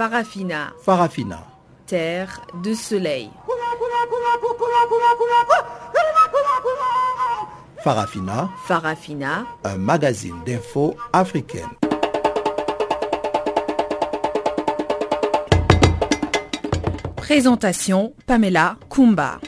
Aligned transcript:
Farafina. 0.00 0.72
Farafina. 0.82 1.44
Terre 1.86 2.40
de 2.62 2.72
soleil. 2.72 3.28
Farafina. 7.84 8.48
Farafina. 8.66 9.44
Un 9.62 9.76
magazine 9.76 10.36
d'infos 10.46 10.96
africaine. 11.12 11.68
Présentation 17.16 18.14
Pamela 18.26 18.76
Kumba. 18.88 19.38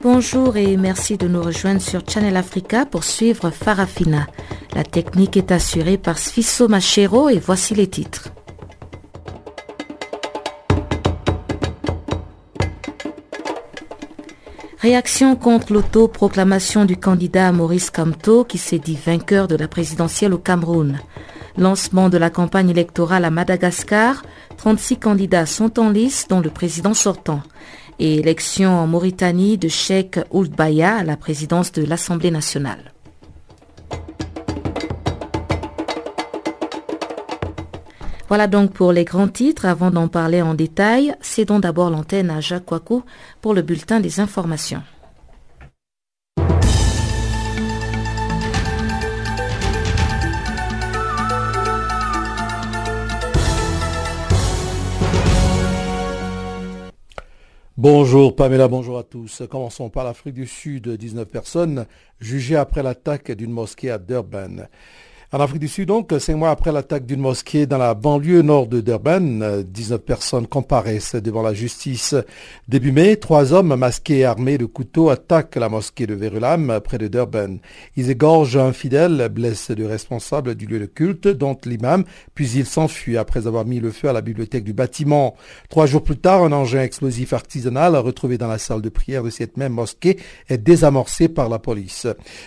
Bonjour 0.00 0.56
et 0.56 0.76
merci 0.76 1.16
de 1.16 1.26
nous 1.26 1.42
rejoindre 1.42 1.80
sur 1.80 2.08
Channel 2.08 2.36
Africa 2.36 2.86
pour 2.86 3.02
suivre 3.02 3.50
Farafina. 3.50 4.28
La 4.78 4.84
technique 4.84 5.36
est 5.36 5.50
assurée 5.50 5.98
par 5.98 6.18
Sfiso 6.18 6.68
Machero 6.68 7.28
et 7.28 7.40
voici 7.40 7.74
les 7.74 7.88
titres. 7.88 8.28
Réaction 14.78 15.34
contre 15.34 15.72
l'auto-proclamation 15.72 16.84
du 16.84 16.96
candidat 16.96 17.50
Maurice 17.50 17.90
Kamto 17.90 18.44
qui 18.44 18.56
s'est 18.56 18.78
dit 18.78 18.96
vainqueur 19.04 19.48
de 19.48 19.56
la 19.56 19.66
présidentielle 19.66 20.32
au 20.32 20.38
Cameroun. 20.38 21.00
Lancement 21.56 22.08
de 22.08 22.16
la 22.16 22.30
campagne 22.30 22.70
électorale 22.70 23.24
à 23.24 23.30
Madagascar, 23.30 24.22
36 24.58 24.98
candidats 24.98 25.46
sont 25.46 25.80
en 25.80 25.90
lice 25.90 26.28
dont 26.28 26.38
le 26.38 26.50
président 26.50 26.94
sortant. 26.94 27.42
Et 27.98 28.20
élection 28.20 28.78
en 28.78 28.86
Mauritanie 28.86 29.58
de 29.58 29.66
Sheikh 29.66 30.20
Ould 30.30 30.54
à 30.60 31.02
la 31.02 31.16
présidence 31.16 31.72
de 31.72 31.82
l'Assemblée 31.82 32.30
nationale. 32.30 32.92
Voilà 38.28 38.46
donc 38.46 38.72
pour 38.72 38.92
les 38.92 39.04
grands 39.04 39.28
titres. 39.28 39.64
Avant 39.64 39.90
d'en 39.90 40.06
parler 40.06 40.42
en 40.42 40.52
détail, 40.52 41.14
cédons 41.22 41.60
d'abord 41.60 41.88
l'antenne 41.88 42.30
à 42.30 42.40
Jacques 42.40 42.66
Kouakou 42.66 43.02
pour 43.40 43.54
le 43.54 43.62
bulletin 43.62 44.00
des 44.00 44.20
informations. 44.20 44.82
Bonjour 57.78 58.34
Pamela, 58.34 58.66
bonjour 58.66 58.98
à 58.98 59.04
tous. 59.04 59.44
Commençons 59.48 59.88
par 59.88 60.04
l'Afrique 60.04 60.34
du 60.34 60.48
Sud. 60.48 60.88
19 60.88 61.26
personnes 61.28 61.86
jugées 62.20 62.56
après 62.56 62.82
l'attaque 62.82 63.30
d'une 63.30 63.52
mosquée 63.52 63.90
à 63.90 63.98
Durban. 63.98 64.66
En 65.30 65.40
Afrique 65.40 65.60
du 65.60 65.68
Sud, 65.68 65.88
donc, 65.88 66.14
cinq 66.20 66.36
mois 66.36 66.48
après 66.48 66.72
l'attaque 66.72 67.04
d'une 67.04 67.20
mosquée 67.20 67.66
dans 67.66 67.76
la 67.76 67.92
banlieue 67.92 68.40
nord 68.40 68.66
de 68.66 68.80
Durban, 68.80 69.60
19 69.62 70.00
personnes 70.00 70.46
comparaissent 70.46 71.16
devant 71.16 71.42
la 71.42 71.52
justice. 71.52 72.14
Début 72.66 72.92
mai, 72.92 73.16
trois 73.16 73.52
hommes 73.52 73.76
masqués 73.76 74.20
et 74.20 74.24
armés 74.24 74.56
de 74.56 74.64
couteaux 74.64 75.10
attaquent 75.10 75.56
la 75.56 75.68
mosquée 75.68 76.06
de 76.06 76.14
Verulam, 76.14 76.80
près 76.82 76.96
de 76.96 77.08
Durban. 77.08 77.58
Ils 77.94 78.08
égorgent 78.08 78.56
un 78.56 78.72
fidèle, 78.72 79.28
blessent 79.30 79.68
le 79.68 79.86
responsable 79.86 80.54
du 80.54 80.64
lieu 80.64 80.78
de 80.78 80.86
culte, 80.86 81.28
dont 81.28 81.58
l'imam, 81.66 82.04
puis 82.34 82.48
ils 82.52 82.64
s'enfuient 82.64 83.18
après 83.18 83.46
avoir 83.46 83.66
mis 83.66 83.80
le 83.80 83.90
feu 83.90 84.08
à 84.08 84.14
la 84.14 84.22
bibliothèque 84.22 84.64
du 84.64 84.72
bâtiment. 84.72 85.36
Trois 85.68 85.84
jours 85.84 86.04
plus 86.04 86.16
tard, 86.16 86.42
un 86.42 86.52
engin 86.52 86.80
explosif 86.80 87.34
artisanal 87.34 87.96
retrouvé 87.96 88.38
dans 88.38 88.48
la 88.48 88.56
salle 88.56 88.80
de 88.80 88.88
prière 88.88 89.24
de 89.24 89.28
cette 89.28 89.58
même 89.58 89.74
mosquée 89.74 90.18
est 90.48 90.56
désamorcé 90.56 91.28
par 91.28 91.50
la 91.50 91.58
police. 91.58 92.06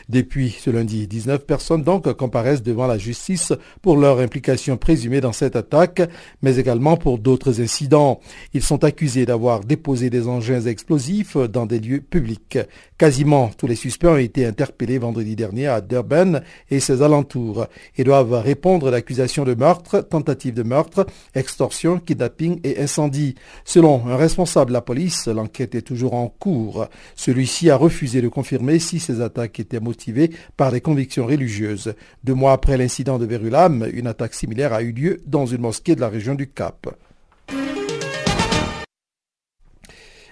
Depuis 0.09 0.49
ce 0.49 0.71
lundi, 0.71 1.07
19 1.07 1.45
personnes 1.45 1.83
donc 1.83 2.11
comparaissent 2.13 2.63
devant 2.71 2.87
la 2.87 2.97
justice 2.97 3.53
pour 3.81 3.97
leur 3.97 4.19
implication 4.19 4.77
présumée 4.77 5.21
dans 5.21 5.33
cette 5.33 5.55
attaque, 5.55 6.01
mais 6.41 6.55
également 6.55 6.97
pour 6.97 7.19
d'autres 7.19 7.61
incidents. 7.61 8.21
Ils 8.53 8.63
sont 8.63 8.83
accusés 8.83 9.25
d'avoir 9.25 9.59
déposé 9.59 10.09
des 10.09 10.27
engins 10.27 10.61
explosifs 10.61 11.35
dans 11.37 11.65
des 11.65 11.79
lieux 11.79 12.01
publics. 12.01 12.57
Quasiment 12.97 13.51
tous 13.57 13.67
les 13.67 13.75
suspects 13.75 14.07
ont 14.07 14.17
été 14.17 14.45
interpellés 14.45 14.97
vendredi 14.97 15.35
dernier 15.35 15.67
à 15.67 15.81
Durban 15.81 16.39
et 16.69 16.79
ses 16.79 17.01
alentours 17.01 17.67
et 17.97 18.03
doivent 18.03 18.33
répondre 18.33 18.87
à 18.87 18.91
l'accusations 18.91 19.43
de 19.43 19.53
meurtre, 19.53 19.99
tentative 20.01 20.53
de 20.53 20.63
meurtre, 20.63 21.05
extorsion, 21.35 21.99
kidnapping 21.99 22.59
et 22.63 22.79
incendie. 22.79 23.35
Selon 23.65 24.07
un 24.07 24.15
responsable 24.15 24.69
de 24.69 24.73
la 24.73 24.81
police, 24.81 25.27
l'enquête 25.27 25.75
est 25.75 25.81
toujours 25.81 26.13
en 26.13 26.27
cours. 26.27 26.87
Celui-ci 27.15 27.69
a 27.69 27.75
refusé 27.75 28.21
de 28.21 28.27
confirmer 28.27 28.79
si 28.79 28.99
ces 28.99 29.19
attaques 29.19 29.59
étaient 29.59 29.79
motivées 29.79 30.31
par 30.55 30.71
des 30.71 30.81
convictions 30.81 31.25
religieuses. 31.25 31.93
Deux 32.23 32.35
mois 32.35 32.60
après 32.61 32.77
l'incident 32.77 33.17
de 33.17 33.25
Verulam, 33.25 33.87
une 33.91 34.05
attaque 34.05 34.35
similaire 34.35 34.71
a 34.71 34.83
eu 34.83 34.91
lieu 34.91 35.23
dans 35.25 35.47
une 35.47 35.61
mosquée 35.61 35.95
de 35.95 35.99
la 35.99 36.09
région 36.09 36.35
du 36.35 36.47
Cap. 36.47 36.95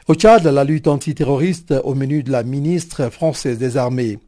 Au 0.07 0.13
Tchad, 0.13 0.45
la 0.45 0.63
lutte 0.63 0.88
antiterroriste 0.88 1.73
au 1.84 1.95
menu 1.95 2.22
de 2.22 2.31
la 2.31 2.44
ministre 2.44 3.09
française 3.09 3.57
des 3.57 3.78
Armées. 3.78 4.19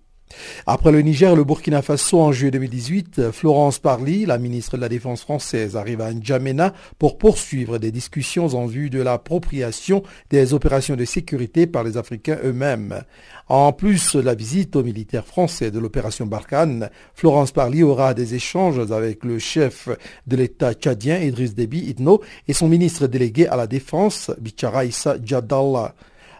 Après 0.66 0.92
le 0.92 1.02
Niger 1.02 1.34
et 1.34 1.36
le 1.36 1.44
Burkina 1.44 1.81
Faso 1.81 2.19
en 2.19 2.31
juillet 2.31 2.52
2018, 2.52 3.31
Florence 3.31 3.80
Parly, 3.80 4.25
la 4.25 4.38
ministre 4.38 4.78
de 4.78 4.81
la 4.81 4.90
Défense 4.90 5.22
française, 5.22 5.75
arrive 5.75 6.02
à 6.02 6.14
N'Djamena 6.14 6.74
pour 7.00 7.18
poursuivre 7.18 7.78
des 7.78 7.92
discussions 7.92 8.47
en 8.47 8.66
vue 8.66 8.90
de 8.90 9.02
l'appropriation 9.02 10.03
des 10.30 10.53
opérations 10.53 10.96
de 10.96 11.06
sécurité 11.06 11.68
par 11.68 11.84
les 11.84 11.97
Africains 11.97 12.38
eux-mêmes. 12.44 13.03
En 13.50 13.74
plus 13.74 14.16
de 14.16 14.22
la 14.22 14.34
visite 14.34 14.75
aux 14.75 14.84
militaires 14.84 15.25
français 15.25 15.72
de 15.72 15.80
l'opération 15.80 16.25
Barkhane, 16.25 16.90
Florence 17.13 17.52
Parly 17.52 17.84
aura 17.84 18.13
des 18.13 18.36
échanges 18.36 18.92
avec 18.92 19.25
le 19.25 19.40
chef 19.40 19.90
de 20.28 20.36
l'État 20.36 20.74
tchadien 20.74 21.18
Idriss 21.18 21.53
Déby 21.53 21.80
Itno 21.90 22.22
et 22.48 22.53
son 22.53 22.68
ministre 22.68 23.08
délégué 23.08 23.48
à 23.48 23.56
la 23.56 23.68
Défense, 23.68 24.31
Bichara 24.40 24.86
Issa 24.86 25.18
Jadallah. 25.24 25.96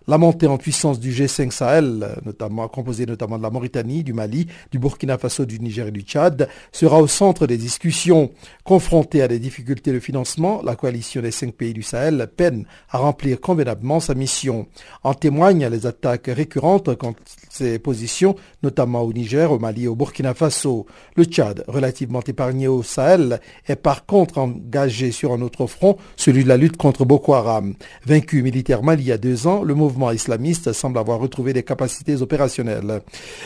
La 0.07 0.17
montée 0.17 0.47
en 0.47 0.57
puissance 0.57 1.00
du 1.00 1.12
G5 1.12 1.51
Sahel, 1.51 2.16
notamment 2.25 2.67
composé 2.67 3.06
notamment 3.06 3.38
de 3.38 3.44
la 3.44 3.51
Mauritanie, 3.51 4.03
du 4.03 4.13
Mali, 4.13 4.47
du 4.72 4.79
Burkina 4.79 5.19
Faso, 5.19 5.45
du 5.45 5.59
Niger 5.59 5.88
et 5.88 5.91
du 5.91 6.01
Tchad, 6.01 6.50
sera 6.72 7.00
au 7.00 7.06
centre 7.06 7.45
des 7.45 7.57
discussions. 7.57 8.31
Confrontée 8.63 9.22
à 9.22 9.28
des 9.28 9.38
difficultés 9.38 9.94
de 9.94 10.00
financement, 10.00 10.63
la 10.63 10.75
coalition 10.75 11.22
des 11.22 11.29
cinq 11.29 11.53
pays 11.53 11.73
du 11.73 11.84
Sahel 11.84 12.28
peine 12.35 12.66
à 12.90 12.97
remplir 12.97 13.40
convenablement 13.40 14.00
sa 14.00 14.16
mission. 14.16 14.66
En 15.03 15.13
témoignent 15.13 15.67
les 15.67 15.85
attaques 15.85 16.31
récurrentes 16.34 16.95
contre 16.95 17.22
ses 17.51 17.78
positions, 17.78 18.35
notamment 18.63 19.03
au 19.03 19.13
Niger, 19.13 19.51
au 19.51 19.59
Mali 19.59 19.84
et 19.84 19.88
au 19.88 19.95
Burkina 19.95 20.34
Faso. 20.34 20.88
Le 21.16 21.25
Tchad, 21.25 21.63
relativement 21.67 22.22
épargné 22.25 22.67
au 22.67 22.81
Sahel, 22.81 23.40
est 23.67 23.75
par 23.75 24.07
contre 24.07 24.40
engagé 24.40 25.11
sur 25.11 25.31
un 25.31 25.41
autre 25.41 25.67
front, 25.67 25.97
celui 26.16 26.44
de 26.44 26.50
la 26.50 26.57
lutte 26.57 26.78
contre 26.78 27.06
Boko 27.06 27.35
Haram. 27.35 27.75
Vaincu 28.03 28.41
militairement 28.41 28.94
il 28.94 29.03
y 29.03 29.11
a 29.11 29.19
deux 29.19 29.45
ans, 29.45 29.61
le 29.61 29.75
mouvement 29.75 29.91
islamiste 30.13 30.74
semble 30.74 30.97
avoir 30.97 31.19
retrouvé 31.19 31.53
des 31.53 31.63
capacités 31.63 32.22
opérationnelles. 32.22 33.02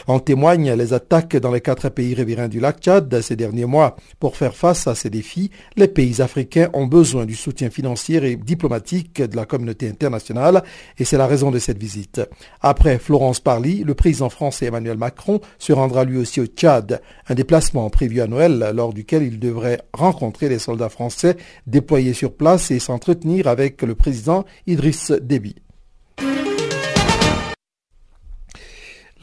En 0.07 0.19
témoignent 0.19 0.73
les 0.73 0.93
attaques 0.93 1.35
dans 1.37 1.51
les 1.51 1.61
quatre 1.61 1.89
pays 1.89 2.13
riverains 2.13 2.47
du 2.47 2.59
lac 2.59 2.79
Tchad 2.79 3.21
ces 3.21 3.35
derniers 3.35 3.65
mois. 3.65 3.95
Pour 4.19 4.37
faire 4.37 4.55
face 4.55 4.87
à 4.87 4.95
ces 4.95 5.09
défis, 5.09 5.51
les 5.75 5.87
pays 5.87 6.21
africains 6.21 6.69
ont 6.73 6.87
besoin 6.87 7.25
du 7.25 7.35
soutien 7.35 7.69
financier 7.69 8.23
et 8.23 8.35
diplomatique 8.35 9.21
de 9.21 9.35
la 9.35 9.45
communauté 9.45 9.89
internationale 9.89 10.63
et 10.97 11.05
c'est 11.05 11.17
la 11.17 11.27
raison 11.27 11.51
de 11.51 11.59
cette 11.59 11.77
visite. 11.77 12.21
Après 12.61 12.99
Florence 12.99 13.39
Parly, 13.39 13.83
le 13.83 13.93
président 13.93 14.29
français 14.29 14.67
Emmanuel 14.67 14.97
Macron 14.97 15.39
se 15.59 15.73
rendra 15.73 16.05
lui 16.05 16.17
aussi 16.17 16.39
au 16.41 16.45
Tchad, 16.45 17.01
un 17.27 17.35
déplacement 17.35 17.89
prévu 17.89 18.21
à 18.21 18.27
Noël 18.27 18.71
lors 18.73 18.93
duquel 18.93 19.23
il 19.23 19.39
devrait 19.39 19.81
rencontrer 19.93 20.49
les 20.49 20.59
soldats 20.59 20.89
français 20.89 21.37
déployés 21.67 22.13
sur 22.13 22.33
place 22.33 22.71
et 22.71 22.79
s'entretenir 22.79 23.47
avec 23.47 23.81
le 23.81 23.95
président 23.95 24.45
Idriss 24.67 25.11
Déby. 25.11 25.64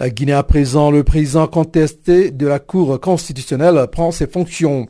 Guinée 0.08 0.32
à 0.32 0.43
présent, 0.43 0.90
le 0.90 1.04
président 1.04 1.46
contesté 1.46 2.32
de 2.32 2.49
la 2.49 2.58
Cour 2.58 3.00
constitutionnelle 3.00 3.87
prend 3.93 4.10
ses 4.10 4.26
fonctions. 4.26 4.88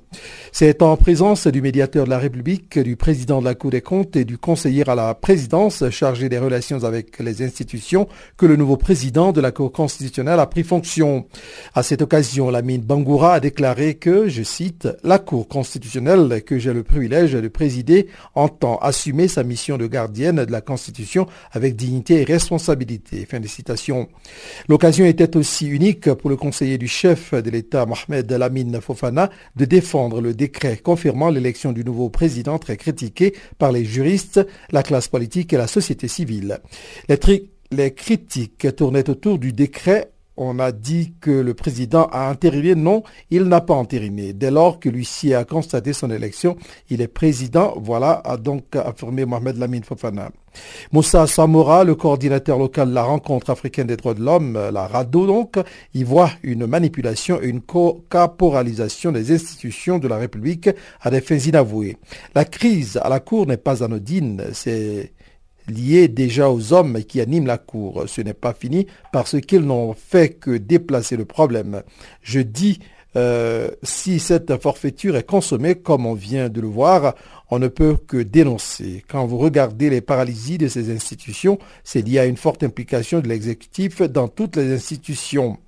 C'est 0.53 0.81
en 0.81 0.97
présence 0.97 1.47
du 1.47 1.61
médiateur 1.61 2.07
de 2.07 2.11
la 2.11 2.19
République, 2.19 2.79
du 2.79 2.97
président 2.97 3.41
de 3.41 3.45
la 3.45 3.55
Cour 3.55 3.71
des 3.71 3.83
comptes 3.83 4.17
et 4.17 4.25
du 4.25 4.39
conseiller 4.39 4.89
à 4.89 4.95
la 4.95 5.15
présidence 5.15 5.85
chargé 5.91 6.31
des 6.31 6.39
relations 6.39 6.85
avec 6.85 7.19
les 7.19 7.43
institutions 7.43 8.09
que 8.39 8.47
le 8.47 8.57
nouveau 8.57 8.79
président 8.79 9.33
de 9.33 9.43
la 9.43 9.51
Cour 9.51 9.71
constitutionnelle 9.71 10.41
a 10.41 10.47
pris 10.47 10.63
fonction. 10.63 11.27
À 11.75 11.83
cette 11.83 12.01
occasion, 12.01 12.49
Lamine 12.49 12.81
Bangoura 12.81 13.35
a 13.35 13.41
déclaré 13.41 13.97
que, 13.97 14.29
je 14.29 14.43
cite, 14.43 14.89
la 15.05 15.19
Cour 15.19 15.47
constitutionnelle 15.47 16.43
que 16.43 16.59
j'ai 16.59 16.73
le 16.73 16.85
privilège 16.85 17.33
de 17.33 17.49
présider 17.49 18.09
entend 18.35 18.79
assumer 18.79 19.29
sa 19.29 19.45
mission 19.45 19.77
de 19.77 19.87
gardienne 19.87 20.47
de 20.47 20.53
la 20.53 20.63
Constitution 20.63 21.27
avec 21.51 21.77
dignité 21.77 22.23
et 22.23 22.25
responsabilité. 22.25 23.27
Fin 23.31 23.41
de 23.41 23.49
citation. 23.49 24.09
L'occasion 24.69 25.02
était 25.07 25.37
aussi 25.37 25.67
unique 25.67 26.13
pour 26.15 26.31
le 26.31 26.37
conseiller 26.37 26.79
du 26.79 26.89
chef 26.89 27.35
de 27.35 27.51
l'État, 27.51 27.87
Mohamed 27.87 28.31
Lamine 28.31 28.81
Fofana, 28.81 29.31
de 29.57 29.65
défendre 29.65 30.21
le 30.21 30.35
décret 30.35 30.77
confirmant 30.77 31.31
l'élection 31.31 31.73
du 31.73 31.85
nouveau 31.85 32.11
président 32.11 32.59
très 32.59 32.77
critiqué 32.77 33.35
par 33.59 33.73
les 33.73 33.85
juristes, 33.85 34.47
la 34.71 34.83
classe 34.83 35.09
politique 35.09 35.53
et 35.53 35.57
la 35.57 35.67
société 35.67 36.09
civile. 36.09 36.61
Les, 37.71 37.95
critiques 37.95 38.75
tournaient 38.77 39.09
autour 39.09 39.39
du 39.39 39.53
décret 39.53 40.11
on 40.37 40.59
a 40.59 40.73
dit 40.73 41.15
que 41.21 41.31
le 41.31 41.53
président 41.53 42.07
a 42.07 42.31
entériné. 42.31 42.75
Non, 42.75 43.03
il 43.31 43.45
n'a 43.45 43.61
pas 43.61 43.75
entériné. 43.75 44.33
Dès 44.33 44.51
lors 44.51 44.81
que 44.81 44.89
l'huissier 44.89 45.35
a 45.35 45.45
constaté 45.45 45.93
son 45.93 46.11
élection, 46.11 46.57
il 46.89 47.03
est 47.03 47.09
président. 47.09 47.75
Voilà, 47.77 48.23
a 48.25 48.39
donc 48.39 48.75
affirmé 48.75 49.27
Mohamed 49.27 49.59
Lamine 49.59 49.85
Fofana. 49.85 50.31
Moussa 50.93 51.27
Samora, 51.27 51.85
le 51.85 51.95
coordinateur 51.95 52.59
local 52.59 52.91
de 52.91 52.95
la 52.95 53.03
rencontre 53.03 53.51
africaine 53.51 53.87
des 53.87 53.97
droits 53.97 54.15
de 54.15 54.23
l'homme, 54.23 54.59
la 54.73 54.87
RADO 54.87 55.27
donc, 55.27 55.57
y 55.95 56.05
voit 56.05 56.31
une 56.43 56.67
manipulation 56.67 57.41
et 57.41 57.49
une 57.49 57.63
caporalisation 58.11 59.13
des 59.13 59.33
institutions 59.33 59.99
de 59.99 60.09
la 60.09 60.17
République 60.17 60.69
à 61.01 61.11
des 61.11 61.21
fins 61.21 61.39
inavouées. 61.39 61.97
La 62.35 62.45
crise 62.45 62.99
à 63.03 63.09
la 63.09 63.21
Cour 63.21 63.47
n'est 63.47 63.57
pas 63.57 63.83
anodine, 63.83 64.45
c'est 64.53 65.13
lié 65.69 66.09
déjà 66.09 66.51
aux 66.51 66.73
hommes 66.73 67.03
qui 67.05 67.21
animent 67.21 67.47
la 67.47 67.59
cour. 67.59 68.05
Ce 68.07 68.21
n'est 68.21 68.35
pas 68.35 68.53
fini 68.53 68.87
parce 69.13 69.41
qu'ils 69.41 69.63
n'ont 69.63 69.95
fait 69.95 70.31
que 70.31 70.57
déplacer 70.57 71.17
le 71.17 71.25
problème. 71.25 71.83
Je 72.23 72.41
dis, 72.41 72.81
euh, 73.17 73.69
si 73.83 74.19
cette 74.19 74.61
forfaiture 74.61 75.17
est 75.17 75.27
consommée 75.27 75.75
comme 75.75 76.07
on 76.07 76.15
vient 76.15 76.49
de 76.49 76.61
le 76.61 76.69
voir, 76.69 77.15
on 77.51 77.59
ne 77.59 77.69
peut 77.69 77.97
que 77.97 78.17
dénoncer. 78.17 79.05
Quand 79.07 79.27
vous 79.27 79.37
regardez 79.37 79.91
les 79.91 80.01
paralysies 80.01 80.59
de 80.59 80.69
ces 80.69 80.91
institutions, 80.91 81.59
c'est 81.85 82.01
lié 82.01 82.19
à 82.19 82.25
une 82.25 82.39
forte 82.39 82.63
implication 82.63 83.21
de 83.21 83.29
l'exécutif 83.29 84.01
dans 84.01 84.29
toutes 84.29 84.57
les 84.57 84.73
institutions. 84.73 85.59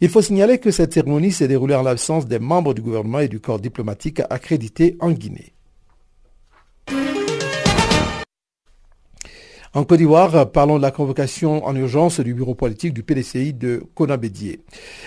Il 0.00 0.08
faut 0.08 0.22
signaler 0.22 0.58
que 0.58 0.72
cette 0.72 0.94
cérémonie 0.94 1.32
s'est 1.32 1.48
déroulée 1.48 1.76
en 1.76 1.82
l'absence 1.82 2.26
des 2.26 2.40
membres 2.40 2.74
du 2.74 2.82
gouvernement 2.82 3.20
et 3.20 3.28
du 3.28 3.38
corps 3.38 3.60
diplomatique 3.60 4.20
accrédités 4.28 4.96
en 4.98 5.12
Guinée. 5.12 5.52
En 9.72 9.84
Côte 9.84 9.98
d'Ivoire, 9.98 10.50
parlons 10.50 10.78
de 10.78 10.82
la 10.82 10.90
convocation 10.90 11.64
en 11.64 11.76
urgence 11.76 12.18
du 12.18 12.34
bureau 12.34 12.56
politique 12.56 12.92
du 12.92 13.04
PDCI 13.04 13.52
de 13.52 13.84
Konabédié. 13.94 14.62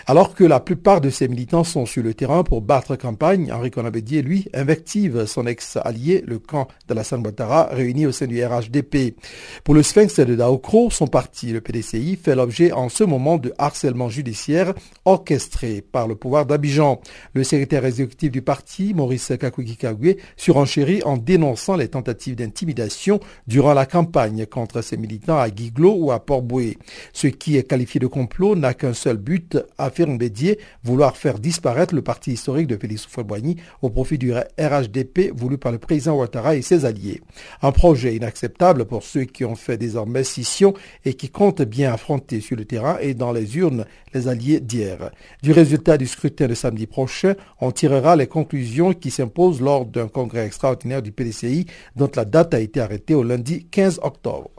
Alors 0.08 0.34
que 0.34 0.46
la 0.46 0.62
plupart 0.62 1.02
de 1.02 1.10
ses 1.10 1.28
militants 1.28 1.66
sont 1.66 1.86
sur 1.86 2.02
le 2.02 2.14
terrain 2.14 2.46
pour 2.46 2.62
battre 2.62 2.96
campagne, 2.96 3.52
Henri 3.52 3.72
Konabédié, 3.72 4.22
lui, 4.22 4.48
invective 4.54 5.26
son 5.26 5.48
ex-allié, 5.48 6.24
le 6.26 6.40
camp 6.40 6.70
la 6.88 7.02
Ouattara, 7.18 7.66
réuni 7.74 8.06
au 8.06 8.14
sein 8.14 8.26
du 8.26 8.42
RHDP. 8.42 9.18
Pour 9.66 9.74
le 9.74 9.84
Sphinx 9.84 10.22
de 10.22 10.34
Daokro, 10.34 10.90
son 10.90 11.08
parti, 11.08 11.52
le 11.52 11.60
PDCI, 11.60 12.16
fait 12.16 12.34
l'objet 12.34 12.72
en 12.72 12.88
ce 12.88 13.04
moment 13.04 13.38
de 13.38 13.54
harcèlement 13.58 14.08
judiciaire 14.08 14.74
orchestré 15.04 15.82
par 15.82 16.08
le 16.08 16.16
pouvoir 16.16 16.46
d'Abidjan. 16.46 17.02
Le 17.34 17.44
secrétaire 17.44 17.84
exécutif 17.84 18.32
du 18.32 18.42
parti, 18.42 18.94
Maurice 18.94 19.34
Kakuki 19.38 19.76
Kagwe, 19.76 20.16
surenchérit 20.38 21.04
en 21.04 21.18
dénonçant 21.18 21.76
les 21.76 21.90
tentatives 21.90 22.36
d'intimidation 22.38 23.20
durant 23.46 23.74
la 23.74 23.86
campagne 23.86 24.46
contre 24.54 24.82
ses 24.82 24.98
militants 24.98 25.40
à 25.40 25.50
Guiglo 25.50 25.96
ou 25.98 26.12
à 26.12 26.20
Port-Boué. 26.24 26.78
Ce 27.12 27.28
qui 27.28 27.58
est 27.58 27.68
qualifié 27.68 28.00
de 28.00 28.08
complot 28.08 28.56
n'a 28.56 28.76
qu'un 28.76 28.94
seul 28.94 29.18
but, 29.18 29.58
affirme 29.78 30.18
Bédier, 30.18 30.60
vouloir 30.84 31.18
faire 31.18 31.40
disparaître 31.40 31.96
le 31.96 32.04
parti 32.04 32.34
historique 32.34 32.68
de 32.68 32.78
Félix 32.78 33.08
Houphouët-Boigny 33.08 33.58
au 33.82 33.90
profit 33.90 34.20
du 34.20 34.32
RHDP 34.32 35.32
voulu 35.36 35.58
par 35.58 35.72
le 35.72 35.80
président 35.80 36.16
Ouattara 36.16 36.56
et 36.56 36.62
ses 36.62 36.86
alliés. 36.86 37.22
Un 37.62 37.72
projet 37.72 38.16
inacceptable 38.16 38.86
pour 38.86 39.04
ceux 39.04 39.24
qui 39.24 39.44
ont 39.44 39.56
fait 39.56 39.78
désormais 39.78 40.24
scission 40.24 40.76
et 41.04 41.16
qui 41.16 41.30
comptent 41.30 41.64
bien 41.64 41.92
affronter 41.92 42.40
sur 42.40 42.56
le 42.56 42.66
terrain 42.66 42.98
et 43.02 43.16
dans 43.16 43.32
les 43.32 43.58
urnes 43.58 43.86
les 44.14 44.28
alliés 44.28 44.60
d'hier. 44.60 45.12
Du 45.42 45.52
résultat 45.52 45.98
du 45.98 46.08
scrutin 46.08 46.48
de 46.48 46.54
samedi 46.54 46.88
prochain, 46.88 47.36
on 47.60 47.72
tirera 47.72 48.16
les 48.16 48.28
conclusions 48.28 48.94
qui 48.94 49.12
s'imposent 49.12 49.62
lors 49.62 49.86
d'un 49.86 50.08
congrès 50.08 50.46
extraordinaire 50.46 51.02
du 51.02 51.12
PDCI 51.12 51.66
dont 51.96 52.10
la 52.16 52.26
date 52.26 52.54
a 52.54 52.60
été 52.60 52.80
arrêtée 52.80 53.16
au 53.16 53.24
lundi 53.24 53.68
15 53.70 54.00
octobre. 54.04 54.52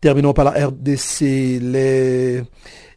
Terminons 0.00 0.32
par 0.32 0.46
la 0.46 0.66
RDC. 0.66 1.20
Les, 1.60 2.42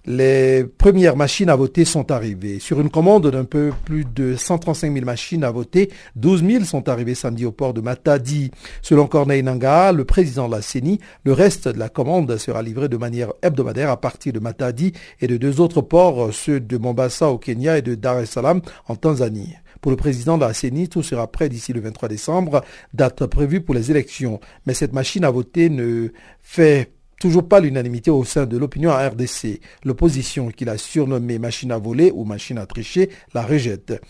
les 0.05 0.65
premières 0.65 1.15
machines 1.15 1.50
à 1.50 1.55
voter 1.55 1.85
sont 1.85 2.11
arrivées. 2.11 2.59
Sur 2.59 2.81
une 2.81 2.89
commande 2.89 3.29
d'un 3.31 3.45
peu 3.45 3.71
plus 3.85 4.05
de 4.05 4.35
135 4.35 4.94
000 4.94 5.05
machines 5.05 5.44
à 5.44 5.51
voter, 5.51 5.91
12 6.15 6.45
000 6.45 6.63
sont 6.65 6.89
arrivées 6.89 7.15
samedi 7.15 7.45
au 7.45 7.51
port 7.51 7.73
de 7.73 7.81
Matadi. 7.81 8.51
Selon 8.81 9.07
Corneille 9.07 9.44
Nanga, 9.44 9.91
le 9.91 10.03
président 10.03 10.47
de 10.47 10.55
la 10.55 10.61
CENI, 10.61 11.00
le 11.23 11.33
reste 11.33 11.67
de 11.67 11.79
la 11.79 11.89
commande 11.89 12.38
sera 12.38 12.61
livré 12.61 12.89
de 12.89 12.97
manière 12.97 13.31
hebdomadaire 13.41 13.89
à 13.89 14.00
partir 14.00 14.33
de 14.33 14.39
Matadi 14.39 14.94
et 15.21 15.27
de 15.27 15.38
deux 15.38 15.61
autres 15.61 15.81
ports, 15.81 16.33
ceux 16.33 16.59
de 16.59 16.77
Mombasa 16.77 17.29
au 17.29 17.38
Kenya 17.38 17.77
et 17.77 17.81
de 17.81 17.95
Dar 17.95 18.19
es 18.19 18.25
Salaam 18.25 18.61
en 18.88 18.95
Tanzanie. 18.95 19.56
Pour 19.83 19.91
le 19.91 19.97
président 19.97 20.38
de 20.38 20.45
la 20.45 20.53
CENI, 20.53 20.88
tout 20.88 21.03
sera 21.03 21.27
prêt 21.27 21.49
d'ici 21.49 21.73
le 21.73 21.81
23 21.81 22.07
décembre, 22.07 22.63
date 22.94 23.25
prévue 23.25 23.59
pour 23.59 23.75
les 23.75 23.91
élections. 23.91 24.39
Mais 24.65 24.73
cette 24.73 24.94
machine 24.94 25.25
à 25.25 25.29
voter 25.29 25.69
ne 25.69 26.07
fait 26.41 26.93
Toujours 27.23 27.47
pas 27.47 27.61
l'unanimité 27.61 28.11
au 28.11 28.25
sein 28.25 28.45
de 28.45 28.57
l'opinion 28.57 28.91
à 28.91 29.07
RDC. 29.07 29.61
L'opposition 29.85 30.49
qu'il 30.49 30.67
a 30.67 30.77
surnommée 30.77 31.39
machine 31.39 31.71
à 31.71 31.77
voler 31.77 32.11
ou 32.13 32.25
machine 32.25 32.57
à 32.57 32.65
tricher 32.65 33.09
la 33.33 33.43
rejette. 33.43 34.01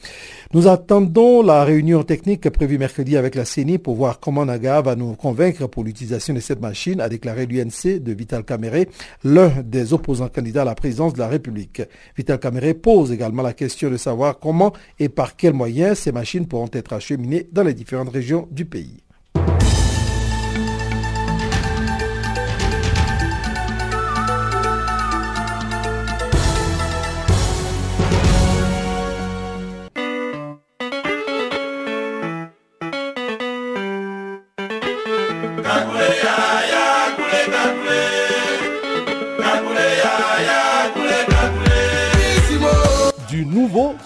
Nous 0.52 0.68
attendons 0.68 1.44
la 1.44 1.64
réunion 1.64 2.02
technique 2.02 2.50
prévue 2.50 2.80
mercredi 2.80 3.16
avec 3.16 3.36
la 3.36 3.46
CENI 3.46 3.78
pour 3.78 3.94
voir 3.94 4.20
comment 4.20 4.48
Naga 4.48 4.82
va 4.82 4.96
nous 4.96 5.14
convaincre 5.14 5.68
pour 5.68 5.84
l'utilisation 5.84 6.34
de 6.34 6.40
cette 6.40 6.60
machine, 6.60 7.00
a 7.02 7.08
déclaré 7.08 7.46
l'UNC 7.46 8.02
de 8.02 8.14
Vital 8.14 8.44
Caméré, 8.44 8.90
l'un 9.24 9.62
des 9.64 9.94
opposants 9.94 10.30
candidats 10.30 10.64
à 10.64 10.66
la 10.66 10.74
présidence 10.74 11.14
de 11.14 11.20
la 11.20 11.28
République. 11.28 11.84
Vital 12.18 12.40
Caméré 12.40 12.74
pose 12.74 13.12
également 13.12 13.44
la 13.44 13.54
question 13.54 13.92
de 13.92 13.98
savoir 13.98 14.40
comment 14.40 14.74
et 14.98 15.10
par 15.10 15.36
quels 15.36 15.54
moyens 15.54 16.00
ces 16.00 16.12
machines 16.12 16.48
pourront 16.48 16.72
être 16.74 16.94
acheminées 16.94 17.48
dans 17.52 17.62
les 17.62 17.76
différentes 17.76 18.10
régions 18.10 18.48
du 18.50 18.66
pays. 18.66 19.04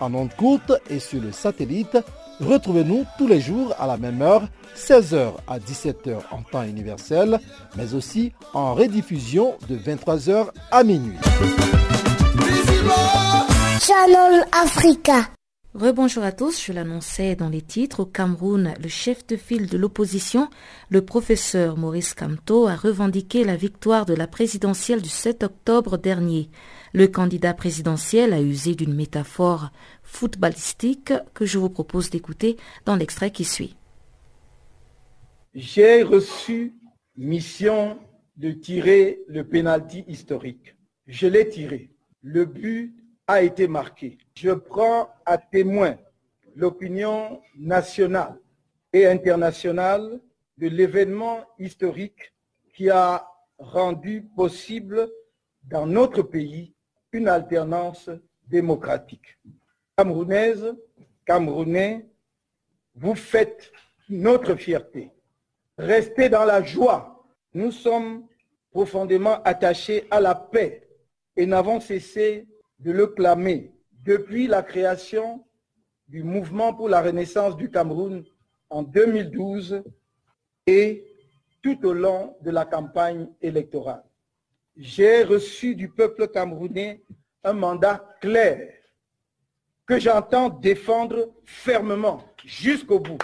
En 0.00 0.14
ondes 0.14 0.34
courte 0.36 0.72
et 0.88 0.98
sur 0.98 1.20
le 1.20 1.32
satellite, 1.32 1.98
retrouvez-nous 2.40 3.04
tous 3.18 3.26
les 3.26 3.40
jours 3.40 3.74
à 3.78 3.86
la 3.86 3.96
même 3.96 4.22
heure, 4.22 4.48
16h 4.76 5.34
à 5.46 5.58
17h 5.58 6.18
en 6.30 6.42
temps 6.42 6.62
universel, 6.62 7.40
mais 7.76 7.94
aussi 7.94 8.32
en 8.54 8.74
rediffusion 8.74 9.54
de 9.68 9.76
23h 9.76 10.48
à 10.70 10.82
minuit. 10.82 11.18
Channel 13.80 14.44
Africa. 14.52 15.28
Rebonjour 15.74 16.22
à 16.22 16.32
tous, 16.32 16.64
je 16.64 16.72
l'annonçais 16.72 17.34
dans 17.34 17.48
les 17.48 17.60
titres. 17.60 18.00
Au 18.00 18.06
Cameroun, 18.06 18.74
le 18.80 18.88
chef 18.88 19.26
de 19.26 19.36
file 19.36 19.68
de 19.68 19.76
l'opposition, 19.76 20.48
le 20.88 21.04
professeur 21.04 21.76
Maurice 21.76 22.14
Kamto, 22.14 22.68
a 22.68 22.76
revendiqué 22.76 23.44
la 23.44 23.56
victoire 23.56 24.06
de 24.06 24.14
la 24.14 24.26
présidentielle 24.26 25.02
du 25.02 25.08
7 25.08 25.42
octobre 25.42 25.98
dernier. 25.98 26.48
Le 26.96 27.08
candidat 27.08 27.54
présidentiel 27.54 28.32
a 28.32 28.40
usé 28.40 28.76
d'une 28.76 28.94
métaphore 28.94 29.70
footballistique 30.04 31.12
que 31.34 31.44
je 31.44 31.58
vous 31.58 31.68
propose 31.68 32.08
d'écouter 32.08 32.56
dans 32.84 32.94
l'extrait 32.94 33.32
qui 33.32 33.42
suit. 33.42 33.76
J'ai 35.54 36.04
reçu 36.04 36.72
mission 37.16 37.98
de 38.36 38.52
tirer 38.52 39.24
le 39.26 39.42
pénalty 39.42 40.04
historique. 40.06 40.76
Je 41.08 41.26
l'ai 41.26 41.48
tiré. 41.48 41.90
Le 42.22 42.44
but 42.44 42.94
a 43.26 43.42
été 43.42 43.66
marqué. 43.66 44.16
Je 44.36 44.52
prends 44.52 45.08
à 45.26 45.36
témoin 45.36 45.96
l'opinion 46.54 47.40
nationale 47.58 48.38
et 48.92 49.04
internationale 49.04 50.20
de 50.58 50.68
l'événement 50.68 51.40
historique 51.58 52.32
qui 52.72 52.88
a 52.88 53.26
rendu 53.58 54.22
possible 54.36 55.10
dans 55.64 55.86
notre 55.88 56.22
pays 56.22 56.73
une 57.14 57.28
alternance 57.28 58.10
démocratique. 58.48 59.38
Camerounaise, 59.96 60.74
Camerounais, 61.24 62.06
vous 62.96 63.14
faites 63.14 63.72
notre 64.08 64.56
fierté. 64.56 65.10
Restez 65.78 66.28
dans 66.28 66.44
la 66.44 66.62
joie. 66.62 67.24
Nous 67.54 67.70
sommes 67.70 68.26
profondément 68.72 69.40
attachés 69.44 70.06
à 70.10 70.20
la 70.20 70.34
paix 70.34 70.88
et 71.36 71.46
n'avons 71.46 71.80
cessé 71.80 72.46
de 72.80 72.90
le 72.90 73.06
clamer 73.06 73.72
depuis 74.02 74.48
la 74.48 74.62
création 74.62 75.44
du 76.08 76.24
mouvement 76.24 76.74
pour 76.74 76.88
la 76.88 77.00
renaissance 77.00 77.56
du 77.56 77.70
Cameroun 77.70 78.24
en 78.70 78.82
2012 78.82 79.84
et 80.66 81.04
tout 81.62 81.86
au 81.86 81.92
long 81.92 82.36
de 82.42 82.50
la 82.50 82.64
campagne 82.64 83.28
électorale. 83.40 84.02
J'ai 84.76 85.22
reçu 85.22 85.76
du 85.76 85.88
peuple 85.88 86.26
camerounais 86.26 87.04
un 87.44 87.52
mandat 87.52 88.04
clair 88.20 88.72
que 89.86 90.00
j'entends 90.00 90.48
défendre 90.48 91.32
fermement 91.44 92.24
jusqu'au 92.44 92.98
bout. 92.98 93.18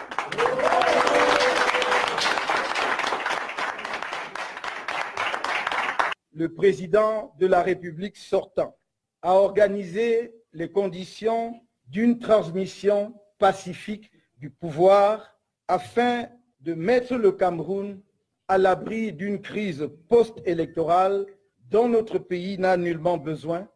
Le 6.32 6.54
président 6.54 7.34
de 7.40 7.48
la 7.48 7.62
République 7.62 8.16
sortant 8.16 8.76
a 9.20 9.34
organisé 9.34 10.32
les 10.52 10.70
conditions 10.70 11.60
d'une 11.88 12.20
transmission 12.20 13.12
pacifique 13.40 14.08
du 14.38 14.50
pouvoir 14.50 15.36
afin 15.66 16.28
de 16.60 16.74
mettre 16.74 17.16
le 17.16 17.32
Cameroun 17.32 18.00
à 18.46 18.56
l'abri 18.56 19.12
d'une 19.12 19.40
crise 19.40 19.88
post-électorale 20.08 21.26
dont 21.70 21.88
notre 21.88 22.18
pays 22.18 22.58
n'a 22.58 22.76
nullement 22.76 23.16
besoin, 23.16 23.66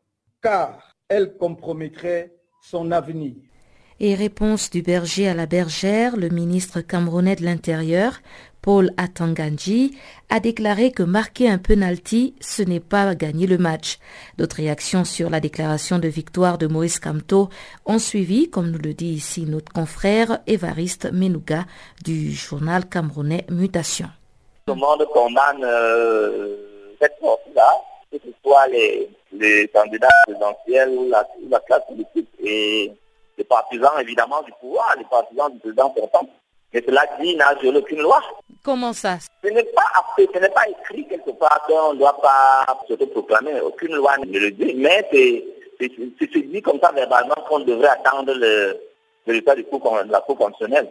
car 0.42 0.96
elle 1.08 1.36
compromettrait 1.36 2.34
son 2.62 2.90
avenir. 2.90 3.34
Et 4.00 4.16
réponse 4.16 4.70
du 4.70 4.82
berger 4.82 5.28
à 5.28 5.34
la 5.34 5.46
bergère, 5.46 6.16
le 6.16 6.28
ministre 6.28 6.80
camerounais 6.80 7.36
de 7.36 7.44
l'Intérieur, 7.44 8.20
Paul 8.60 8.90
Atanganji, 8.96 9.96
a 10.30 10.40
déclaré 10.40 10.90
que 10.90 11.04
marquer 11.04 11.48
un 11.48 11.58
penalty, 11.58 12.34
ce 12.40 12.62
n'est 12.62 12.80
pas 12.80 13.14
gagner 13.14 13.46
le 13.46 13.58
match. 13.58 13.98
D'autres 14.36 14.56
réactions 14.56 15.04
sur 15.04 15.30
la 15.30 15.38
déclaration 15.38 16.00
de 16.00 16.08
victoire 16.08 16.58
de 16.58 16.66
Maurice 16.66 16.98
Kamto 16.98 17.50
ont 17.86 17.98
suivi, 18.00 18.50
comme 18.50 18.70
nous 18.70 18.78
le 18.78 18.94
dit 18.94 19.12
ici 19.12 19.44
notre 19.46 19.72
confrère 19.72 20.40
Évariste 20.48 21.12
Menouga 21.12 21.64
du 22.04 22.32
journal 22.32 22.88
camerounais 22.88 23.46
Mutation. 23.48 24.08
Tout 24.66 24.74
le 24.74 24.80
monde 24.80 25.06
condamne 25.12 25.62
euh, 25.62 26.73
cette 27.00 27.16
sortie-là, 27.20 27.70
que 28.10 28.18
ce 28.18 28.30
soit 28.42 28.66
les, 28.68 29.10
candidats 29.72 30.08
présidentiels 30.24 30.90
ou 30.90 31.08
la, 31.08 31.26
la 31.48 31.60
classe 31.60 31.84
politique 31.88 32.28
et 32.42 32.92
les 33.36 33.44
partisans 33.44 33.92
évidemment 34.00 34.42
du 34.42 34.52
pouvoir, 34.60 34.94
les 34.98 35.04
partisans 35.04 35.52
du 35.52 35.58
président 35.58 35.92
sortant. 35.96 36.28
Mais 36.72 36.82
cela 36.84 37.06
dit, 37.20 37.36
n'a 37.36 37.54
aucune 37.62 38.00
loi. 38.00 38.20
Comment 38.64 38.92
ça? 38.92 39.18
Ce 39.44 39.48
n'est 39.48 39.62
pas, 39.62 39.82
ce 40.18 40.38
n'est 40.38 40.48
pas 40.48 40.68
écrit 40.68 41.06
quelque 41.06 41.30
part 41.30 41.62
qu'on 41.68 41.94
ne 41.94 41.98
doit 41.98 42.20
pas 42.20 42.66
se 42.88 42.94
proclamer. 42.94 43.60
Aucune 43.60 43.94
loi 43.94 44.16
ne 44.18 44.38
le 44.38 44.50
dit, 44.50 44.74
mais 44.74 45.06
c'est 45.12 46.42
dit 46.42 46.62
comme 46.62 46.80
ça 46.80 46.90
verbalement 46.90 47.36
qu'on 47.48 47.60
devrait 47.60 47.88
attendre 47.88 48.32
le, 48.34 48.80
résultat 49.26 49.54
du 49.54 49.64
coup, 49.64 49.78
de 49.78 50.10
la 50.10 50.20
Cour 50.20 50.36
constitutionnelle. 50.36 50.90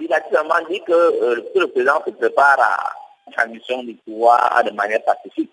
Il 0.00 0.12
a 0.12 0.20
clairement 0.20 0.54
dit 0.70 0.80
que, 0.80 0.92
euh, 0.92 1.42
le 1.54 1.66
président 1.66 2.02
se 2.06 2.10
prépare 2.12 2.58
à 2.58 2.94
transmission 3.30 3.82
du 3.82 3.94
pouvoir 3.94 4.62
de 4.64 4.70
manière 4.70 5.04
pacifique. 5.04 5.52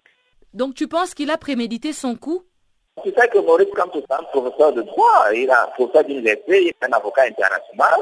Donc 0.53 0.75
tu 0.75 0.87
penses 0.87 1.13
qu'il 1.13 1.29
a 1.29 1.37
prémédité 1.37 1.93
son 1.93 2.15
coup? 2.15 2.43
Tu 3.03 3.11
sais 3.17 3.27
que 3.29 3.39
Maurice 3.39 3.69
Kamto, 3.75 4.03
un 4.09 4.23
professeur 4.23 4.73
de 4.73 4.81
droit, 4.81 5.25
il 5.33 5.49
a 5.49 5.67
professeur 5.67 6.03
d'université, 6.03 6.63
il 6.63 6.67
est 6.69 6.83
un 6.83 6.91
avocat 6.91 7.23
international. 7.23 8.01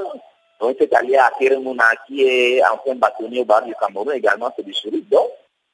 Donc, 0.59 0.75
il 0.79 0.83
est 0.83 0.93
allé 0.93 1.15
à 1.17 1.31
Keremouna, 1.37 1.85
qui 2.07 2.23
est 2.23 2.63
ancien 2.65 2.95
bâtonnier 2.95 3.41
au 3.41 3.45
bar 3.45 3.63
du 3.63 3.75
Cameroun, 3.75 4.11
également 4.11 4.51
c'est 4.55 4.65
du 4.65 4.73
shérif. 4.73 5.07
Donc, 5.09 5.29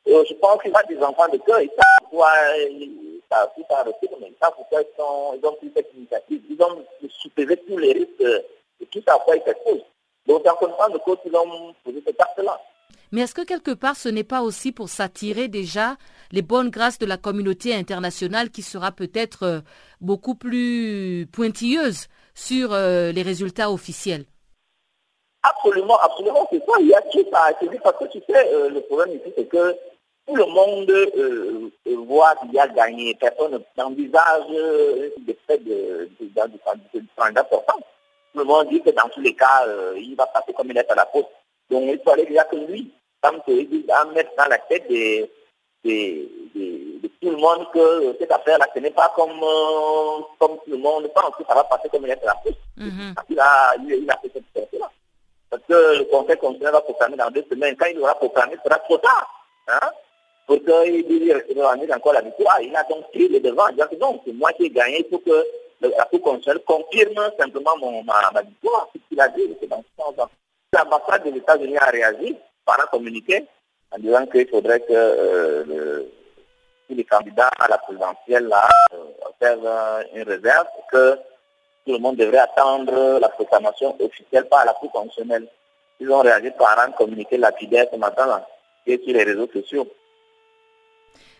euh, 0.09 0.23
je 0.27 0.33
pense 0.33 0.61
qu'il 0.61 0.75
a 0.75 0.83
des 0.83 0.97
enfants 1.01 1.29
de 1.31 1.37
cœur, 1.37 1.61
ils 1.61 1.69
savent 1.69 1.99
pourquoi 2.01 2.29
ils 2.69 3.21
savent 3.31 3.49
ça 4.41 4.51
pourquoi 4.51 4.81
ils, 4.81 4.97
sont, 4.97 5.39
ils 5.41 5.47
ont 5.47 5.53
pris 5.53 5.71
cette 5.73 5.93
initiative. 5.95 6.41
Ils 6.49 6.61
ont 6.61 6.83
supposé 7.09 7.55
tous 7.57 7.77
les 7.77 7.93
risques 7.93 8.43
et 8.81 8.85
tout 8.87 9.01
ça, 9.07 9.17
quoi 9.23 9.37
ils 9.37 9.43
s'exposent. 9.43 9.85
Donc, 10.27 10.45
en 10.45 10.55
connaissance 10.55 10.91
de 10.91 10.97
cause, 10.97 11.17
ils 11.25 11.35
ont 11.35 11.73
posé 11.85 12.03
cette 12.05 12.21
acte-là. 12.21 12.59
Mais 13.13 13.21
est-ce 13.21 13.35
que 13.35 13.45
quelque 13.45 13.69
part, 13.69 13.95
ce 13.95 14.09
n'est 14.09 14.23
pas 14.23 14.41
aussi 14.41 14.71
pour 14.71 14.89
s'attirer 14.89 15.47
déjà 15.47 15.97
les 16.31 16.41
bonnes 16.41 16.71
grâces 16.71 16.97
de 16.97 17.05
la 17.05 17.17
communauté 17.17 17.75
internationale 17.75 18.49
qui 18.49 18.63
sera 18.63 18.91
peut-être 18.91 19.43
euh, 19.43 19.59
beaucoup 20.01 20.33
plus 20.33 21.27
pointilleuse 21.31 22.07
sur 22.33 22.73
euh, 22.73 23.11
les 23.11 23.21
résultats 23.21 23.69
officiels 23.69 24.25
Absolument, 25.43 25.99
absolument, 25.99 26.47
c'est 26.51 26.57
ça. 26.57 26.73
Il 26.79 26.87
y 26.87 26.93
a 26.95 27.01
tout 27.01 27.23
parce 27.31 27.53
que 27.99 28.05
tu 28.05 28.19
sais, 28.27 28.51
euh, 28.51 28.69
le 28.69 28.81
problème 28.81 29.15
ici, 29.17 29.31
c'est 29.37 29.45
que 29.45 29.75
tout 30.25 30.35
le 30.35 30.45
monde 30.47 30.91
voit 32.07 32.33
qu'il 32.37 32.53
y 32.53 32.59
a 32.59 32.67
gagné. 32.67 33.13
Personne 33.13 33.61
n'envisage 33.77 34.47
des 35.19 35.37
faits 35.45 35.63
de, 35.63 36.09
de, 36.19 36.25
de, 36.25 36.57
Tout 36.91 38.39
le 38.39 38.43
monde 38.43 38.69
dit 38.69 38.81
que 38.81 38.89
dans 38.89 39.09
tous 39.09 39.21
les 39.21 39.35
cas, 39.35 39.67
il 39.97 40.15
va 40.15 40.25
passer 40.25 40.51
comme 40.53 40.71
il 40.71 40.77
est 40.77 40.89
à 40.89 40.95
la 40.95 41.05
poste. 41.05 41.27
Donc 41.69 41.83
il 41.85 41.99
fallait 42.03 42.25
déjà 42.25 42.45
que 42.45 42.55
lui, 42.55 42.91
comme 43.23 43.41
il 43.47 43.85
va 43.87 44.03
mettre 44.05 44.31
dans 44.37 44.49
la 44.49 44.57
tête 44.57 44.87
de, 44.89 45.29
tout 47.21 47.29
le 47.29 47.37
monde 47.37 47.65
que 47.73 48.15
cette 48.19 48.31
affaire-là, 48.31 48.67
ce 48.75 48.79
n'est 48.79 48.91
pas 48.91 49.11
comme, 49.15 49.31
euh, 49.41 50.21
comme 50.39 50.57
tout 50.57 50.71
le 50.71 50.77
monde 50.77 51.09
pense 51.13 51.35
que 51.37 51.43
ça 51.47 51.55
va 51.55 51.63
passer 51.63 51.87
comme 51.89 52.03
il 52.03 52.11
est 52.11 52.25
la 52.25 52.35
pousse. 52.35 52.53
Mm 52.75 53.13
il, 53.29 53.39
a, 53.39 53.75
il, 53.87 54.09
a 54.09 54.17
fait 54.21 54.31
cette 54.33 54.43
sorte-là. 54.55 54.89
Parce 55.49 55.63
que 55.63 55.99
le 55.99 56.03
Conseil 56.05 56.37
constitutionnel 56.37 56.73
va 56.73 56.81
proclamer 56.81 57.15
dans 57.15 57.31
deux 57.31 57.45
semaines. 57.49 57.75
Quand 57.77 57.85
il 57.85 57.99
aura 57.99 58.15
proclamé, 58.15 58.55
ce 58.57 58.63
sera 58.63 58.79
trop 58.79 58.97
tard. 58.97 59.27
Hein? 59.69 59.89
Pour 60.47 60.57
qu'il 60.57 61.07
dise 61.07 61.91
encore 61.95 62.13
la 62.13 62.21
victoire. 62.21 62.61
Il 62.61 62.75
a 62.75 62.83
donc 62.83 63.09
pris 63.11 63.29
le 63.29 63.39
devant. 63.39 63.67
Il 63.69 63.81
a 63.81 63.87
dit 63.87 63.97
non, 63.97 64.21
c'est 64.25 64.33
moi 64.33 64.51
qui 64.53 64.65
ai 64.65 64.69
gagné. 64.69 65.05
Il 65.05 65.09
faut 65.09 65.19
que 65.19 65.45
la 65.81 66.05
Cour 66.05 66.21
constitutionnelle 66.21 66.63
confirme 66.65 67.31
simplement 67.39 67.77
mon, 67.77 68.03
ma, 68.03 68.31
ma 68.33 68.41
victoire. 68.41 68.89
C'est 68.91 68.99
ce 68.99 69.07
qu'il 69.09 69.21
a 69.21 69.29
dit. 69.29 69.55
C'est 69.61 69.67
dans 69.67 69.83
ce 69.83 70.03
sens. 70.03 70.27
L'ambassade 70.73 71.23
des 71.23 71.37
États-Unis 71.37 71.77
a 71.77 71.85
réagi 71.85 72.35
par 72.65 72.79
un 72.81 72.85
communiqué 72.87 73.45
en 73.93 73.99
disant 73.99 74.25
qu'il 74.25 74.47
faudrait 74.47 74.79
que 74.79 74.85
euh, 74.91 76.03
les 76.89 77.03
candidats 77.03 77.49
à 77.59 77.67
la 77.67 77.77
présidentielle 77.77 78.47
là, 78.47 78.67
euh, 79.43 80.03
une 80.15 80.23
réserve, 80.23 80.67
que 80.91 81.15
tout 81.85 81.91
le 81.91 81.99
monde 81.99 82.17
devrait 82.17 82.39
attendre 82.39 83.19
la 83.19 83.29
proclamation 83.29 83.95
officielle 84.01 84.45
par 84.45 84.65
la 84.65 84.73
Cour 84.73 84.91
constitutionnelle. 84.91 85.47
Ils 85.99 86.09
ont 86.11 86.21
réagi 86.21 86.51
par 86.51 86.79
un 86.79 86.91
communiqué 86.91 87.37
lapidaire 87.37 87.87
ce 87.91 87.97
matin-là, 87.97 88.47
qui 88.85 88.93
est 88.93 89.03
sur 89.03 89.13
les 89.13 89.23
réseaux 89.23 89.49
sociaux. 89.51 89.87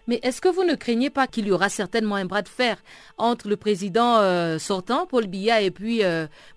Mais 0.05 0.19
est-ce 0.21 0.41
que 0.41 0.49
vous 0.49 0.65
ne 0.65 0.75
craignez 0.75 1.09
pas 1.09 1.27
qu'il 1.27 1.47
y 1.47 1.51
aura 1.51 1.69
certainement 1.69 2.15
un 2.15 2.25
bras 2.25 2.41
de 2.41 2.49
fer 2.49 2.75
entre 3.17 3.47
le 3.47 3.55
président 3.55 4.17
euh, 4.17 4.59
sortant, 4.59 5.05
Paul 5.05 5.27
Biya, 5.27 5.61
et 5.61 5.71
puis 5.71 6.01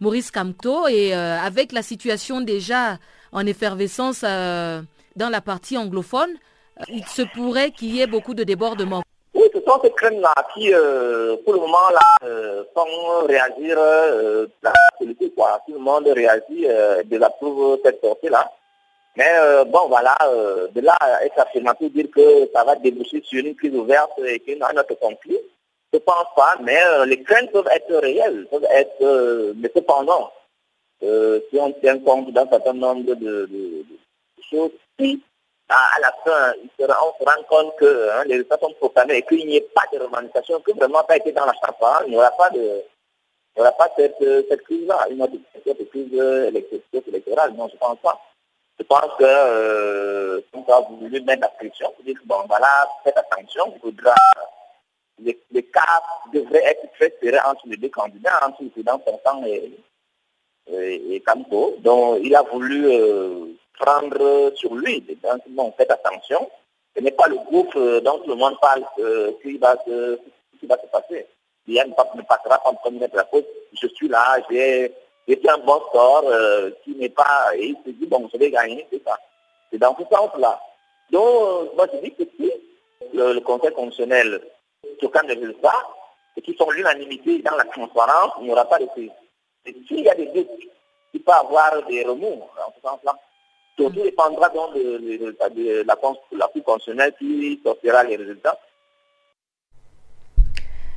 Maurice 0.00 0.32
Kamto, 0.32 0.88
et 0.88 1.14
avec 1.14 1.73
la 1.73 1.82
situation 1.82 2.40
déjà 2.40 2.99
en 3.36 3.46
effervescence 3.46 4.22
dans 4.22 5.30
la 5.30 5.40
partie 5.40 5.76
anglophone, 5.78 6.30
euh, 6.80 6.84
il 6.88 7.04
se 7.06 7.22
pourrait 7.22 7.70
qu'il 7.70 7.94
y 7.94 8.02
ait 8.02 8.06
beaucoup 8.06 8.34
de 8.34 8.44
débordements. 8.44 9.02
Oui, 9.34 9.42
ce 9.52 9.60
sont 9.60 9.80
ces 9.82 9.90
craintes-là 9.90 10.34
qui, 10.54 10.72
euh, 10.72 11.36
pour 11.44 11.54
le 11.54 11.60
moment, 11.60 11.90
là, 11.92 12.00
euh, 12.24 12.62
réagir 13.26 13.76
la 14.62 14.72
politique. 14.98 15.34
Quoi. 15.34 15.60
Tout 15.66 15.74
le 15.74 15.80
monde 15.80 16.06
réagit, 16.06 16.66
désapprouve 17.04 17.78
cette 17.84 18.00
sortie-là. 18.00 18.50
Mais 19.16 19.32
bon, 19.66 19.88
voilà, 19.88 20.14
de 20.74 20.80
là 20.82 20.96
être 21.22 21.38
affirmatif, 21.38 21.92
dire 21.92 22.06
que 22.14 22.50
ça 22.54 22.64
va 22.64 22.76
déboucher 22.76 23.22
sur 23.24 23.44
une 23.44 23.54
crise 23.56 23.74
ouverte 23.74 24.12
et 24.26 24.40
qu'il 24.40 24.58
y 24.58 24.62
a 24.62 24.68
un 24.68 24.76
autre 24.78 24.94
conflit, 25.00 25.38
je 25.92 25.98
ne 25.98 26.02
pense 26.02 26.26
pas, 26.36 26.56
mais 26.62 26.78
les 27.06 27.22
craintes 27.22 27.50
peuvent 27.50 27.68
être 27.74 27.94
réelles, 27.96 28.46
peuvent 28.50 28.66
être, 28.70 29.54
mais 29.56 29.70
cependant, 29.74 30.30
si 31.00 31.58
on 31.58 31.72
tient 31.72 31.98
compte 31.98 32.32
d'un 32.32 32.46
certain 32.48 32.72
nombre 32.72 33.14
de, 33.14 33.48
choses, 34.50 34.70
si 34.98 35.22
à, 35.68 36.00
la 36.00 36.12
fin, 36.24 36.52
on 36.78 36.78
se 36.78 37.24
rend 37.24 37.42
compte 37.48 37.76
que 37.76 38.10
hein, 38.10 38.22
les 38.26 38.34
résultats 38.34 38.58
sont 38.58 38.72
proclamés 38.74 39.16
et 39.16 39.22
qu'il 39.22 39.46
n'y 39.46 39.56
ait 39.56 39.68
pas 39.74 39.82
de 39.92 39.98
revendication, 39.98 40.60
que 40.60 40.72
vraiment 40.72 41.00
ça 41.00 41.14
a 41.14 41.16
été 41.16 41.32
dans 41.32 41.44
la 41.44 41.54
champagne, 41.54 42.04
il 42.06 42.10
n'y 42.10 42.16
aura 42.16 42.30
pas 42.30 42.50
de 42.50 42.82
il 43.56 43.62
n'y 43.62 43.68
aura 43.68 43.72
pas 43.72 43.90
cette, 43.96 44.18
cette 44.48 44.62
crise-là, 44.64 45.06
une 45.10 45.22
autre 45.22 45.32
cette 45.64 45.90
crise 45.90 46.12
électorale, 47.08 47.54
non, 47.54 47.68
je 47.68 47.74
ne 47.74 47.78
pense 47.78 47.98
pas. 48.00 48.20
Je 48.78 48.84
pense 48.84 49.10
que 49.18 49.24
euh, 49.24 50.40
on 50.52 50.60
va 50.60 50.80
voulu 50.80 51.20
mettre 51.22 51.40
la 51.40 51.48
pression, 51.48 51.92
dire 52.04 52.16
bon 52.26 52.44
voilà, 52.46 52.86
faites 53.02 53.16
attention, 53.16 53.72
il 53.74 53.80
faudra 53.80 54.14
les, 55.18 55.62
cas 55.62 56.02
devraient 56.32 56.64
être 56.64 56.92
très 56.92 57.12
serrés 57.22 57.40
entre 57.46 57.66
les 57.66 57.78
deux 57.78 57.88
candidats, 57.88 58.38
entre 58.46 58.62
le 58.62 58.68
président 58.68 58.98
Fontan 58.98 59.42
et, 59.46 59.72
et, 60.68 61.23
Campo. 61.26 61.76
Donc 61.80 62.20
il 62.23 62.35
a 62.35 62.42
voulu 62.42 62.87
euh, 62.87 63.46
prendre 63.78 64.52
sur 64.54 64.75
lui. 64.75 65.00
Donc, 65.23 65.42
bon, 65.49 65.73
faites 65.76 65.90
attention. 65.90 66.49
Ce 66.96 67.02
n'est 67.02 67.12
pas 67.12 67.28
le 67.28 67.37
groupe 67.37 67.75
euh, 67.76 68.00
dont 68.00 68.18
tout 68.20 68.30
le 68.30 68.37
monde 68.37 68.58
parle 68.61 68.85
euh, 69.00 69.32
qui, 69.42 69.58
va 69.58 69.76
se, 69.87 70.18
qui 70.58 70.66
va 70.66 70.76
se 70.76 70.87
passer. 70.87 71.26
Il 71.68 71.75
ne 71.75 72.23
passera 72.23 72.58
pas 72.58 72.70
en 72.70 72.75
premier 72.75 73.08
de 73.08 73.16
la 73.16 73.25
cause. 73.25 73.44
Je 73.80 73.88
suis 73.88 74.08
là, 74.08 74.38
j'ai 74.49 74.92
un 75.49 75.58
bon 75.58 75.80
score 75.88 76.25
qui 76.85 76.94
n'est 76.94 77.08
pas... 77.08 77.50
Et 77.56 77.66
il 77.66 77.76
se 77.85 77.90
dit, 77.90 78.06
bon, 78.06 78.28
je 78.32 78.38
vais 78.38 78.50
gagner, 78.52 78.87
c'est 78.90 79.02
ça. 79.04 79.18
C'est 79.73 79.78
dans 79.78 79.96
ce 79.96 80.04
sens-là. 80.04 80.61
Donc, 81.11 81.75
moi, 81.75 81.88
je 81.92 81.99
dis 81.99 82.14
que 82.14 82.23
si 82.37 82.52
le, 83.12 83.40
Conseil 83.40 83.73
constitutionnel 83.73 84.40
quand 85.12 85.26
des 85.26 85.35
résultats 85.35 85.87
et 86.37 86.42
qui 86.42 86.54
sont 86.54 86.70
l'unanimité 86.70 87.42
dans 87.42 87.56
la 87.56 87.64
transparence, 87.64 88.32
il 88.40 88.44
n'y 88.44 88.52
aura 88.52 88.64
pas 88.64 88.78
de 88.78 88.87
crise. 88.87 89.11
Et 89.66 89.75
s'il 89.87 90.00
y 90.00 90.08
a 90.08 90.14
des 90.14 90.26
doutes, 90.26 90.49
il 91.12 91.23
peut 91.23 91.32
avoir 91.32 91.85
des 91.87 92.04
remous 92.04 92.42
en 92.42 92.73
ce 92.75 92.80
sens-là. 92.80 93.14
Tout 93.76 93.90
dépendra 93.90 94.49
donc 94.50 94.75
de, 94.75 95.37
la, 95.38 95.49
la 95.87 95.96
Cour 95.96 96.64
constitutionnelle 96.64 97.14
qui 97.18 97.61
sortira 97.62 98.04
les 98.04 98.16
résultats. 98.16 98.58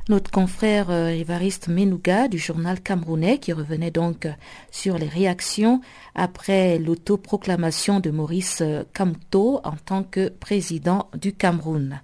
Notre 0.08 0.30
confrère 0.30 0.90
euh, 0.90 1.08
Évariste 1.08 1.68
Menouga 1.68 2.26
du 2.26 2.38
journal 2.38 2.80
camerounais 2.80 3.38
qui 3.38 3.52
revenait 3.52 3.92
donc 3.92 4.26
sur 4.70 4.98
les 4.98 5.06
réactions 5.06 5.80
après 6.14 6.78
l'autoproclamation 6.78 8.00
de 8.00 8.10
Maurice 8.10 8.60
euh, 8.62 8.82
Kamto 8.92 9.60
en 9.62 9.76
tant 9.76 10.02
que 10.02 10.28
président 10.28 11.08
du 11.14 11.32
Cameroun. 11.32 12.00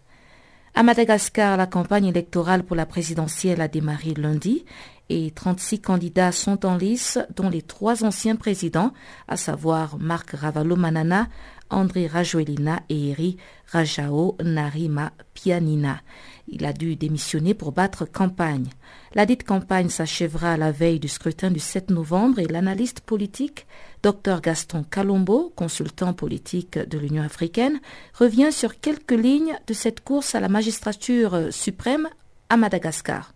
À 0.74 0.82
Madagascar, 0.82 1.56
la 1.56 1.66
campagne 1.66 2.06
électorale 2.06 2.62
pour 2.62 2.76
la 2.76 2.84
présidentielle 2.86 3.62
a 3.62 3.66
démarré 3.66 4.12
lundi 4.14 4.66
et 5.08 5.30
36 5.30 5.80
candidats 5.80 6.32
sont 6.32 6.66
en 6.66 6.76
lice, 6.76 7.18
dont 7.34 7.48
les 7.48 7.62
trois 7.62 8.04
anciens 8.04 8.36
présidents, 8.36 8.92
à 9.28 9.36
savoir 9.36 9.98
Marc 9.98 10.30
Ravalomanana, 10.30 11.28
André 11.70 12.06
Rajoelina 12.06 12.82
et 12.88 13.10
Eri 13.10 13.36
Rajao 13.72 14.36
Narima 14.42 15.12
Pianina. 15.34 16.00
Il 16.48 16.64
a 16.64 16.72
dû 16.72 16.94
démissionner 16.94 17.54
pour 17.54 17.72
battre 17.72 18.04
campagne. 18.04 18.68
La 19.14 19.26
dite 19.26 19.44
campagne 19.44 19.88
s'achèvera 19.88 20.52
à 20.52 20.56
la 20.56 20.70
veille 20.70 21.00
du 21.00 21.08
scrutin 21.08 21.50
du 21.50 21.58
7 21.58 21.90
novembre 21.90 22.38
et 22.38 22.46
l'analyste 22.46 23.00
politique, 23.00 23.66
Dr 24.02 24.40
Gaston 24.40 24.84
Calombo, 24.84 25.52
consultant 25.56 26.12
politique 26.12 26.78
de 26.78 26.98
l'Union 26.98 27.22
africaine, 27.22 27.80
revient 28.14 28.52
sur 28.52 28.78
quelques 28.78 29.10
lignes 29.10 29.58
de 29.66 29.74
cette 29.74 30.02
course 30.02 30.36
à 30.36 30.40
la 30.40 30.48
magistrature 30.48 31.48
suprême 31.50 32.08
à 32.48 32.56
Madagascar. 32.56 33.35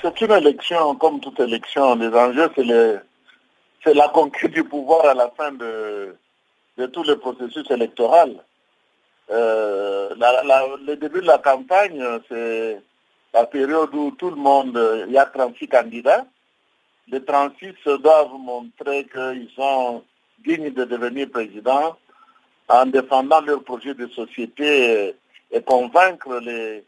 C'est 0.00 0.20
une 0.20 0.32
élection, 0.32 0.94
comme 0.96 1.20
toute 1.20 1.40
élection, 1.40 1.94
les 1.96 2.08
enjeux, 2.08 2.50
c'est 3.84 3.94
la 3.94 4.08
conquête 4.08 4.52
du 4.52 4.64
pouvoir 4.64 5.06
à 5.06 5.14
la 5.14 5.30
fin 5.36 5.52
de, 5.52 6.16
tout 6.92 7.02
le 7.02 7.18
processus 7.18 7.70
électoral. 7.70 8.36
Euh, 9.30 10.14
le 10.86 10.94
début 10.96 11.20
de 11.20 11.26
la 11.26 11.38
campagne, 11.38 12.02
c'est 12.28 12.80
la 13.34 13.44
période 13.46 13.94
où 13.94 14.12
tout 14.12 14.30
le 14.30 14.36
monde, 14.36 14.78
il 15.06 15.12
y 15.12 15.18
a 15.18 15.26
36 15.26 15.68
candidats. 15.68 16.24
Les 17.08 17.24
36 17.24 17.74
doivent 18.00 18.32
montrer 18.38 19.04
qu'ils 19.04 19.48
sont 19.56 20.02
dignes 20.44 20.70
de 20.70 20.84
devenir 20.84 21.30
présidents 21.30 21.96
en 22.68 22.86
défendant 22.86 23.40
leur 23.40 23.62
projet 23.62 23.94
de 23.94 24.06
société 24.08 25.14
et, 25.50 25.62
convaincre 25.62 26.38
les, 26.40 26.84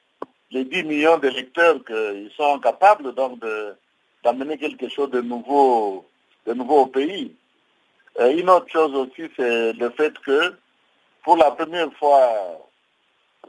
les 0.51 0.65
10 0.65 0.85
millions 0.85 1.19
d'électeurs 1.19 1.85
qu'ils 1.85 2.31
sont 2.37 2.59
capables 2.61 3.15
donc 3.15 3.41
d'amener 4.25 4.57
quelque 4.59 4.89
chose 4.89 5.11
de 5.11 5.21
nouveau, 5.21 6.07
de 6.47 6.55
nouveau 6.55 6.83
au 6.83 6.87
pays. 6.87 7.35
Euh, 8.21 8.37
une 8.37 8.49
autre 8.49 8.71
chose 8.71 8.95
aussi, 8.95 9.31
c'est 9.37 9.73
le 9.73 9.91
fait 9.91 10.17
que 10.21 10.55
pour 11.23 11.37
la 11.37 11.51
première 11.51 11.93
fois, 11.95 12.31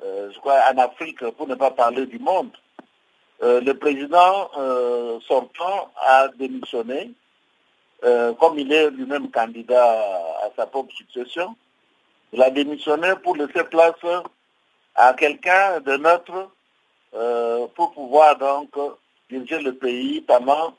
euh, 0.03 0.31
je 0.33 0.39
crois, 0.39 0.59
en 0.73 0.77
Afrique, 0.77 1.25
pour 1.31 1.47
ne 1.47 1.55
pas 1.55 1.71
parler 1.71 2.05
du 2.05 2.19
monde, 2.19 2.51
euh, 3.43 3.61
le 3.61 3.73
président 3.77 4.49
sortant 5.27 5.91
a 5.97 6.29
démissionné, 6.29 7.11
comme 8.39 8.59
il 8.59 8.71
est 8.71 8.91
lui-même 8.91 9.29
candidat 9.31 9.99
à 10.43 10.49
sa 10.55 10.65
propre 10.67 10.93
succession. 10.93 11.55
Il 12.33 12.41
a 12.41 12.49
démissionné 12.49 13.13
pour 13.23 13.35
laisser 13.35 13.63
place 13.63 13.95
à 14.95 15.13
quelqu'un 15.13 15.79
de 15.81 15.97
neutre 15.97 16.49
pour 17.75 17.91
pouvoir 17.93 18.37
donc 18.37 18.69
diriger 19.29 19.59
le 19.59 19.73
pays 19.73 20.21
pendant 20.21 20.73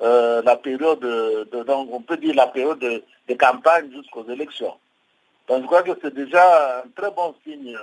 la 0.00 0.56
période, 0.56 1.00
de, 1.00 1.62
donc 1.64 1.88
on 1.92 2.00
peut 2.00 2.16
dire 2.16 2.34
la 2.34 2.46
période 2.46 2.78
de, 2.78 3.34
campagne 3.34 3.90
jusqu'aux 3.92 4.28
élections. 4.28 4.74
Donc 5.48 5.62
je 5.62 5.66
crois 5.66 5.82
que 5.82 5.92
c'est 6.02 6.14
déjà 6.14 6.82
un 6.82 6.88
très 6.94 7.10
bon 7.10 7.34
signe 7.44 7.76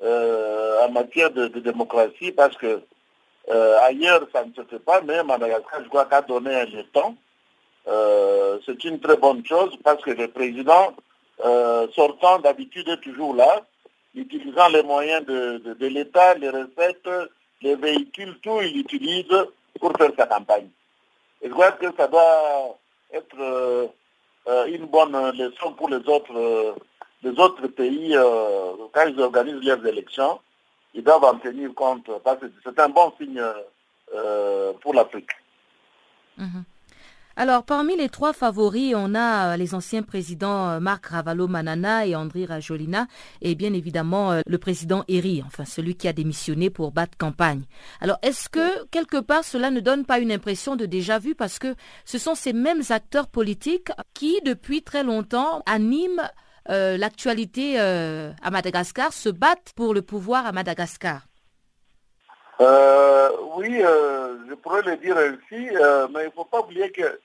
euh, 0.00 0.86
en 0.86 0.90
matière 0.90 1.32
de, 1.32 1.48
démocratie 1.48 2.30
parce 2.30 2.56
que 2.56 2.80
euh, 3.50 3.78
ailleurs 3.80 4.28
ça 4.32 4.44
ne 4.44 4.52
se 4.52 4.62
fait 4.62 4.78
pas, 4.78 5.00
mais 5.00 5.24
Madagascar, 5.24 5.82
je 5.82 5.88
crois 5.88 6.04
qu'a 6.04 6.22
donné 6.22 6.64
temps. 6.92 7.16
Euh, 7.88 8.58
c'est 8.64 8.84
une 8.84 9.00
très 9.00 9.16
bonne 9.16 9.44
chose 9.44 9.76
parce 9.82 10.02
que 10.04 10.10
le 10.10 10.28
président 10.28 10.94
sortant 11.94 12.38
d'habitude 12.38 12.88
est 12.88 13.00
toujours 13.00 13.34
là, 13.34 13.62
utilisant 14.14 14.68
les 14.68 14.82
moyens 14.82 15.24
de, 15.26 15.86
l'État, 15.86 16.34
les 16.34 16.50
recettes, 16.50 17.08
les 17.62 17.76
véhicules, 17.76 18.38
tout 18.42 18.60
il 18.62 18.78
utilise 18.78 19.26
pour 19.80 19.92
faire 19.96 20.12
sa 20.16 20.26
campagne. 20.26 20.68
Et 21.42 21.48
je 21.48 21.52
crois 21.52 21.72
que 21.72 21.86
ça 21.96 22.08
doit 22.08 22.78
être 23.12 23.90
euh, 24.48 24.66
une 24.66 24.86
bonne 24.86 25.14
leçon 25.36 25.72
pour 25.72 25.88
les 25.88 26.06
autres, 26.08 26.36
euh, 26.36 26.72
les 27.22 27.38
autres 27.38 27.66
pays 27.68 28.16
euh, 28.16 28.72
quand 28.92 29.06
ils 29.06 29.20
organisent 29.20 29.64
leurs 29.64 29.84
élections. 29.86 30.40
Ils 30.94 31.04
doivent 31.04 31.24
en 31.24 31.38
tenir 31.38 31.74
compte 31.74 32.10
parce 32.24 32.40
que 32.40 32.46
c'est 32.64 32.80
un 32.80 32.88
bon 32.88 33.12
signe 33.18 33.42
pour 34.80 34.94
l'Afrique. 34.94 35.30
Mhm. 36.38 36.64
Alors, 37.40 37.62
parmi 37.62 37.96
les 37.96 38.08
trois 38.08 38.32
favoris, 38.32 38.94
on 38.96 39.14
a 39.14 39.52
euh, 39.52 39.56
les 39.56 39.72
anciens 39.76 40.02
présidents 40.02 40.70
euh, 40.70 40.80
Marc 40.80 41.06
Ravalo-Manana 41.06 42.04
et 42.04 42.16
André 42.16 42.44
Rajolina 42.44 43.06
et 43.42 43.54
bien 43.54 43.72
évidemment 43.74 44.32
euh, 44.32 44.40
le 44.44 44.58
président 44.58 45.04
Eri, 45.06 45.44
enfin 45.46 45.64
celui 45.64 45.94
qui 45.94 46.08
a 46.08 46.12
démissionné 46.12 46.68
pour 46.68 46.90
battre 46.90 47.16
campagne. 47.16 47.62
Alors, 48.00 48.18
est-ce 48.22 48.48
que 48.48 48.84
quelque 48.86 49.18
part 49.18 49.44
cela 49.44 49.70
ne 49.70 49.78
donne 49.78 50.04
pas 50.04 50.18
une 50.18 50.32
impression 50.32 50.74
de 50.74 50.84
déjà 50.84 51.20
vu 51.20 51.36
parce 51.36 51.60
que 51.60 51.76
ce 52.04 52.18
sont 52.18 52.34
ces 52.34 52.52
mêmes 52.52 52.82
acteurs 52.90 53.28
politiques 53.28 53.92
qui, 54.14 54.40
depuis 54.44 54.82
très 54.82 55.04
longtemps, 55.04 55.62
animent 55.64 56.28
l'actualité 56.66 57.78
à 57.78 58.50
Madagascar, 58.50 59.12
se 59.12 59.30
battent 59.30 59.72
pour 59.74 59.94
le 59.94 60.02
pouvoir 60.02 60.44
à 60.44 60.52
Madagascar? 60.52 61.22
Oui, 62.60 63.78
je 63.80 64.54
pourrais 64.54 64.82
le 64.82 64.96
dire 64.98 65.16
ainsi, 65.16 65.68
mais 66.12 66.24
il 66.24 66.26
ne 66.26 66.30
faut 66.34 66.44
pas 66.44 66.60
oublier 66.60 66.90
que 66.90 67.18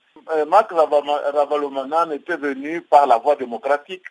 Marc 0.47 0.71
Ravalomanan 0.71 2.11
était 2.11 2.37
venu 2.37 2.81
par 2.81 3.07
la 3.07 3.17
voie 3.17 3.35
démocratique. 3.35 4.03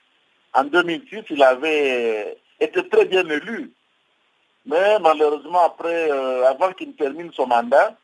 En 0.55 0.65
2006, 0.65 1.25
il 1.31 1.43
avait 1.43 2.39
été 2.61 2.89
très 2.89 3.07
bien 3.07 3.27
élu. 3.29 3.73
Mais 4.67 4.99
malheureusement, 5.01 5.75
euh, 5.85 6.45
avant 6.47 6.73
qu'il 6.73 6.95
termine 6.95 7.33
son 7.33 7.47
mandat, 7.47 7.97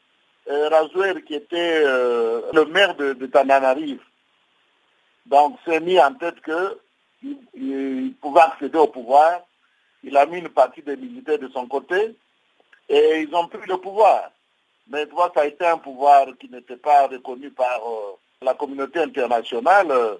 euh, 0.50 1.20
qui 1.26 1.34
était 1.34 1.82
euh, 1.84 2.42
le 2.52 2.64
maire 2.64 2.96
de, 2.96 3.12
de 3.12 3.26
Tananarive, 3.26 4.02
donc 5.26 5.58
s'est 5.64 5.80
mis 5.80 6.00
en 6.00 6.14
tête 6.14 6.36
qu'il 6.42 8.14
pouvait 8.20 8.40
accéder 8.40 8.78
au 8.78 8.88
pouvoir. 8.88 9.42
Il 10.02 10.16
a 10.16 10.26
mis 10.26 10.38
une 10.38 10.48
partie 10.48 10.82
des 10.82 10.96
militaires 10.96 11.38
de 11.38 11.48
son 11.48 11.66
côté 11.66 12.16
et 12.88 13.20
ils 13.20 13.34
ont 13.34 13.46
pris 13.46 13.66
le 13.68 13.76
pouvoir. 13.76 14.30
Mais 14.90 15.06
toi, 15.06 15.30
ça 15.34 15.42
a 15.42 15.46
été 15.46 15.66
un 15.66 15.76
pouvoir 15.78 16.26
qui 16.40 16.48
n'était 16.48 16.76
pas 16.76 17.06
reconnu 17.08 17.50
par 17.50 17.80
euh, 17.86 18.16
la 18.42 18.54
communauté 18.54 19.00
internationale. 19.00 19.90
Euh, 19.90 20.14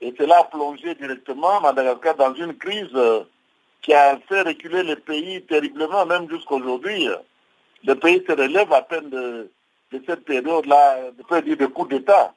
et 0.00 0.14
cela 0.16 0.38
a 0.38 0.44
plongé 0.44 0.94
directement 0.94 1.60
Madagascar 1.60 2.14
dans 2.14 2.34
une 2.34 2.56
crise 2.56 2.94
euh, 2.94 3.24
qui 3.82 3.92
a 3.92 4.18
fait 4.28 4.42
reculer 4.42 4.84
le 4.84 4.96
pays 4.96 5.42
terriblement, 5.42 6.06
même 6.06 6.30
jusqu'à 6.30 6.54
aujourd'hui. 6.54 7.08
Le 7.84 7.94
pays 7.96 8.22
se 8.26 8.32
relève 8.32 8.72
à 8.72 8.82
peine 8.82 9.10
de, 9.10 9.50
cette 10.06 10.24
période-là, 10.24 11.10
de 11.12 11.54
peut 11.54 11.68
coup 11.68 11.86
d'État. 11.86 12.32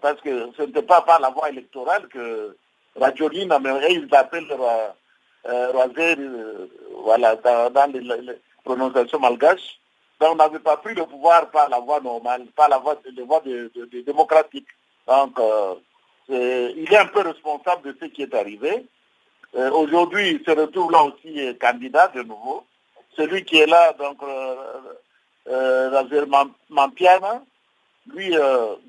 parce 0.00 0.20
que 0.22 0.50
ce 0.56 0.62
n'était 0.62 0.82
pas 0.82 1.00
par 1.02 1.20
la 1.20 1.30
voie 1.30 1.50
électorale 1.50 2.08
que 2.08 2.56
Rajolina, 2.98 3.58
mais 3.58 3.70
ils 3.90 4.08
appellent 4.14 4.52
voilà, 7.04 7.36
dans, 7.36 7.92
les, 7.92 8.00
les 8.00 8.38
prononciations 8.64 9.20
malgaches, 9.20 9.78
donc 10.20 10.32
on 10.32 10.36
n'avait 10.36 10.58
pas 10.58 10.76
pris 10.78 10.94
le 10.94 11.04
pouvoir 11.04 11.50
par 11.50 11.68
la 11.68 11.78
voie 11.78 12.00
normale, 12.00 12.46
par 12.54 12.68
la 12.68 12.78
voie, 12.78 12.96
de, 13.04 14.02
démocratique. 14.02 14.68
Donc 15.06 15.38
euh, 15.38 15.74
il 16.28 16.92
est 16.92 16.96
un 16.96 17.06
peu 17.06 17.20
responsable 17.20 17.92
de 17.92 17.96
ce 18.00 18.06
qui 18.06 18.22
est 18.22 18.34
arrivé. 18.34 18.86
Euh, 19.54 19.70
aujourd'hui, 19.70 20.30
il 20.32 20.44
se 20.44 20.50
retrouve 20.50 20.92
là 20.92 21.02
aussi 21.04 21.40
euh, 21.40 21.54
candidat 21.54 22.08
de 22.08 22.22
nouveau. 22.22 22.64
Celui 23.16 23.44
qui 23.44 23.58
est 23.58 23.66
là, 23.66 23.94
donc 23.94 24.18
euh, 25.48 26.26
Mampiana, 26.68 27.42
lui 28.12 28.36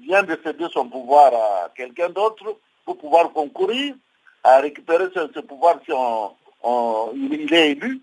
vient 0.02 0.24
de 0.24 0.38
céder 0.44 0.68
son 0.74 0.90
pouvoir 0.90 1.34
à 1.34 1.70
quelqu'un 1.76 2.10
d'autre 2.10 2.58
pour 2.84 2.98
pouvoir 2.98 3.32
concourir 3.32 3.96
à 4.44 4.60
récupérer 4.60 5.06
ce, 5.13 5.40
pouvoir 5.40 5.80
si 5.86 5.94
il 7.16 7.54
est 7.54 7.72
élu. 7.72 8.02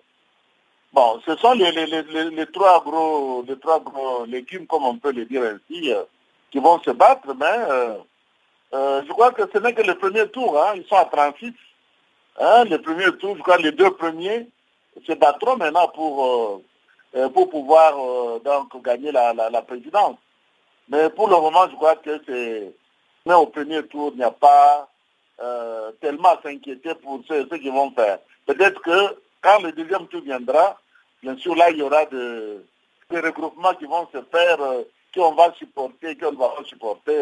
Bon, 0.94 1.20
ce 1.26 1.34
sont 1.38 1.54
les, 1.54 1.72
les, 1.72 2.46
trois 2.52 2.80
gros, 2.84 3.44
les 3.48 3.58
trois 3.58 3.80
gros 3.80 4.24
légumes, 4.26 4.64
comme 4.68 4.84
on 4.84 4.96
peut 4.96 5.10
le 5.10 5.24
dire 5.24 5.42
ainsi, 5.42 5.92
euh, 5.92 6.04
qui 6.52 6.60
vont 6.60 6.80
se 6.84 6.92
battre, 6.92 7.34
mais 7.34 7.58
euh, 7.68 7.94
euh, 8.74 9.02
je 9.04 9.08
crois 9.08 9.32
que 9.32 9.42
ce 9.52 9.58
n'est 9.58 9.72
que 9.72 9.82
le 9.82 9.96
premier 9.96 10.28
tour, 10.28 10.56
hein, 10.56 10.74
ils 10.76 10.84
sont 10.84 10.94
à 10.94 11.04
36. 11.06 11.52
Hein, 12.38 12.66
le 12.66 12.80
premier 12.80 13.10
tour, 13.18 13.36
je 13.36 13.42
crois 13.42 13.56
les 13.56 13.72
deux 13.72 13.90
premiers 13.90 14.46
se 15.04 15.14
battront 15.14 15.56
maintenant 15.56 15.88
pour, 15.88 16.62
pour 17.32 17.50
pouvoir 17.50 18.40
donc 18.44 18.80
gagner 18.84 19.10
la, 19.10 19.62
présidence. 19.62 20.16
Mais 20.88 21.10
pour 21.10 21.28
le 21.28 21.34
moment, 21.34 21.68
je 21.70 21.74
crois 21.74 21.96
que 21.96 22.22
c'est... 22.24 22.72
Mais 23.26 23.34
au 23.34 23.46
premier 23.46 23.82
tour, 23.82 24.12
il 24.14 24.18
n'y 24.18 24.24
a 24.24 24.30
pas 24.30 24.88
tellement 26.00 26.28
à 26.28 26.40
s'inquiéter 26.40 26.94
pour 26.94 27.20
ce, 27.26 27.48
ce 27.50 27.54
qu'ils 27.56 27.72
vont 27.72 27.90
faire. 27.90 28.20
Peut-être 28.46 28.80
que 28.80 29.16
quand 29.42 29.60
le 29.60 29.72
deuxième 29.72 30.06
tour 30.06 30.22
viendra, 30.22 30.78
bien 31.24 31.36
sûr, 31.38 31.56
là, 31.56 31.70
il 31.70 31.78
y 31.78 31.82
aura 31.82 32.04
des 32.06 32.60
regroupements 33.10 33.74
qui 33.74 33.86
vont 33.86 34.06
se 34.12 34.18
faire, 34.30 34.58
qu'on 35.14 35.34
va 35.34 35.52
supporter, 35.54 36.16
qu'on 36.16 36.32
va 36.32 36.52
supporter. 36.66 37.20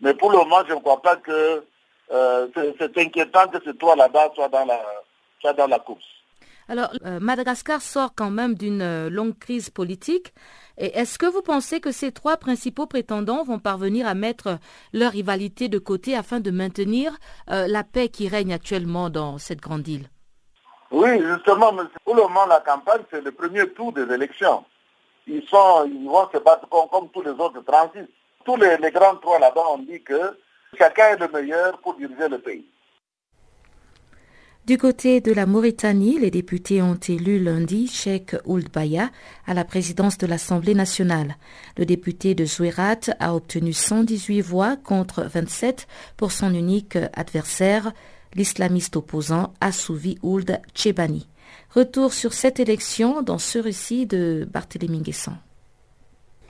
mais 0.00 0.14
pour 0.14 0.30
le 0.30 0.38
moment, 0.38 0.62
je 0.66 0.74
ne 0.74 0.80
crois 0.80 1.00
pas 1.02 1.16
que 1.16 1.62
euh, 2.10 2.48
c'est 2.78 2.98
inquiétant 2.98 3.48
que 3.48 3.58
ce 3.64 3.70
toi 3.70 3.96
là-bas 3.96 4.30
soit 4.34 4.48
dans 4.48 4.64
la, 4.64 5.54
dans 5.54 5.66
la 5.66 5.78
course. 5.78 6.04
Alors, 6.68 6.90
euh, 7.04 7.20
Madagascar 7.20 7.82
sort 7.82 8.14
quand 8.14 8.30
même 8.30 8.54
d'une 8.54 8.82
euh, 8.82 9.10
longue 9.10 9.38
crise 9.38 9.68
politique. 9.68 10.32
Et 10.78 10.96
est-ce 10.96 11.18
que 11.18 11.26
vous 11.26 11.42
pensez 11.42 11.80
que 11.80 11.92
ces 11.92 12.10
trois 12.10 12.36
principaux 12.36 12.86
prétendants 12.86 13.44
vont 13.44 13.58
parvenir 13.58 14.06
à 14.06 14.14
mettre 14.14 14.58
leur 14.92 15.12
rivalité 15.12 15.68
de 15.68 15.78
côté 15.78 16.16
afin 16.16 16.40
de 16.40 16.50
maintenir 16.50 17.16
la 17.46 17.84
paix 17.84 18.08
qui 18.08 18.26
règne 18.26 18.52
actuellement 18.52 19.08
dans 19.08 19.38
cette 19.38 19.60
grande 19.60 19.86
île? 19.86 20.08
Oui, 20.94 21.20
justement, 21.20 21.72
pour 22.04 22.14
le 22.14 22.22
moment, 22.22 22.46
la 22.46 22.60
campagne, 22.60 23.02
c'est 23.10 23.20
le 23.20 23.32
premier 23.32 23.68
tour 23.70 23.92
des 23.92 24.02
élections. 24.14 24.64
Ils, 25.26 25.42
sont, 25.48 25.84
ils 25.86 26.06
vont 26.06 26.28
se 26.32 26.38
battre 26.38 26.68
comme, 26.68 27.08
tous 27.08 27.22
les 27.22 27.32
autres 27.32 27.60
transis. 27.64 28.08
Tous 28.44 28.56
les, 28.56 28.78
grands 28.92 29.16
trois 29.16 29.40
là-bas 29.40 29.62
ont 29.72 29.78
dit 29.78 30.00
que 30.02 30.38
Chacun 30.78 31.10
est 31.10 31.18
le 31.18 31.28
meilleur 31.28 31.78
pour 31.78 31.96
diriger 31.96 32.28
le 32.28 32.38
pays. 32.38 32.64
Du 34.66 34.78
côté 34.78 35.20
de 35.20 35.32
la 35.32 35.46
Mauritanie, 35.46 36.18
les 36.18 36.30
députés 36.30 36.80
ont 36.80 36.94
élu 36.94 37.38
lundi 37.38 37.86
Sheikh 37.86 38.34
Ould 38.46 38.70
Baya 38.72 39.10
à 39.46 39.52
la 39.52 39.64
présidence 39.64 40.16
de 40.16 40.26
l'Assemblée 40.26 40.74
nationale. 40.74 41.36
Le 41.76 41.84
député 41.84 42.34
de 42.34 42.44
Zouerat 42.46 43.00
a 43.20 43.34
obtenu 43.34 43.72
118 43.72 44.40
voix 44.40 44.76
contre 44.76 45.22
27 45.24 45.86
pour 46.16 46.32
son 46.32 46.54
unique 46.54 46.96
adversaire, 47.14 47.92
l'islamiste 48.34 48.96
opposant 48.96 49.52
Assouvi 49.60 50.18
Ould 50.22 50.60
Chebani. 50.74 51.26
Retour 51.70 52.12
sur 52.12 52.32
cette 52.32 52.60
élection 52.60 53.22
dans 53.22 53.38
ce 53.38 53.58
récit 53.58 54.06
de 54.06 54.48
Barthélémy 54.52 55.00
Guessant. 55.00 55.36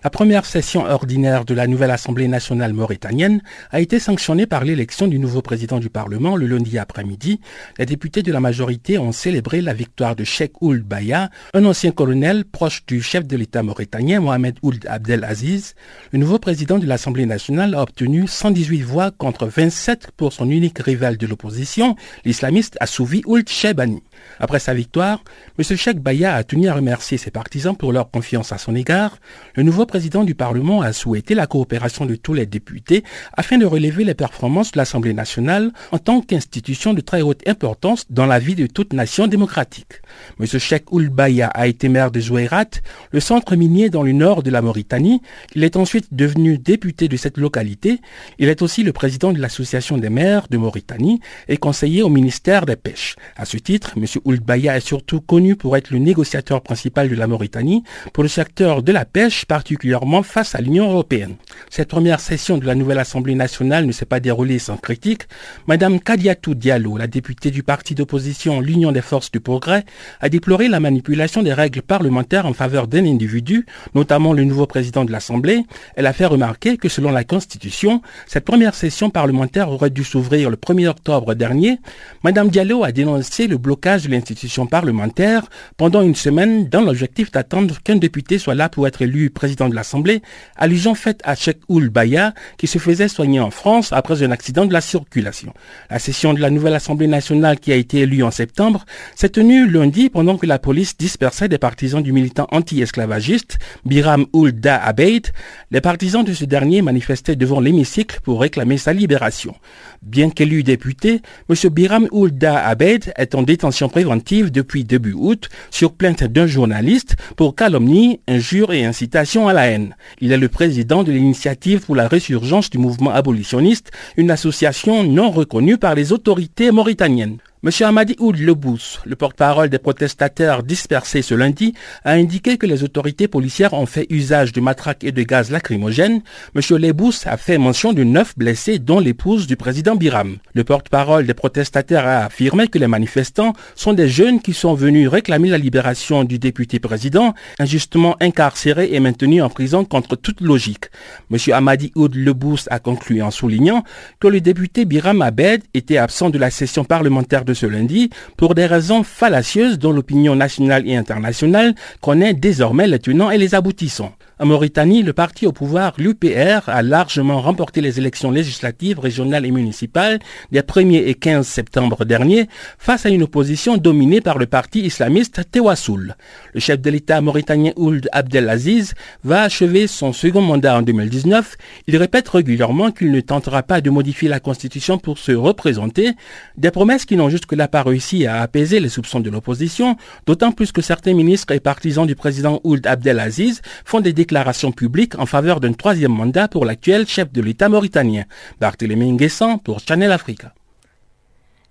La 0.05 0.11
première 0.11 0.45
session 0.45 0.85
ordinaire 0.85 1.47
de 1.47 1.55
la 1.55 1.67
nouvelle 1.67 1.91
Assemblée 1.91 2.29
nationale 2.29 2.75
mauritanienne 2.75 3.41
a 3.71 3.81
été 3.81 3.99
sanctionnée 3.99 4.45
par 4.45 4.63
l'élection 4.63 5.07
du 5.09 5.19
nouveau 5.19 5.41
président 5.41 5.79
du 5.79 5.89
Parlement 5.89 6.37
le 6.37 6.47
lundi 6.47 6.79
après-midi. 6.79 7.41
Les 7.79 7.87
députés 7.87 8.23
de 8.23 8.31
la 8.31 8.39
majorité 8.39 8.99
ont 8.99 9.13
célébré 9.13 9.63
la 9.63 9.73
victoire 9.73 10.15
de 10.15 10.23
Sheikh 10.23 10.61
Ould 10.61 10.83
Baya, 10.83 11.31
un 11.55 11.65
ancien 11.65 11.91
colonel 11.91 12.45
proche 12.45 12.85
du 12.85 13.01
chef 13.01 13.27
de 13.27 13.35
l'État 13.35 13.63
mauritanien 13.63 14.21
Mohamed 14.21 14.59
Ould 14.61 14.87
Abdel 14.91 15.25
Aziz. 15.25 15.75
Le 16.13 16.19
nouveau 16.19 16.39
président 16.39 16.79
de 16.79 16.85
l'Assemblée 16.85 17.25
nationale 17.25 17.75
a 17.75 17.81
obtenu 17.81 18.29
118 18.29 18.83
voix 18.83 19.11
contre 19.11 19.47
27 19.47 20.11
pour 20.19 20.35
son 20.35 20.51
unique 20.51 20.81
rival 20.81 21.17
de 21.17 21.27
l'opposition, 21.27 21.97
l'islamiste 22.27 22.77
Assouvi 22.79 23.23
Ould 23.25 23.49
Shebani. 23.49 24.03
Après 24.41 24.59
sa 24.59 24.75
victoire, 24.75 25.23
M. 25.59 25.77
Sheikh 25.77 26.01
Baya 26.01 26.35
a 26.35 26.45
tenu 26.45 26.69
à 26.69 26.75
remercier 26.75 27.19
ses 27.19 27.31
partisans 27.31 27.77
pour 27.77 27.93
leur 27.93 28.11
confiance 28.11 28.53
à 28.53 28.59
son 28.59 28.75
égard. 28.75 29.19
Le 29.55 29.63
nouveau 29.63 29.87
président 29.87 30.25
du 30.25 30.35
Parlement 30.35 30.83
a 30.83 30.93
souhaité 30.93 31.35
la 31.35 31.47
coopération 31.47 32.07
de 32.07 32.17
tous 32.17 32.35
les 32.35 32.47
députés 32.47 33.05
afin 33.37 33.59
de 33.59 33.67
relever 33.67 34.05
les 34.05 34.15
performances 34.15 34.73
de 34.73 34.79
l'Assemblée 34.79 35.15
nationale 35.15 35.73
en 35.93 35.99
tant 35.99 36.21
qu'institution 36.21 36.95
de 36.95 37.01
très 37.01 37.23
haute 37.23 37.47
importance 37.47 38.07
dans 38.11 38.27
la 38.27 38.39
vie 38.39 38.55
de 38.55 38.67
toute 38.67 38.93
nation 38.93 39.27
démocratique. 39.27 40.01
M. 40.41 40.47
Sheikh 40.47 40.85
Baya 40.91 41.49
a 41.49 41.67
été 41.67 41.89
maire 41.89 42.11
de 42.11 42.21
Zouairat, 42.21 42.67
le 43.13 43.21
centre 43.21 43.57
minier 43.57 43.91
dans 43.91 44.03
le 44.03 44.13
nord 44.13 44.43
de 44.43 44.51
la 44.51 44.63
Mauritanie. 44.63 45.21
Il 45.55 45.65
est 45.65 45.77
ensuite 45.77 46.09
devenu 46.13 46.59
député 46.59 47.09
de 47.09 47.17
cette 47.17 47.39
localité. 47.39 48.01
Il 48.39 48.49
est 48.49 48.63
aussi 48.63 48.83
le 48.83 48.93
président 48.93 49.33
de 49.33 49.41
l'Association 49.41 49.99
des 49.99 50.11
maires 50.11 50.47
de 50.51 50.57
Mauritanie 50.57 51.21
et 51.49 51.57
conseiller 51.57 52.03
au 52.03 52.09
ministère 52.09 52.67
des 52.67 52.77
Pêches. 52.77 53.17
À 53.37 53.45
ce 53.45 53.57
titre, 53.57 53.95
M. 53.97 54.04
Baya 54.45 54.77
est 54.77 54.87
surtout 54.87 55.21
connu 55.21 55.57
pour 55.57 55.77
être 55.77 55.91
le 55.91 55.99
négociateur 55.99 56.63
principal 56.63 57.09
de 57.09 57.15
la 57.15 57.27
Mauritanie 57.27 57.85
pour 58.13 58.23
le 58.23 58.29
secteur 58.29 58.83
de 58.83 58.93
la 58.93 59.05
pêche, 59.05 59.45
particulièrement 59.45 60.23
face 60.23 60.55
à 60.55 60.61
l'Union 60.61 60.91
européenne. 60.91 61.37
Cette 61.71 61.89
première 61.89 62.21
session 62.21 62.59
de 62.59 62.67
la 62.67 62.75
nouvelle 62.75 62.99
Assemblée 62.99 63.35
nationale 63.35 63.87
ne 63.87 63.93
s'est 63.93 64.05
pas 64.05 64.21
déroulée 64.21 64.59
sans 64.59 64.77
critique. 64.77 65.23
Madame 65.67 66.01
Kadiatou 66.01 66.55
Diallo, 66.55 66.97
la 66.97 67.07
députée 67.07 67.51
du 67.51 67.63
parti 67.63 67.95
d'opposition 67.95 68.61
L'Union 68.61 68.93
des 68.93 69.03
forces 69.03 69.31
du 69.31 69.41
progrès, 69.41 69.85
a 70.21 70.29
déploré 70.29 70.69
la 70.69 70.81
manipulation 70.81 71.43
des 71.43 71.53
règles 71.53 71.83
parlementaires 71.83 72.47
en 72.47 72.53
faveur 72.53 72.89
d'un 72.89 73.05
individu, 73.07 73.67
notamment 73.95 74.33
le 74.33 74.45
nouveau 74.45 74.67
président 74.67 75.05
de 75.05 75.13
l'Assemblée. 75.13 75.63
Elle 75.97 76.07
a 76.07 76.13
fait 76.13 76.27
remarquer 76.27 76.77
que 76.77 76.89
selon 76.89 77.11
la 77.11 77.25
Constitution, 77.25 78.03
cette 78.27 78.45
première 78.45 78.75
session 78.75 79.11
parlementaire 79.11 79.71
aurait 79.71 79.91
dû 79.91 80.05
s'ouvrir 80.05 80.51
le 80.51 80.57
1er 80.57 80.89
octobre 80.89 81.35
dernier. 81.35 81.79
Madame 82.23 82.49
Diallo 82.49 82.85
a 82.85 82.93
dénoncé 82.93 83.47
le 83.47 83.59
blocage 83.59 83.94
de 84.03 84.09
l'institution 84.09 84.67
parlementaire 84.67 85.49
pendant 85.77 86.03
une 86.03 86.15
semaine 86.15 86.69
dans 86.69 86.81
l'objectif 86.81 87.31
d'attendre 87.31 87.81
qu'un 87.83 87.97
député 87.97 88.39
soit 88.39 88.55
là 88.55 88.69
pour 88.69 88.87
être 88.89 89.03
élu 89.03 89.31
président 89.31 89.69
de 89.69 89.75
l'Assemblée, 89.75 90.23
allusion 90.57 90.95
faite 90.95 91.21
à 91.25 91.35
Cheikh 91.35 91.59
Oul 91.69 91.89
Baya 91.89 92.35
qui 92.59 92.67
se 92.67 92.79
faisait 92.79 93.09
soigner 93.09 93.41
en 93.41 93.51
France 93.51 93.93
après 93.93 94.23
un 94.23 94.31
accident 94.33 94.67
de 94.67 94.73
la 94.73 94.81
circulation. 94.81 95.55
La 95.91 95.99
session 95.99 96.35
de 96.35 96.41
la 96.41 96.51
nouvelle 96.51 96.75
Assemblée 96.75 97.07
nationale 97.07 97.61
qui 97.61 97.73
a 97.73 97.77
été 97.77 98.01
élue 98.01 98.23
en 98.23 98.31
septembre 98.31 98.85
s'est 99.15 99.29
tenue 99.29 99.69
lundi 99.69 100.11
pendant 100.11 100.37
que 100.37 100.47
la 100.47 100.59
police 100.59 100.97
dispersait 100.97 101.49
des 101.49 101.59
partisans 101.59 102.03
du 102.03 102.13
militant 102.13 102.49
anti-esclavagiste 102.51 103.59
Biram 103.85 104.27
Ould 104.33 104.61
Da 104.61 104.77
Abeid. 104.77 105.29
Les 105.71 105.81
partisans 105.81 106.25
de 106.25 106.33
ce 106.33 106.45
dernier 106.45 106.83
manifestaient 106.83 107.37
devant 107.37 107.61
l'hémicycle 107.61 108.21
pour 108.23 108.41
réclamer 108.41 108.79
sa 108.79 108.93
libération. 108.93 109.55
Bien 110.03 110.31
qu'élu 110.31 110.63
député, 110.63 111.23
M. 111.49 111.71
Biram 111.71 112.09
Ould 112.11 112.39
Da 112.39 112.67
Abeid 112.67 113.13
est 113.17 113.35
en 113.35 113.43
détention 113.43 113.84
préventive 113.89 114.51
depuis 114.51 114.85
début 114.85 115.15
août 115.17 115.49
sur 115.71 115.93
plainte 115.93 116.25
d'un 116.25 116.47
journaliste 116.47 117.17
pour 117.37 117.55
calomnie, 117.55 118.21
injure 118.29 118.73
et 118.73 118.85
incitation 118.85 119.49
à 119.49 119.53
la 119.53 119.67
haine. 119.67 119.97
Il 120.21 120.33
est 120.33 120.39
le 120.39 120.49
président 120.49 121.03
de 121.03 121.13
l'initiative 121.13 121.81
pour 121.81 121.97
la 121.97 122.09
résurgence 122.09 122.71
du 122.71 122.79
mouvement 122.79 123.11
abolitionniste, 123.11 123.91
une 124.17 124.31
association 124.31 125.05
non 125.05 125.31
reconnue 125.31 125.79
par 125.79 125.95
les 125.95 126.13
autorités 126.13 126.71
mauritaniennes. 126.71 127.39
M. 127.65 127.71
Amadi 127.81 128.15
Oud 128.19 128.37
Lebous, 128.41 128.99
le 129.07 129.17
porte-parole 129.17 129.71
des 129.71 129.79
protestataires 129.79 130.63
dispersés 130.63 131.23
ce 131.23 131.35
lundi, 131.35 131.73
a 132.05 132.13
indiqué 132.13 132.59
que 132.59 132.67
les 132.67 132.83
autorités 132.83 133.27
policières 133.27 133.73
ont 133.73 133.87
fait 133.87 134.07
usage 134.11 134.53
de 134.53 134.61
matraques 134.61 135.03
et 135.03 135.13
de 135.13 135.23
gaz 135.23 135.51
lacrymogènes. 135.51 136.21
M. 136.55 136.61
Lebous 136.77 137.15
a 137.25 137.39
fait 137.39 137.57
mention 137.57 137.95
de 137.95 138.05
neuf 138.05 138.37
blessés, 138.37 138.79
dont 138.79 139.01
l'épouse 139.01 139.47
du 139.47 139.57
président 139.57 139.97
Biram. 139.97 140.37
Le 140.53 140.63
porte-parole 140.63 141.27
des 141.27 141.33
protestataires 141.33 142.07
a 142.07 142.27
affirmé 142.27 142.69
que 142.69 142.79
les 142.79 142.87
manifestants 142.87 143.55
sont 143.77 143.95
des 143.95 144.11
jeunes 144.11 144.43
qui 144.43 144.53
sont 144.53 144.75
venus 144.75 145.09
réclamer 145.09 145.49
la 145.49 145.57
libération 145.57 146.25
du 146.25 146.39
député 146.39 146.81
président, 146.81 147.33
injustement 147.59 148.15
incarcéré 148.21 148.91
et 148.93 149.01
maintenu 149.01 149.41
en 149.41 149.49
prison 149.49 149.87
contre 149.87 150.17
toute 150.17 150.43
logique. 150.43 150.91
M. 151.33 151.39
Amadi 151.55 151.93
Oud 151.95 152.15
Lebous 152.15 152.67
a 152.69 152.79
conclu 152.79 153.23
en 153.23 153.31
soulignant 153.31 153.85
que 154.21 154.29
le 154.29 154.43
député 154.43 154.85
Biram 154.85 155.23
Abed 155.23 155.63
était 155.73 155.97
absent 155.97 156.29
de 156.29 156.37
la 156.37 156.51
session 156.51 156.85
parlementaire 156.85 157.47
de 157.47 157.54
ce 157.55 157.67
lundi 157.67 158.11
pour 158.37 158.55
des 158.55 158.67
raisons 158.67 159.03
fallacieuses 159.03 159.79
dont 159.79 159.93
l'opinion 159.93 160.37
nationale 160.37 160.87
et 160.89 160.97
internationale 160.97 161.75
connaît 162.01 162.35
désormais 162.35 162.87
les 162.87 162.99
tenants 162.99 163.31
et 163.31 163.39
les 163.39 163.55
aboutissants. 163.55 164.13
En 164.41 164.47
Mauritanie, 164.47 165.05
le 165.05 165.13
parti 165.13 165.47
au 165.47 165.53
pouvoir, 165.53 165.95
l'UPR, 165.97 166.69
a 166.69 166.83
largement 166.83 167.41
remporté 167.41 167.81
les 167.81 168.01
élections 168.01 168.33
législatives, 168.33 168.99
régionales 168.99 169.47
et 169.47 169.53
municipales 169.53 170.19
des 170.51 170.61
1er 170.61 171.07
et 171.07 171.15
15 171.15 171.47
septembre 171.47 172.05
dernier 172.05 172.49
face 172.77 173.07
à 173.07 173.11
une 173.11 173.23
opposition 173.23 173.77
dominée 173.77 174.21
par 174.21 174.39
le 174.39 174.47
parti 174.47 174.81
islamiste 174.81 175.43
Tewassoul. 175.53 176.17
Le 176.53 176.59
chef 176.59 176.81
de 176.81 176.91
l'État 176.91 177.21
mauritanien 177.21 177.71
Ould 177.77 178.09
Abdelaziz 178.11 178.95
va 179.23 179.43
achever 179.43 179.87
son 179.87 180.13
second 180.13 180.43
mandat 180.43 180.79
en 180.79 180.83
2019. 180.83 181.55
Il 181.87 181.97
répète 181.97 182.29
régulièrement 182.29 182.91
qu'il 182.91 183.13
ne 183.13 183.21
tentera 183.21 183.63
pas 183.63 183.81
de 183.81 183.91
modifier 183.91 184.29
la 184.29 184.41
constitution 184.41 184.99
pour 184.99 185.19
se 185.19 185.31
représenter, 185.31 186.11
des 186.57 186.73
promesses 186.73 187.05
qui 187.05 187.17
n'ont 187.17 187.29
jusque-là 187.29 187.69
pas 187.69 187.85
réussi 187.85 188.27
à 188.27 188.43
apaiser 188.43 188.81
les 188.81 188.89
soupçons 188.89 189.21
de 189.21 189.31
l'opposition, 189.31 189.97
d'autant 190.27 190.51
plus 190.51 190.73
que 190.73 190.83
certains 190.83 191.15
ministres 191.15 191.53
et 191.53 191.61
partisans 191.61 192.05
du 192.05 192.17
président 192.17 192.61
Ould 192.65 192.85
Abdelaziz 192.89 193.63
font 193.85 194.01
des 194.01 194.13
déclaration 194.25 194.73
publique 194.73 195.19
en 195.19 195.27
faveur 195.27 195.61
d'un 195.61 195.75
troisième 195.75 196.15
mandat 196.15 196.49
pour 196.49 196.65
l'actuel 196.65 197.07
chef 197.07 197.31
de 197.31 197.43
l'État 197.43 197.69
mauritanien, 197.69 198.25
Barthélémy 198.59 199.13
Nguessan 199.13 199.59
pour 199.59 199.81
Channel 199.81 200.11
Africa. 200.11 200.55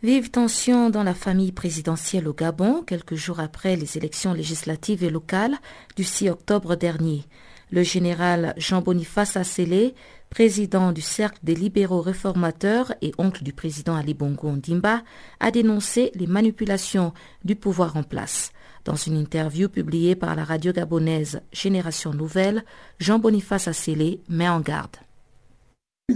Vive 0.03 0.29
tension 0.29 0.91
dans 0.91 1.01
la 1.01 1.15
famille 1.15 1.51
présidentielle 1.51 2.27
au 2.27 2.33
Gabon, 2.33 2.83
quelques 2.85 3.15
jours 3.15 3.39
après 3.39 3.75
les 3.75 3.97
élections 3.97 4.33
législatives 4.35 5.03
et 5.03 5.09
locales 5.09 5.57
du 5.95 6.03
6 6.03 6.29
octobre 6.29 6.75
dernier. 6.75 7.23
Le 7.71 7.81
général 7.81 8.53
Jean-Boniface 8.57 9.35
Assélé, 9.35 9.95
président 10.29 10.91
du 10.91 11.01
Cercle 11.01 11.39
des 11.41 11.55
libéraux 11.55 12.01
réformateurs 12.01 12.93
et 13.01 13.13
oncle 13.17 13.43
du 13.43 13.53
président 13.53 13.95
Ali 13.95 14.13
Bongo 14.13 14.51
Ndimba, 14.51 15.01
a 15.39 15.49
dénoncé 15.49 16.11
les 16.13 16.27
manipulations 16.27 17.13
du 17.43 17.55
pouvoir 17.55 17.97
en 17.97 18.03
place. 18.03 18.51
Dans 18.85 18.95
une 18.95 19.15
interview 19.15 19.69
publiée 19.69 20.15
par 20.15 20.35
la 20.35 20.43
radio 20.43 20.73
gabonaise 20.73 21.39
Génération 21.53 22.13
Nouvelle, 22.13 22.63
Jean-Boniface 22.99 23.69
Assélé 23.69 24.21
met 24.27 24.49
en 24.49 24.59
garde. 24.59 24.97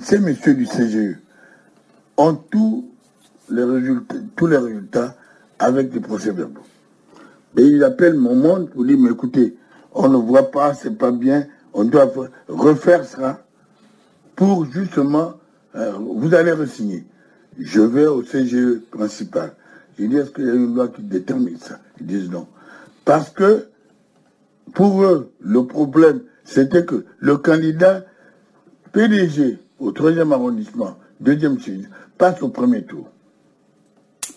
Ces 0.01 0.19
messieurs 0.19 0.53
du 0.53 0.65
CGE 0.65 1.17
ont 2.17 2.35
tous 2.35 2.91
les 3.49 3.63
résultats, 3.63 4.15
tous 4.35 4.47
les 4.47 4.57
résultats 4.57 5.15
avec 5.59 5.91
des 5.91 6.01
procès-verbaux. 6.01 6.65
Et 7.57 7.63
ils 7.63 7.83
appellent 7.85 8.17
mon 8.17 8.35
monde 8.35 8.69
pour 8.69 8.83
dire, 8.83 8.97
mais 8.99 9.11
écoutez, 9.11 9.55
on 9.93 10.09
ne 10.09 10.17
voit 10.17 10.51
pas, 10.51 10.73
c'est 10.73 10.97
pas 10.97 11.11
bien, 11.11 11.47
on 11.73 11.85
doit 11.85 12.11
refaire 12.49 13.05
ça 13.05 13.45
pour 14.35 14.69
justement, 14.69 15.35
euh, 15.75 15.93
vous 15.93 16.33
allez 16.35 16.51
re-signer. 16.51 17.05
Je 17.57 17.79
vais 17.79 18.07
au 18.07 18.23
CGE 18.23 18.81
principal. 18.91 19.53
Je 19.97 20.05
dis, 20.05 20.17
est-ce 20.17 20.31
qu'il 20.31 20.45
y 20.45 20.49
a 20.49 20.53
une 20.53 20.75
loi 20.75 20.89
qui 20.89 21.01
détermine 21.01 21.57
ça? 21.57 21.79
Ils 21.99 22.05
disent 22.05 22.29
non. 22.29 22.45
Parce 23.07 23.29
que, 23.29 23.69
pour 24.73 25.01
eux, 25.01 25.31
le 25.39 25.65
problème, 25.65 26.23
c'était 26.43 26.83
que 26.83 27.05
le 27.19 27.37
candidat 27.37 28.03
PDG 28.91 29.59
au 29.79 29.93
troisième 29.93 30.33
arrondissement, 30.33 30.97
deuxième 31.21 31.57
sud, 31.57 31.87
passe 32.17 32.43
au 32.43 32.49
premier 32.49 32.83
tour. 32.83 33.09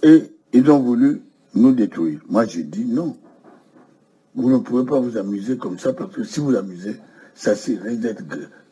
Et 0.05 0.23
ils 0.53 0.71
ont 0.71 0.79
voulu 0.79 1.21
nous 1.57 1.73
détruire. 1.73 2.21
Moi, 2.29 2.45
j'ai 2.47 2.63
dit 2.63 2.85
non. 2.85 3.17
Vous 4.37 4.49
ne 4.49 4.59
pouvez 4.59 4.85
pas 4.85 5.01
vous 5.01 5.19
amuser 5.19 5.57
comme 5.57 5.81
ça 5.81 5.93
parce 5.93 6.15
que 6.15 6.23
si 6.23 6.39
vous 6.39 6.55
amusez, 6.55 6.95
ça 7.35 7.55
risque 7.55 8.01
d'être 8.01 8.23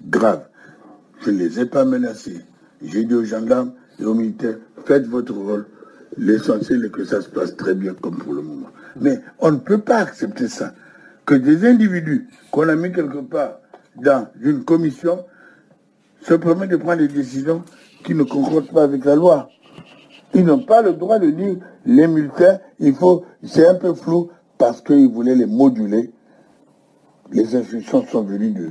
grave. 0.07 0.47
Je 1.23 1.33
ne 1.33 1.39
les 1.39 1.59
ai 1.59 1.67
pas 1.67 1.85
menacés. 1.85 2.41
J'ai 2.83 3.03
dit 3.03 3.15
aux 3.15 3.25
gendarmes 3.25 3.73
et 3.99 4.05
aux 4.05 4.15
militaires, 4.15 4.59
faites 4.85 5.09
votre 5.09 5.33
rôle. 5.35 5.67
L'essentiel 6.17 6.85
est 6.85 6.91
que 6.91 7.05
ça 7.05 7.21
se 7.21 7.29
passe 7.29 7.57
très 7.57 7.75
bien 7.75 7.95
comme 7.95 8.17
pour 8.17 8.33
le 8.33 8.43
moment. 8.43 8.69
Mais 9.01 9.21
on 9.39 9.53
ne 9.53 9.59
peut 9.59 9.79
pas 9.79 9.99
accepter 9.99 10.49
ça. 10.49 10.73
Que 11.25 11.35
des 11.35 11.67
individus 11.67 12.29
qu'on 12.51 12.69
a 12.69 12.75
mis 12.77 12.93
quelque 12.93 13.19
part 13.19 13.59
dans 13.97 14.29
une 14.41 14.65
commission 14.65 15.25
se 16.23 16.35
permettent 16.35 16.71
de 16.71 16.77
prendre 16.77 16.99
des 16.99 17.09
décisions 17.09 17.63
qui 18.05 18.15
ne 18.15 18.23
concordent 18.23 18.71
pas 18.73 18.85
avec 18.85 19.05
la 19.05 19.17
loi. 19.17 19.51
Ils 20.35 20.45
n'ont 20.45 20.63
pas 20.63 20.83
le 20.83 20.93
droit 20.93 21.19
de 21.19 21.31
dire 21.31 21.57
les 21.87 22.07
militaires, 22.07 22.61
il 22.79 22.95
faut, 22.95 23.25
c'est 23.45 23.67
un 23.67 23.75
peu 23.75 23.95
flou 23.95 24.31
parce 24.59 24.81
qu'ils 24.81 25.09
voulaient 25.09 25.35
les 25.35 25.47
moduler. 25.47 26.11
Les 27.33 27.57
instructions 27.57 28.07
sont 28.07 28.23
venues 28.23 28.51
de 28.51 28.71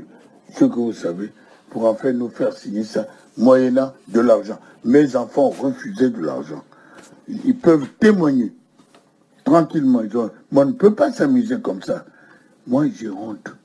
ce 0.53 0.65
que 0.65 0.75
vous 0.75 0.93
savez 0.93 1.31
pour 1.69 1.85
en 1.85 1.95
fait 1.95 2.13
nous 2.13 2.29
faire 2.29 2.53
signer 2.53 2.83
ça 2.83 3.07
moyennant 3.37 3.93
de 4.07 4.19
l'argent. 4.19 4.59
Mes 4.83 5.15
enfants 5.15 5.47
ont 5.47 5.67
refusé 5.67 6.09
de 6.09 6.21
l'argent. 6.21 6.63
Ils 7.27 7.55
peuvent 7.55 7.87
témoigner 7.99 8.53
tranquillement. 9.47 10.01
on 10.51 10.65
ne 10.65 10.71
peut 10.73 10.93
pas 10.93 11.11
s'amuser 11.11 11.55
comme 11.61 11.81
ça. 11.81 12.05
Moi, 12.67 12.87
j'ai 12.93 13.09
honte. 13.09 13.55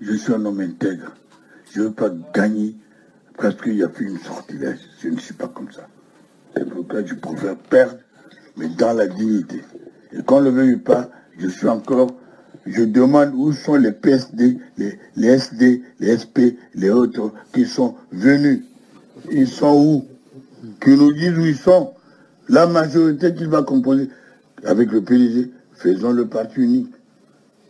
Je 0.00 0.14
suis 0.14 0.32
un 0.32 0.44
homme 0.44 0.60
intègre. 0.60 1.12
Je 1.72 1.80
ne 1.80 1.84
veux 1.86 1.92
pas 1.92 2.10
gagner 2.32 2.76
parce 3.36 3.56
qu'il 3.56 3.74
y 3.74 3.82
a 3.82 3.88
plus 3.88 4.08
une 4.08 4.18
sortilège. 4.18 4.78
Je 5.02 5.08
ne 5.08 5.18
suis 5.18 5.34
pas 5.34 5.48
comme 5.48 5.70
ça. 5.72 5.88
C'est 6.54 6.68
pourquoi 6.68 7.04
je 7.04 7.14
préfère 7.14 7.56
perdre, 7.56 7.96
mais 8.56 8.68
dans 8.68 8.92
la 8.92 9.08
dignité. 9.08 9.62
Et 10.12 10.22
qu'on 10.22 10.40
ne 10.40 10.44
le 10.46 10.50
veuille 10.50 10.76
pas, 10.76 11.10
je 11.38 11.48
suis 11.48 11.68
encore, 11.68 12.12
je 12.66 12.84
demande 12.84 13.32
où 13.34 13.52
sont 13.52 13.74
les 13.74 13.92
PSD, 13.92 14.58
les, 14.78 14.98
les 15.16 15.28
SD, 15.28 15.82
les 15.98 16.18
SP, 16.18 16.54
les 16.74 16.90
autres 16.90 17.32
qui 17.52 17.66
sont 17.66 17.96
venus. 18.12 18.62
Ils 19.30 19.48
sont 19.48 19.74
où? 19.74 20.06
Qu'ils 20.80 20.96
nous 20.96 21.12
disent 21.12 21.36
où 21.36 21.46
ils 21.46 21.56
sont. 21.56 21.94
La 22.48 22.66
majorité 22.66 23.34
qu'il 23.34 23.48
va 23.48 23.62
composer 23.62 24.08
avec 24.64 24.92
le 24.92 25.02
PDG, 25.02 25.50
faisons 25.72 26.12
le 26.12 26.26
parti 26.26 26.60
unique. 26.60 26.92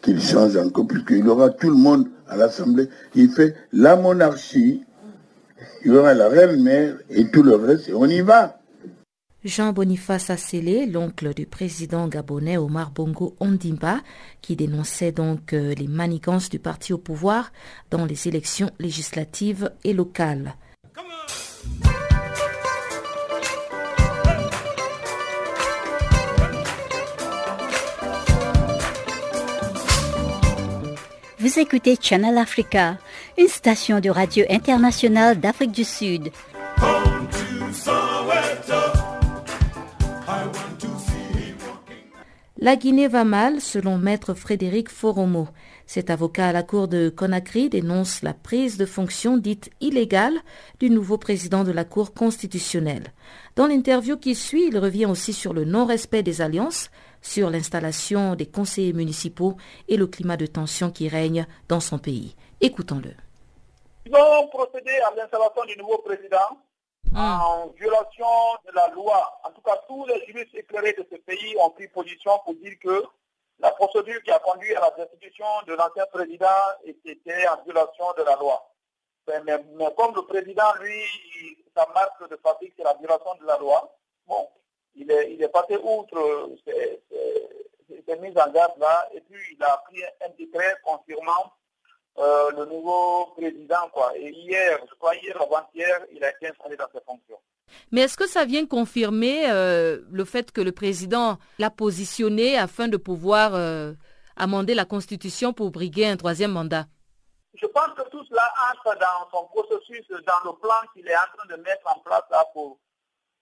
Qu'il 0.03 0.21
change 0.21 0.57
encore, 0.57 0.87
puisqu'il 0.87 1.29
aura 1.29 1.51
tout 1.51 1.69
le 1.69 1.77
monde 1.77 2.09
à 2.27 2.37
l'Assemblée. 2.37 2.89
Il 3.15 3.31
fait 3.31 3.55
la 3.73 3.97
monarchie, 3.97 4.83
il 5.85 5.93
y 5.93 5.95
aura 5.95 6.15
la 6.15 6.29
reine 6.29 6.63
mère 6.63 6.97
et 7.11 7.31
tout 7.31 7.43
le 7.43 7.55
reste, 7.55 7.91
et 7.91 7.95
on 7.95 8.07
y 8.07 8.23
va. 8.23 8.61
Jean-Boniface 9.43 10.29
Assélé, 10.29 10.85
l'oncle 10.85 11.33
du 11.33 11.47
président 11.47 12.09
gabonais 12.09 12.59
Omar 12.59 12.91
Bongo 12.91 13.37
Ondimba, 13.41 14.01
qui 14.43 14.55
dénonçait 14.55 15.13
donc 15.13 15.55
euh, 15.55 15.75
les 15.75 15.89
manigances 15.89 16.51
du 16.51 16.59
parti 16.59 16.93
au 16.93 16.99
pouvoir 16.99 17.51
dans 17.91 18.05
les 18.05 18.29
élections 18.29 18.71
législatives 18.79 19.71
et 19.83 19.95
locales. 19.95 20.57
Vous 31.41 31.59
écoutez 31.59 31.97
Channel 31.99 32.37
Africa, 32.37 32.99
une 33.39 33.49
station 33.49 33.99
de 34.01 34.11
radio 34.11 34.45
internationale 34.51 35.41
d'Afrique 35.41 35.73
du 35.73 35.85
Sud. 35.85 36.29
La 42.59 42.77
Guinée 42.77 43.09
va 43.09 43.25
mal, 43.25 43.63
selon 43.63 43.97
maître 43.97 44.35
Frédéric 44.35 44.91
Foromo. 44.91 45.49
Cet 45.87 46.11
avocat 46.11 46.49
à 46.49 46.53
la 46.53 46.63
cour 46.63 46.89
de 46.89 47.09
Conakry 47.09 47.71
dénonce 47.71 48.21
la 48.21 48.35
prise 48.35 48.77
de 48.77 48.85
fonction 48.85 49.39
dite 49.39 49.71
illégale 49.81 50.35
du 50.79 50.91
nouveau 50.91 51.17
président 51.17 51.65
de 51.65 51.73
la 51.73 51.87
Cour 51.87 52.13
constitutionnelle. 52.13 53.15
Dans 53.57 53.67
l'interview 53.67 54.19
qui 54.19 54.35
suit, 54.35 54.69
il 54.69 54.77
revient 54.77 55.07
aussi 55.07 55.33
sur 55.33 55.55
le 55.55 55.65
non-respect 55.65 56.23
des 56.23 56.43
alliances, 56.43 56.91
sur 57.23 57.51
l'installation 57.51 58.35
des 58.35 58.47
conseillers 58.47 58.93
municipaux 58.93 59.57
et 59.89 59.97
le 59.97 60.07
climat 60.07 60.37
de 60.37 60.47
tension 60.47 60.91
qui 60.91 61.09
règne 61.09 61.47
dans 61.69 61.81
son 61.81 61.99
pays. 61.99 62.35
Écoutons-le. 62.61 63.15
Ils 64.07 64.15
ont 64.15 64.49
procédé 64.49 64.91
à 65.07 65.15
l'installation 65.15 65.65
du 65.67 65.77
nouveau 65.77 65.99
président 65.99 66.59
ah. 67.15 67.41
en 67.47 67.69
violation 67.69 68.27
de 68.67 68.73
la 68.75 68.89
loi. 68.89 69.41
En 69.45 69.51
tout 69.51 69.61
cas, 69.63 69.79
tous 69.89 70.07
les 70.07 70.25
juristes 70.27 70.55
éclairés 70.55 70.95
de 70.95 71.07
ce 71.11 71.17
pays 71.17 71.57
ont 71.61 71.71
pris 71.71 71.89
position 71.89 72.33
pour 72.45 72.55
dire 72.55 72.79
que 72.83 73.05
la 73.59 73.71
procédure 73.73 74.23
qui 74.23 74.31
a 74.31 74.39
conduit 74.39 74.75
à 74.75 74.81
la 74.81 74.91
destitution 75.05 75.45
de 75.67 75.75
l'ancien 75.75 76.07
président 76.13 76.47
était 76.85 77.47
en 77.49 77.63
violation 77.65 78.07
de 78.17 78.23
la 78.23 78.37
loi. 78.37 78.67
Mais, 79.29 79.93
comme 79.97 80.15
le 80.15 80.23
président, 80.23 80.73
lui, 80.81 81.03
sa 81.77 81.87
marque 81.95 82.29
de 82.29 82.37
fabrique, 82.43 82.73
c'est 82.77 82.85
la 82.85 82.95
violation 82.95 83.35
de 83.41 83.47
la 83.47 83.59
loi, 83.59 83.97
bon, 84.27 84.49
il 84.95 85.11
est, 85.11 85.33
il 85.35 85.43
est 85.43 85.49
passé 85.49 85.77
outre 85.77 86.51
ces, 86.67 87.03
ces 88.07 88.17
mises 88.17 88.37
en 88.37 88.51
garde-là, 88.51 89.09
et 89.15 89.21
puis 89.21 89.41
il 89.53 89.63
a 89.63 89.83
pris 89.89 90.03
un 90.25 90.31
décret 90.39 90.77
confirmant 90.85 91.53
euh, 92.19 92.51
le 92.57 92.67
nouveau 92.67 93.27
président. 93.37 93.89
Quoi. 93.93 94.13
Et 94.17 94.31
hier, 94.31 94.79
je 94.89 94.95
crois 94.97 95.15
hier 95.17 95.41
avant-hier, 95.41 96.07
il 96.13 96.23
a 96.25 96.31
été 96.31 96.49
installé 96.49 96.77
dans 96.77 96.89
ses 96.93 97.01
fonctions. 97.07 97.39
Mais 97.93 98.03
est-ce 98.03 98.17
que 98.17 98.27
ça 98.27 98.45
vient 98.45 98.67
confirmer 98.67 99.51
euh, 99.51 100.01
le 100.11 100.25
fait 100.25 100.51
que 100.51 100.61
le 100.61 100.73
président 100.73 101.39
l'a 101.59 101.71
positionné 101.71 102.59
afin 102.59 102.89
de 102.89 102.97
pouvoir 102.97 103.55
euh, 103.55 103.93
amender 104.37 104.75
la 104.75 104.85
Constitution 104.85 105.53
pour 105.53 105.71
briguer 105.71 106.07
un 106.07 106.17
troisième 106.17 106.53
mandat? 106.53 106.87
Je 107.55 107.67
pense 107.67 107.91
que 107.97 108.09
tout 108.11 108.25
cela 108.25 108.53
entre 108.73 108.99
dans 108.99 109.31
son 109.31 109.47
processus, 109.47 110.07
dans 110.09 110.51
le 110.51 110.59
plan 110.59 110.81
qu'il 110.93 111.07
est 111.07 111.17
en 111.17 111.37
train 111.37 111.57
de 111.57 111.63
mettre 111.63 111.87
en 111.95 112.01
place 112.01 112.23
pour, 112.53 112.79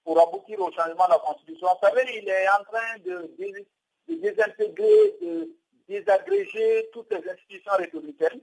pour 0.08 0.18
aboutir 0.22 0.58
au 0.60 0.72
changement 0.72 1.04
de 1.04 1.10
la 1.10 1.18
Constitution. 1.18 1.68
Vous 1.68 1.86
savez, 1.86 2.02
il 2.16 2.26
est 2.26 2.48
en 2.48 2.64
train 2.64 2.96
de, 3.04 3.30
désintégrer, 4.08 5.18
de 5.20 5.50
désagréger 5.86 6.88
toutes 6.94 7.12
les 7.12 7.30
institutions 7.30 7.72
républicaines. 7.76 8.40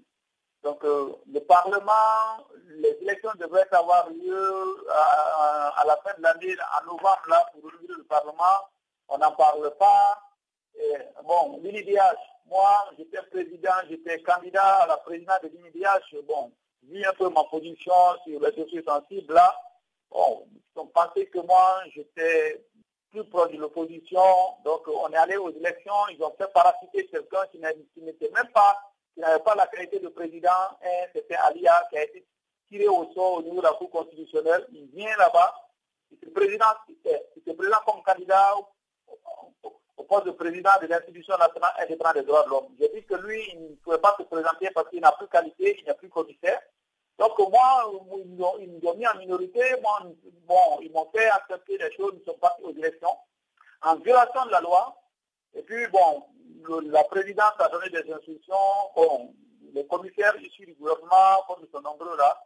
Donc 0.62 0.84
euh, 0.84 1.13
le 1.34 1.39
Parlement, 1.39 2.38
les 2.67 2.95
élections 3.01 3.32
devraient 3.39 3.65
avoir 3.71 4.12
lieu 4.12 4.86
à, 4.91 5.84
la 5.88 5.97
fin 6.04 6.15
de 6.15 6.21
l'année, 6.21 6.56
en 6.80 6.86
novembre, 6.86 7.25
là, 7.30 7.43
pour 7.51 7.71
le 7.71 8.04
Parlement. 8.04 8.58
On 9.10 9.17
n'en 9.17 9.32
parle 9.32 9.73
pas. 9.80 10.21
bon, 11.23 11.60
l'INIDH, 11.63 11.97
moi, 12.45 12.91
j'étais 12.95 13.23
président, 13.32 13.73
j'étais 13.89 14.21
candidat 14.21 14.84
à 14.84 14.88
la 14.88 14.97
présidence 14.97 15.41
de 15.41 15.47
l'INIDH. 15.47 16.21
Bon, 16.28 16.51
vu 16.84 17.04
un 17.04 17.13
peu 17.13 17.28
ma 17.30 17.43
position 17.45 17.91
sur 18.23 18.39
les 18.39 18.51
dossiers 18.51 18.84
sensibles, 18.84 19.34
là, 19.34 19.51
bon, 20.11 20.47
ils 20.53 20.79
ont 20.79 20.87
pensé 20.87 21.27
que 21.27 21.39
moi, 21.39 21.81
j'étais 21.93 22.65
plus 23.11 23.23
proche 23.25 23.51
de 23.51 23.57
l'opposition. 23.57 24.21
Donc, 24.63 24.87
on 24.87 25.09
est 25.11 25.17
allé 25.17 25.37
aux 25.37 25.51
élections. 25.51 26.07
Ils 26.11 26.21
ont 26.23 26.33
fait 26.37 26.51
parasiter 26.53 27.07
quelqu'un 27.07 27.45
qui 27.51 27.59
n'était 27.59 28.31
même 28.31 28.49
pas 28.53 28.77
il 29.17 29.21
n'avait 29.21 29.43
pas 29.43 29.55
la 29.55 29.67
qualité 29.67 29.99
de 29.99 30.09
président, 30.09 30.49
c'était 31.13 31.35
Alia 31.35 31.87
qui 31.89 31.97
a 31.97 32.03
été 32.03 32.25
tiré 32.69 32.87
au 32.87 33.11
sort 33.13 33.35
au 33.35 33.43
niveau 33.43 33.57
de 33.57 33.63
la 33.63 33.73
Cour 33.73 33.89
constitutionnelle. 33.89 34.65
Il 34.73 34.87
vient 34.87 35.15
là-bas, 35.17 35.53
il 36.11 36.17
se 36.19 36.29
présente 36.29 37.85
comme 37.85 38.03
candidat 38.03 38.55
au, 38.57 38.67
poste 39.61 40.07
poste 40.07 40.25
de 40.27 40.31
président 40.31 40.71
de 40.81 40.87
l'institution 40.87 41.35
nationale 41.37 41.71
indépendante 41.79 42.15
des 42.15 42.23
droits 42.23 42.43
de 42.43 42.49
l'homme. 42.49 42.67
J'ai 42.79 42.89
dit 42.89 43.05
que 43.05 43.15
lui, 43.15 43.41
il 43.53 43.71
ne 43.71 43.75
pouvait 43.75 43.97
pas 43.97 44.15
se 44.19 44.23
présenter 44.23 44.69
parce 44.71 44.89
qu'il 44.89 44.99
n'a 44.99 45.11
plus 45.13 45.27
qualité, 45.27 45.77
il 45.79 45.85
n'a 45.85 45.93
plus 45.93 46.09
commissaire. 46.09 46.61
Donc 47.17 47.39
moi, 47.39 47.91
ils 48.21 48.36
nous 48.38 48.89
ont 48.89 48.95
mis 48.95 49.08
en 49.08 49.17
minorité. 49.17 49.62
Moi, 49.82 50.12
bon, 50.47 50.80
ils 50.82 50.91
m'ont 50.91 51.10
fait 51.15 51.30
accepter 51.30 51.78
des 51.78 51.91
choses, 51.95 52.13
ils 52.15 52.25
sont 52.25 52.38
partis 52.38 52.63
aux 52.63 52.73
élections 52.73 53.17
en 53.82 53.95
violation 53.97 54.45
de 54.45 54.51
la 54.51 54.62
loi. 54.62 54.95
Et 55.54 55.62
puis, 55.62 55.88
bon, 55.88 56.23
la 56.91 57.04
présidence 57.06 57.54
a 57.60 57.69
donné 57.69 57.89
des 57.89 58.12
instructions. 58.12 58.56
Bon, 58.95 59.34
les 59.73 59.86
commissaires 59.88 60.36
issus 60.41 60.65
du 60.65 60.73
gouvernement, 60.73 61.43
comme 61.47 61.63
ils 61.63 61.71
sont 61.71 61.82
nombreux 61.82 62.17
là, 62.17 62.41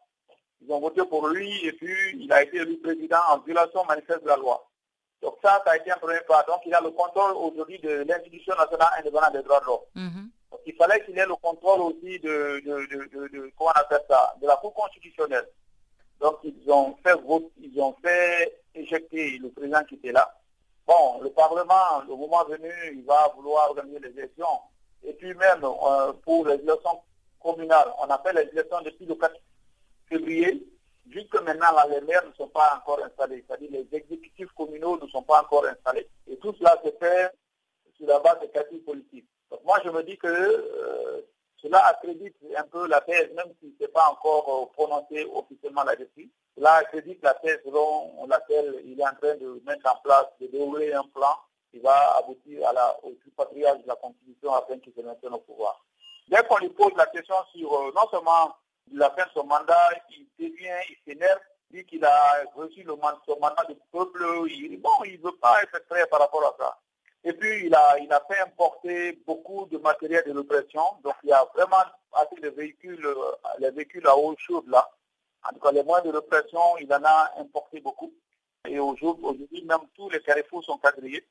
ils 0.61 0.71
ont 0.71 0.79
voté 0.79 1.01
pour 1.05 1.27
lui 1.27 1.65
et 1.65 1.71
puis 1.73 1.95
il 2.17 2.31
a 2.33 2.43
été 2.43 2.57
élu 2.57 2.77
président 2.79 3.19
en 3.29 3.39
violation 3.39 3.85
manifeste 3.85 4.23
de 4.23 4.27
la 4.27 4.35
loi. 4.35 4.67
Donc 5.21 5.35
ça, 5.41 5.61
ça 5.65 5.71
a 5.71 5.77
été 5.77 5.91
un 5.91 5.97
premier 5.97 6.19
pas. 6.27 6.43
Donc 6.47 6.61
il 6.65 6.73
a 6.73 6.81
le 6.81 6.91
contrôle 6.91 7.31
aujourd'hui 7.31 7.79
de 7.79 8.05
l'institution 8.07 8.55
nationale 8.55 8.89
indépendante 8.97 9.33
des 9.33 9.43
droits 9.43 9.59
de 9.61 9.65
l'homme. 9.65 9.79
Mhm. 9.95 10.29
Donc 10.29 10.38
il 10.69 10.75
fallait 10.75 11.03
qu'il 11.03 11.17
ait 11.17 11.25
le 11.25 11.35
contrôle 11.35 11.81
aussi 11.81 12.19
de, 12.19 12.61
de, 12.63 13.27
de, 13.27 13.51
comment 13.57 13.71
ça, 13.89 14.35
de 14.39 14.45
la 14.45 14.55
Cour 14.57 14.73
constitutionnelle. 14.73 15.47
Donc 16.19 16.37
ils 16.43 16.71
ont 16.71 16.95
fait 17.03 17.15
ils 17.59 17.81
ont 17.81 17.95
fait 18.03 18.61
éjecter 18.75 19.39
le 19.39 19.49
président 19.49 19.83
qui 19.85 19.95
était 19.95 20.11
là. 20.11 20.31
Bon, 20.85 21.21
le 21.21 21.31
Parlement, 21.31 22.03
au 22.07 22.17
moment 22.17 22.43
venu, 22.45 22.71
il 22.93 23.03
va 23.03 23.31
vouloir 23.35 23.69
organiser 23.69 23.99
les 23.99 24.09
élections. 24.19 24.59
Et 25.03 25.13
puis 25.13 25.33
même 25.33 25.63
euh, 25.63 26.13
pour 26.23 26.45
les 26.45 26.55
élections 26.55 27.01
communales, 27.39 27.91
on 27.99 28.07
appelle 28.09 28.35
les 28.35 28.51
élections 28.51 28.81
depuis 28.81 29.05
le 29.05 29.15
4 29.15 29.33
février. 30.07 30.67
Jusque 31.09 31.41
maintenant, 31.41 31.67
les 31.89 32.01
maires 32.01 32.27
ne 32.27 32.33
sont 32.33 32.49
pas 32.49 32.77
encore 32.77 33.03
installés, 33.03 33.43
c'est-à-dire 33.47 33.69
les 33.71 33.87
exécutifs 33.91 34.51
communaux 34.55 34.99
ne 35.01 35.07
sont 35.07 35.23
pas 35.23 35.41
encore 35.41 35.65
installés. 35.65 36.07
Et 36.27 36.37
tout 36.37 36.53
cela 36.59 36.79
se 36.83 36.91
fait 36.99 37.31
sur 37.97 38.05
la 38.05 38.19
base 38.19 38.39
des 38.41 38.49
calculs 38.49 38.83
politiques. 38.83 39.25
Donc 39.51 39.63
moi, 39.63 39.79
je 39.83 39.89
me 39.89 40.03
dis 40.03 40.17
que 40.17 40.27
euh, 40.27 41.21
cela 41.61 41.85
accrédite 41.87 42.35
un 42.55 42.63
peu 42.63 42.87
la 42.87 43.01
thèse, 43.01 43.31
même 43.35 43.51
si 43.59 43.75
ce 43.77 43.83
n'est 43.83 43.89
pas 43.89 44.09
encore 44.09 44.63
euh, 44.63 44.73
prononcé 44.73 45.27
officiellement 45.33 45.83
là-dessus. 45.83 46.29
Cela 46.55 46.75
accrédite 46.75 47.21
la 47.23 47.33
thèse 47.35 47.59
selon 47.65 48.25
laquelle 48.27 48.81
il 48.85 48.99
est 48.99 49.07
en 49.07 49.15
train 49.15 49.35
de 49.35 49.61
mettre 49.65 49.91
en 49.91 49.99
place, 50.03 50.27
de 50.39 50.47
dérouler 50.47 50.93
un 50.93 51.03
plan 51.13 51.35
qui 51.71 51.79
va 51.79 52.17
aboutir 52.17 52.67
à 52.67 52.73
la, 52.73 52.97
au 53.03 53.13
patriarche 53.35 53.81
de 53.81 53.87
la 53.87 53.95
Constitution 53.95 54.53
afin 54.53 54.79
qu'il 54.79 54.93
se 54.93 55.01
maintienne 55.01 55.33
au 55.33 55.39
pouvoir. 55.39 55.83
Dès 56.27 56.43
qu'on 56.43 56.57
lui 56.57 56.69
pose 56.69 56.93
la 56.95 57.05
question 57.07 57.35
sur 57.53 57.73
euh, 57.73 57.91
non 57.95 58.07
seulement 58.11 58.55
la 58.93 59.09
fin 59.11 59.25
de 59.25 59.31
son 59.33 59.45
mandat, 59.45 59.89
il 60.11 60.27
devient, 60.39 60.79
il 60.89 60.97
s'énerve, 61.05 61.39
dit 61.71 61.85
qu'il 61.85 62.03
a 62.05 62.43
reçu 62.55 62.83
le 62.83 62.95
mandat, 62.95 63.19
son 63.25 63.39
mandat 63.39 63.65
du 63.67 63.75
peuple, 63.91 64.23
il, 64.47 64.79
bon, 64.81 64.89
il 65.05 65.19
ne 65.19 65.25
veut 65.25 65.37
pas 65.37 65.61
être 65.63 65.85
très 65.87 66.05
par 66.07 66.19
rapport 66.19 66.43
à 66.43 66.55
ça. 66.57 66.77
Et 67.23 67.33
puis, 67.33 67.65
il 67.65 67.75
a, 67.75 67.99
il 67.99 68.11
a 68.11 68.23
fait 68.29 68.39
importer 68.39 69.21
beaucoup 69.27 69.67
de 69.71 69.77
matériel 69.77 70.23
de 70.25 70.37
répression. 70.37 70.83
Donc, 71.03 71.15
il 71.23 71.29
y 71.29 71.33
a 71.33 71.45
vraiment 71.53 71.83
assez 72.13 72.39
de 72.41 72.49
véhicules, 72.49 73.05
euh, 73.05 73.31
les 73.59 73.71
véhicules 73.71 74.07
à 74.07 74.17
eau 74.17 74.35
chaude 74.37 74.67
là. 74.67 74.89
En 75.47 75.53
tout 75.53 75.59
cas, 75.59 75.71
les 75.71 75.83
moyens 75.83 76.11
de 76.11 76.17
répression, 76.17 76.59
il 76.79 76.93
en 76.93 77.03
a 77.03 77.31
importé 77.39 77.79
beaucoup. 77.81 78.13
Et 78.67 78.79
aujourd'hui, 78.79 79.63
même 79.65 79.79
tous 79.95 80.09
les 80.09 80.21
carrefours 80.21 80.63
sont 80.63 80.77
quadrillés. 80.77 81.25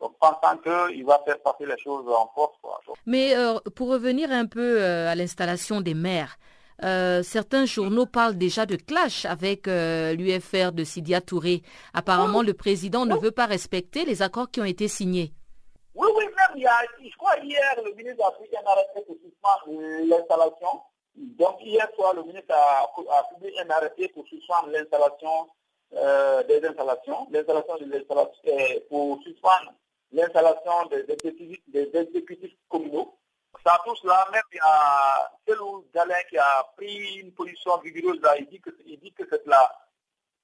Donc, 0.00 0.18
pensant 0.18 0.56
qu'il 0.58 1.04
va 1.04 1.20
faire 1.24 1.40
passer 1.40 1.64
les 1.66 1.78
choses 1.78 2.08
en 2.08 2.30
force. 2.34 2.56
Mais 3.06 3.36
euh, 3.36 3.58
pour 3.76 3.88
revenir 3.88 4.30
un 4.32 4.46
peu 4.46 4.82
euh, 4.82 5.08
à 5.08 5.14
l'installation 5.14 5.80
des 5.80 5.94
maires, 5.94 6.38
euh, 6.84 7.22
certains 7.22 7.64
journaux 7.64 8.06
parlent 8.06 8.36
déjà 8.36 8.66
de 8.66 8.76
clash 8.76 9.24
avec 9.24 9.68
euh, 9.68 10.14
l'UFR 10.14 10.72
de 10.72 10.84
Sidia 10.84 11.20
Touré. 11.20 11.62
Apparemment, 11.94 12.42
le 12.42 12.54
président 12.54 13.06
ne 13.06 13.16
veut 13.16 13.30
pas 13.30 13.46
respecter 13.46 14.04
les 14.04 14.22
accords 14.22 14.50
qui 14.50 14.60
ont 14.60 14.64
été 14.64 14.88
signés. 14.88 15.32
Oui, 15.94 16.08
oui, 16.16 16.24
même 16.24 16.56
il 16.56 16.62
y 16.62 16.66
a, 16.66 16.80
je 17.02 17.16
crois 17.16 17.36
hier, 17.38 17.62
le 17.84 17.94
ministre 17.94 18.24
a 18.26 18.32
pris 18.32 18.48
un 18.56 18.70
arrêté 18.70 19.02
pour 19.06 19.16
suspendre 19.16 19.80
l'installation. 20.06 20.80
Donc 21.14 21.56
hier 21.60 21.86
soir, 21.94 22.14
le 22.14 22.22
ministre 22.22 22.54
a, 22.54 22.88
publié 23.34 23.60
un 23.60 23.70
arrêté 23.70 24.08
pour 24.08 24.26
suspendre 24.26 24.68
l'installation 24.70 25.48
euh, 25.94 26.42
des 26.44 26.64
installations, 26.66 27.28
l'installation 27.30 27.76
des 27.76 28.80
pour 28.88 29.22
suspendre 29.22 29.74
l'installation 30.10 30.86
des 30.90 31.90
exécutifs 31.94 32.56
communaux 32.68 33.14
ça 33.64 33.80
tout 33.84 33.94
cela, 33.96 34.26
même 34.32 34.42
il 34.52 34.56
y 34.56 34.60
a 34.60 35.30
Célou 35.46 35.86
Galin 35.94 36.22
qui 36.28 36.38
a 36.38 36.64
pris 36.76 37.20
une 37.20 37.32
position 37.32 37.78
vigoureuse 37.78 38.20
là, 38.22 38.36
il 38.38 38.48
dit 38.48 38.60
que, 38.60 38.70
dit 38.70 39.12
que 39.12 39.24
c'est 39.30 39.46
la 39.46 39.70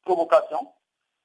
provocation. 0.02 0.72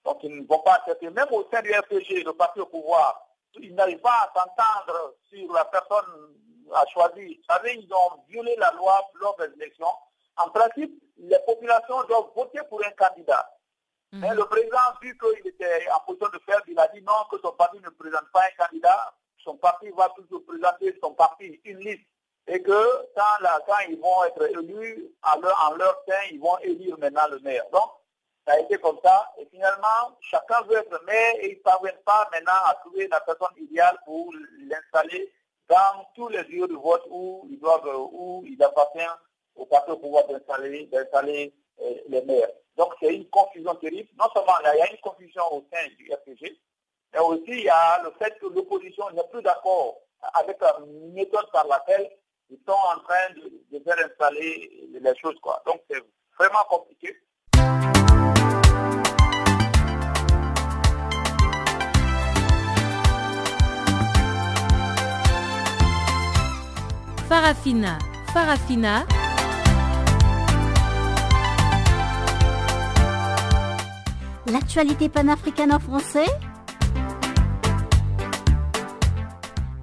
Donc 0.05 0.19
ils 0.23 0.41
ne 0.41 0.47
vont 0.47 0.59
pas 0.59 0.75
accepter, 0.75 1.09
même 1.09 1.27
au 1.31 1.47
sein 1.51 1.61
du 1.61 1.71
RPG, 1.71 2.25
le 2.25 2.33
parti 2.33 2.59
au 2.59 2.65
pouvoir, 2.65 3.27
ils 3.59 3.73
n'arrivent 3.75 4.01
pas 4.01 4.23
à 4.23 4.33
s'entendre 4.33 5.15
sur 5.29 5.53
la 5.53 5.65
personne 5.65 6.35
à 6.73 6.85
choisir. 6.87 7.37
Vous 7.37 7.53
savez, 7.53 7.75
ils 7.75 7.93
ont 7.93 8.23
violé 8.27 8.55
la 8.57 8.71
loi 8.71 8.99
lors 9.15 9.35
des 9.37 9.53
élections. 9.55 9.93
En 10.37 10.49
principe, 10.49 10.91
les 11.17 11.39
populations 11.45 12.03
doivent 12.05 12.31
voter 12.35 12.59
pour 12.69 12.83
un 12.83 12.91
candidat. 12.91 13.47
Mhm. 14.11 14.19
Mais 14.21 14.33
le 14.33 14.45
président, 14.45 14.77
vu 15.01 15.17
qu'il 15.17 15.47
était 15.47 15.87
en 15.91 15.99
position 16.01 16.29
de 16.29 16.39
faire, 16.39 16.61
il 16.67 16.79
a 16.79 16.87
dit 16.89 17.01
non, 17.01 17.13
que 17.31 17.37
son 17.39 17.51
parti 17.51 17.79
ne 17.79 17.89
présente 17.89 18.29
pas 18.31 18.41
un 18.41 18.65
candidat 18.65 19.13
son 19.43 19.57
parti 19.57 19.89
va 19.91 20.09
toujours 20.15 20.43
présenter 20.45 20.95
son 21.01 21.13
parti 21.13 21.59
une 21.65 21.79
liste 21.79 22.07
et 22.47 22.61
que 22.61 23.05
quand, 23.15 23.75
ils 23.89 23.99
vont 23.99 24.23
être 24.25 24.49
élus, 24.49 25.09
en 25.23 25.39
leur, 25.39 26.03
sein, 26.07 26.15
ils 26.31 26.39
vont 26.39 26.57
élire 26.59 26.97
maintenant 26.97 27.27
le 27.31 27.39
maire. 27.39 27.63
Donc, 27.71 27.89
ça 28.45 28.55
a 28.55 28.59
été 28.59 28.77
comme 28.77 28.99
ça. 29.03 29.31
Et 29.37 29.45
finalement, 29.45 30.17
chacun 30.19 30.61
veut 30.63 30.77
être 30.77 31.03
maire 31.05 31.35
et 31.39 31.51
ils 31.51 31.57
ne 31.57 31.63
parviennent 31.63 32.01
pas 32.05 32.29
maintenant 32.33 32.59
à 32.65 32.75
trouver 32.75 33.07
la 33.07 33.21
personne 33.21 33.55
idéale 33.57 33.97
pour 34.05 34.33
l'installer 34.67 35.31
dans 35.69 36.05
tous 36.15 36.27
les 36.27 36.43
lieux 36.43 36.67
de 36.67 36.75
vote 36.75 37.03
où 37.09 37.47
ils 37.49 37.59
doivent, 37.59 37.89
où 38.11 38.43
il 38.45 38.61
appartient 38.61 38.99
au 39.55 39.65
parti 39.65 39.91
au 39.91 39.97
pouvoir 39.97 40.27
d'installer, 40.27 40.85
d'installer 40.87 41.53
euh, 41.81 41.93
les 42.09 42.21
maires. 42.23 42.49
Donc 42.75 42.93
c'est 42.99 43.15
une 43.15 43.29
confusion 43.29 43.75
terrible. 43.75 44.09
Non 44.19 44.25
seulement 44.33 44.53
il 44.61 44.77
y 44.79 44.81
a 44.81 44.91
une 44.91 44.99
confusion 44.99 45.43
au 45.51 45.65
sein 45.71 45.87
du 45.97 46.11
RPG, 46.11 46.59
mais 47.13 47.19
aussi, 47.19 47.43
il 47.47 47.63
y 47.63 47.69
a 47.69 48.01
le 48.03 48.11
fait 48.17 48.37
que 48.39 48.47
l'opposition 48.47 49.09
n'est 49.11 49.27
plus 49.31 49.43
d'accord 49.43 49.97
avec 50.33 50.59
la 50.59 50.79
méthode 51.13 51.45
par 51.51 51.67
laquelle 51.67 52.09
ils 52.49 52.59
sont 52.67 52.73
en 52.73 52.99
train 53.01 53.33
de, 53.35 53.79
faire 53.83 53.97
installer 54.05 54.89
les 54.91 55.15
choses. 55.17 55.39
Quoi. 55.41 55.61
Donc, 55.65 55.81
c'est 55.89 56.01
vraiment 56.39 56.63
compliqué. 56.69 57.15
Farafina, 67.29 67.97
Farafina. 68.33 69.05
L'actualité 74.51 75.09
panafricaine 75.09 75.73
en 75.73 75.79
français? 75.79 76.27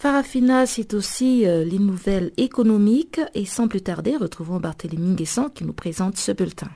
Farafina, 0.00 0.64
c'est 0.64 0.94
aussi 0.94 1.44
euh, 1.44 1.64
les 1.64 1.80
nouvelles 1.80 2.30
économiques 2.36 3.20
et 3.34 3.44
sans 3.44 3.66
plus 3.66 3.80
tarder, 3.82 4.16
retrouvons 4.16 4.60
Barthélémy 4.60 5.16
Guessant 5.16 5.48
qui 5.48 5.64
nous 5.64 5.72
présente 5.72 6.16
ce 6.16 6.30
bulletin. 6.30 6.70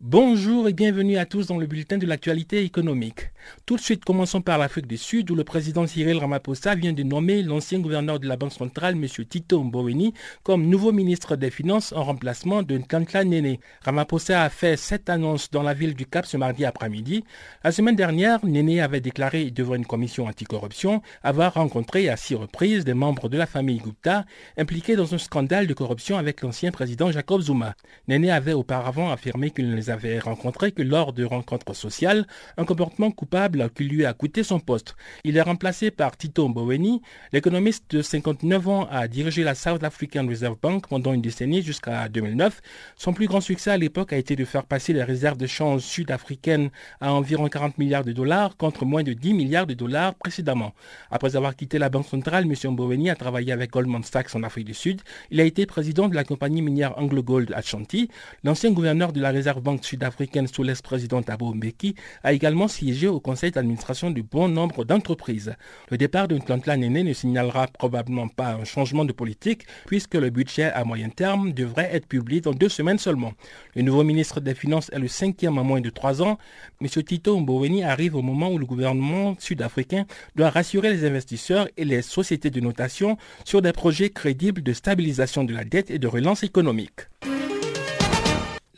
Bonjour 0.00 0.68
et 0.68 0.72
bienvenue 0.72 1.16
à 1.18 1.26
tous 1.26 1.46
dans 1.46 1.58
le 1.58 1.68
bulletin 1.68 1.96
de 1.96 2.06
l'actualité 2.06 2.64
économique. 2.64 3.30
Tout 3.66 3.76
de 3.76 3.80
suite, 3.80 4.04
commençons 4.04 4.40
par 4.40 4.58
l'Afrique 4.58 4.86
du 4.86 4.96
Sud, 4.96 5.30
où 5.30 5.34
le 5.34 5.44
président 5.44 5.86
Cyril 5.86 6.18
Ramaphosa 6.18 6.74
vient 6.74 6.92
de 6.92 7.02
nommer 7.02 7.42
l'ancien 7.42 7.78
gouverneur 7.78 8.20
de 8.20 8.26
la 8.26 8.36
Banque 8.36 8.52
centrale, 8.52 8.94
M. 8.94 9.06
Tito 9.06 9.62
Mboweni, 9.62 10.14
comme 10.42 10.66
nouveau 10.66 10.92
ministre 10.92 11.36
des 11.36 11.50
Finances 11.50 11.92
en 11.92 12.04
remplacement 12.04 12.62
de 12.62 12.78
Nkantla 12.78 13.24
Nene. 13.24 13.56
Ramaphosa 13.82 14.42
a 14.42 14.48
fait 14.50 14.76
cette 14.76 15.08
annonce 15.08 15.50
dans 15.50 15.62
la 15.62 15.74
ville 15.74 15.94
du 15.94 16.06
Cap 16.06 16.26
ce 16.26 16.36
mardi 16.36 16.64
après-midi. 16.64 17.24
La 17.64 17.72
semaine 17.72 17.96
dernière, 17.96 18.44
Nene 18.44 18.80
avait 18.80 19.00
déclaré 19.00 19.50
devant 19.50 19.74
une 19.74 19.86
commission 19.86 20.26
anticorruption 20.26 21.02
avoir 21.22 21.54
rencontré 21.54 22.08
à 22.08 22.16
six 22.16 22.34
reprises 22.34 22.84
des 22.84 22.94
membres 22.94 23.28
de 23.28 23.36
la 23.36 23.46
famille 23.46 23.78
Gupta 23.78 24.24
impliqués 24.56 24.96
dans 24.96 25.14
un 25.14 25.18
scandale 25.18 25.66
de 25.66 25.74
corruption 25.74 26.18
avec 26.18 26.42
l'ancien 26.42 26.70
président 26.70 27.10
Jacob 27.10 27.40
Zuma. 27.40 27.74
Nene 28.08 28.30
avait 28.30 28.52
auparavant 28.52 29.10
affirmé 29.10 29.50
qu'il 29.50 29.68
ne 29.68 29.76
les 29.76 29.90
avait 29.90 30.18
rencontrés 30.18 30.72
que 30.72 30.82
lors 30.82 31.12
de 31.12 31.24
rencontres 31.24 31.74
sociales, 31.74 32.26
un 32.56 32.64
comportement 32.64 33.10
qui 33.74 33.84
lui 33.84 34.04
a 34.04 34.12
coûté 34.12 34.42
son 34.42 34.58
poste. 34.58 34.96
Il 35.24 35.36
est 35.36 35.42
remplacé 35.42 35.90
par 35.90 36.16
Tito 36.16 36.48
Mboweni. 36.48 37.00
L'économiste 37.32 37.84
de 37.90 38.02
59 38.02 38.68
ans 38.68 38.88
a 38.90 39.06
dirigé 39.08 39.44
la 39.44 39.54
South 39.54 39.84
African 39.84 40.26
Reserve 40.26 40.56
Bank 40.60 40.88
pendant 40.88 41.12
une 41.12 41.22
décennie 41.22 41.62
jusqu'à 41.62 42.08
2009. 42.08 42.60
Son 42.96 43.12
plus 43.12 43.26
grand 43.26 43.40
succès 43.40 43.70
à 43.70 43.76
l'époque 43.76 44.12
a 44.12 44.16
été 44.16 44.34
de 44.34 44.44
faire 44.44 44.64
passer 44.64 44.92
les 44.92 45.04
réserves 45.04 45.38
de 45.38 45.46
change 45.46 45.82
sud-africaines 45.82 46.70
à 47.00 47.12
environ 47.12 47.48
40 47.48 47.78
milliards 47.78 48.04
de 48.04 48.12
dollars 48.12 48.56
contre 48.56 48.84
moins 48.84 49.04
de 49.04 49.12
10 49.12 49.34
milliards 49.34 49.66
de 49.66 49.74
dollars 49.74 50.14
précédemment. 50.14 50.74
Après 51.10 51.36
avoir 51.36 51.54
quitté 51.54 51.78
la 51.78 51.88
Banque 51.88 52.06
centrale, 52.06 52.44
M. 52.44 52.72
Mboweni 52.72 53.10
a 53.10 53.14
travaillé 53.14 53.52
avec 53.52 53.70
Goldman 53.70 54.02
Sachs 54.02 54.34
en 54.34 54.42
Afrique 54.42 54.66
du 54.66 54.74
Sud. 54.74 55.02
Il 55.30 55.40
a 55.40 55.44
été 55.44 55.66
président 55.66 56.08
de 56.08 56.14
la 56.16 56.24
compagnie 56.24 56.62
minière 56.62 56.98
Anglo 56.98 57.22
Gold 57.22 57.52
Ashanti. 57.54 58.10
L'ancien 58.42 58.72
gouverneur 58.72 59.12
de 59.12 59.20
la 59.20 59.30
Réserve 59.30 59.62
Banque 59.62 59.84
sud-africaine 59.84 60.48
sous 60.48 60.64
l'ex-président 60.64 61.22
Thabo 61.22 61.54
Mbeki 61.54 61.94
a 62.24 62.32
également 62.32 62.66
siégé 62.66 63.06
au 63.06 63.19
conseil 63.20 63.50
d'administration 63.50 64.10
du 64.10 64.22
bon 64.22 64.48
nombre 64.48 64.84
d'entreprises. 64.84 65.54
Le 65.90 65.96
départ 65.96 66.26
de 66.26 66.36
Ntantla 66.36 66.76
Nene 66.76 67.04
ne 67.04 67.12
signalera 67.12 67.66
probablement 67.68 68.28
pas 68.28 68.54
un 68.54 68.64
changement 68.64 69.04
de 69.04 69.12
politique 69.12 69.66
puisque 69.86 70.14
le 70.14 70.30
budget 70.30 70.72
à 70.72 70.84
moyen 70.84 71.08
terme 71.08 71.52
devrait 71.52 71.90
être 71.92 72.06
publié 72.06 72.40
dans 72.40 72.52
deux 72.52 72.68
semaines 72.68 72.98
seulement. 72.98 73.34
Le 73.76 73.82
nouveau 73.82 74.02
ministre 74.02 74.40
des 74.40 74.54
Finances 74.54 74.90
est 74.92 74.98
le 74.98 75.08
cinquième 75.08 75.58
en 75.58 75.64
moins 75.64 75.80
de 75.80 75.90
trois 75.90 76.22
ans. 76.22 76.38
M. 76.80 76.88
Tito 76.88 77.38
Mboweni 77.38 77.84
arrive 77.84 78.16
au 78.16 78.22
moment 78.22 78.50
où 78.50 78.58
le 78.58 78.66
gouvernement 78.66 79.36
sud-africain 79.38 80.06
doit 80.34 80.50
rassurer 80.50 80.90
les 80.90 81.04
investisseurs 81.06 81.68
et 81.76 81.84
les 81.84 82.02
sociétés 82.02 82.50
de 82.50 82.60
notation 82.60 83.16
sur 83.44 83.62
des 83.62 83.72
projets 83.72 84.10
crédibles 84.10 84.62
de 84.62 84.72
stabilisation 84.72 85.44
de 85.44 85.54
la 85.54 85.64
dette 85.64 85.90
et 85.90 85.98
de 85.98 86.06
relance 86.06 86.42
économique. 86.42 87.00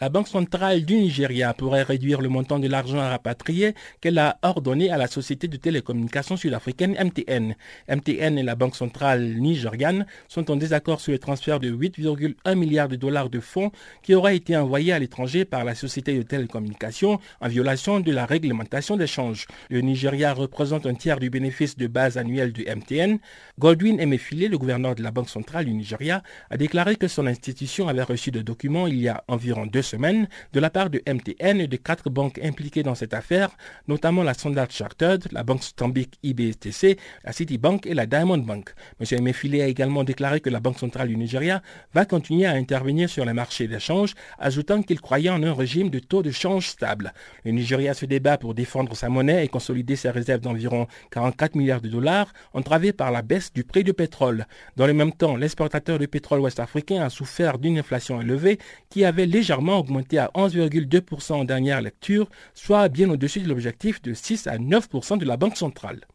La 0.03 0.09
Banque 0.09 0.26
centrale 0.26 0.84
du 0.84 0.96
Nigeria 0.96 1.55
pourrait 1.55 1.84
réduire 1.84 2.20
le 2.20 2.28
montant 2.28 2.59
de 2.59 2.66
l'argent 2.66 2.98
à 2.98 3.09
rapatrier 3.11 3.76
qu'elle 4.00 4.18
a 4.18 4.36
ordonné 4.42 4.90
à 4.90 4.96
la 4.96 5.07
société 5.07 5.46
de 5.46 5.57
télécommunications 5.57 6.36
sud-africaine 6.36 6.96
MTN. 7.00 7.55
MTN 7.88 8.36
et 8.36 8.42
la 8.42 8.57
Banque 8.57 8.74
centrale 8.74 9.22
nigériane 9.36 10.05
sont 10.26 10.50
en 10.50 10.57
désaccord 10.57 11.00
sur 11.00 11.12
le 11.12 11.20
transfert 11.20 11.61
de 11.61 11.70
8,1 11.70 12.57
milliards 12.57 12.88
de 12.88 12.96
dollars 12.96 13.30
de 13.30 13.38
fonds 13.38 13.70
qui 14.03 14.16
auraient 14.16 14.34
été 14.34 14.57
envoyés 14.57 14.92
à 14.92 14.98
l'étranger 14.98 15.44
par 15.44 15.62
la 15.62 15.76
société 15.76 16.18
de 16.18 16.22
télécommunications 16.22 17.20
en 17.40 17.46
violation 17.46 18.00
de 18.00 18.11
la 18.11 18.26
réglementation 18.26 18.96
d'échange. 18.96 19.46
Le 19.70 19.82
Nigeria 19.82 20.32
représente 20.34 20.84
un 20.84 20.94
tiers 20.94 21.20
du 21.20 21.30
bénéfice 21.30 21.76
de 21.76 21.86
base 21.86 22.18
annuel 22.18 22.53
de 22.53 22.64
MTN. 22.64 23.18
Goldwyn 23.61 24.00
Emefiele, 24.00 24.50
le 24.50 24.59
gouverneur 24.59 24.96
de 24.96 25.03
la 25.05 25.12
Banque 25.12 25.28
centrale 25.28 25.66
du 25.66 25.72
Nigeria, 25.72 26.24
a 26.50 26.57
déclaré 26.57 26.96
que 26.96 27.07
son 27.07 27.28
institution 27.28 27.86
avait 27.86 28.03
reçu 28.03 28.32
des 28.32 28.42
documents 28.42 28.88
il 28.88 29.00
y 29.00 29.07
a 29.07 29.22
environ 29.28 29.64
deux 29.64 29.91
de 29.95 30.61
la 30.61 30.70
part 30.70 30.90
de 30.90 31.03
MTN 31.07 31.61
et 31.61 31.66
de 31.66 31.76
quatre 31.76 32.11
banques 32.11 32.38
impliquées 32.43 32.82
dans 32.82 32.95
cette 32.95 33.14
affaire, 33.14 33.51
notamment 33.88 34.22
la 34.22 34.34
Standard 34.34 34.70
Chartered, 34.70 35.26
la 35.32 35.43
Banque 35.43 35.62
Stambic 35.62 36.18
IBTC, 36.22 36.99
la 37.24 37.32
Citibank 37.32 37.86
et 37.86 37.95
la 37.95 38.07
Diamond 38.07 38.38
Bank. 38.38 38.74
M. 39.01 39.07
Emefiele 39.18 39.61
a 39.62 39.66
également 39.66 40.05
déclaré 40.05 40.40
que 40.40 40.51
la 40.51 40.61
Banque 40.61 40.78
centrale 40.78 41.09
du 41.09 41.16
Nigeria 41.16 41.62
va 41.95 42.05
continuer 42.05 42.47
à 42.47 42.53
intervenir 42.53 43.09
sur 43.09 43.24
les 43.24 43.32
marchés 43.32 43.68
d'échange, 43.68 44.14
ajoutant 44.38 44.82
qu'il 44.82 45.01
croyait 45.01 45.30
en 45.30 45.43
un 45.43 45.55
régime 45.55 45.90
de 45.90 45.99
taux 45.99 46.22
de 46.22 46.30
change 46.30 46.68
stable. 46.68 47.12
Le 47.45 47.51
Nigeria 47.53 47.95
se 47.95 48.07
débat 48.07 48.38
pour 48.38 48.55
défendre 48.55 48.97
sa 48.97 49.09
monnaie 49.09 49.45
et 49.45 49.49
consolider 49.49 49.97
ses 49.97 50.11
réserves 50.11 50.40
d'environ 50.40 50.86
44 51.11 51.55
milliards 51.55 51.80
de 51.80 51.88
dollars, 51.88 52.32
entravées 52.55 52.93
par 52.93 53.11
la 53.11 53.22
baisse 53.22 53.53
du 53.53 53.64
prix 53.64 53.84
du 53.84 53.93
pétrole. 53.93 54.47
Dans 54.76 54.86
le 54.86 54.95
même 54.95 55.12
temps, 55.12 55.36
l'exportateur 55.36 55.99
de 55.99 56.07
pétrole 56.07 56.40
ouest-africain 56.40 57.03
a 57.03 57.11
souffert 57.11 57.59
d'une 57.59 57.78
inflation 57.78 58.20
élevée 58.20 58.59
qui 58.90 59.05
avait 59.05 59.26
légèrement 59.26 59.82
augmenté 59.83 60.18
à 60.18 60.30
11,2% 60.35 61.33
en 61.33 61.45
dernière 61.45 61.80
lecture, 61.80 62.28
soit 62.55 62.89
bien 62.89 63.11
au-dessus 63.11 63.41
de 63.41 63.49
l'objectif 63.49 64.01
de 64.03 64.14
6 64.14 64.47
à 64.47 64.57
9% 64.59 65.18
de 65.18 65.24
la 65.24 65.37
Banque 65.37 65.57
centrale. 65.57 66.07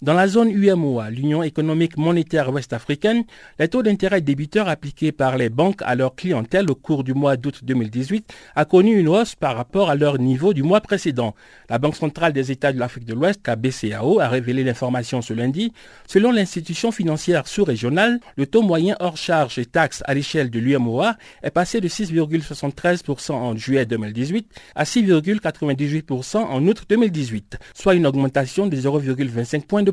Dans 0.00 0.14
la 0.14 0.28
zone 0.28 0.52
UMOA, 0.52 1.10
l'Union 1.10 1.42
économique 1.42 1.96
monétaire 1.96 2.52
ouest-africaine, 2.52 3.24
les 3.58 3.66
taux 3.66 3.82
d'intérêt 3.82 4.20
débiteurs 4.20 4.68
appliqués 4.68 5.10
par 5.10 5.36
les 5.36 5.48
banques 5.48 5.82
à 5.82 5.96
leur 5.96 6.14
clientèle 6.14 6.70
au 6.70 6.76
cours 6.76 7.02
du 7.02 7.14
mois 7.14 7.36
d'août 7.36 7.64
2018 7.64 8.32
a 8.54 8.64
connu 8.64 8.96
une 8.96 9.08
hausse 9.08 9.34
par 9.34 9.56
rapport 9.56 9.90
à 9.90 9.96
leur 9.96 10.20
niveau 10.20 10.54
du 10.54 10.62
mois 10.62 10.80
précédent. 10.80 11.34
La 11.68 11.78
Banque 11.78 11.96
centrale 11.96 12.32
des 12.32 12.52
États 12.52 12.72
de 12.72 12.78
l'Afrique 12.78 13.06
de 13.06 13.14
l'Ouest, 13.14 13.40
la 13.44 13.56
BCAO, 13.56 14.20
a 14.20 14.28
révélé 14.28 14.62
l'information 14.62 15.20
ce 15.20 15.32
lundi. 15.32 15.72
Selon 16.06 16.30
l'institution 16.30 16.92
financière 16.92 17.48
sous-régionale, 17.48 18.20
le 18.36 18.46
taux 18.46 18.62
moyen 18.62 18.94
hors 19.00 19.16
charges 19.16 19.58
et 19.58 19.66
taxes 19.66 20.04
à 20.06 20.14
l'échelle 20.14 20.50
de 20.50 20.60
l'UMOA 20.60 21.16
est 21.42 21.50
passé 21.50 21.80
de 21.80 21.88
6,73% 21.88 23.32
en 23.32 23.56
juillet 23.56 23.84
2018 23.84 24.48
à 24.76 24.84
6,98% 24.84 26.36
en 26.36 26.66
août 26.68 26.84
2018, 26.88 27.58
soit 27.74 27.96
une 27.96 28.06
augmentation 28.06 28.68
de 28.68 28.76
0,25 28.76 29.62
points 29.62 29.87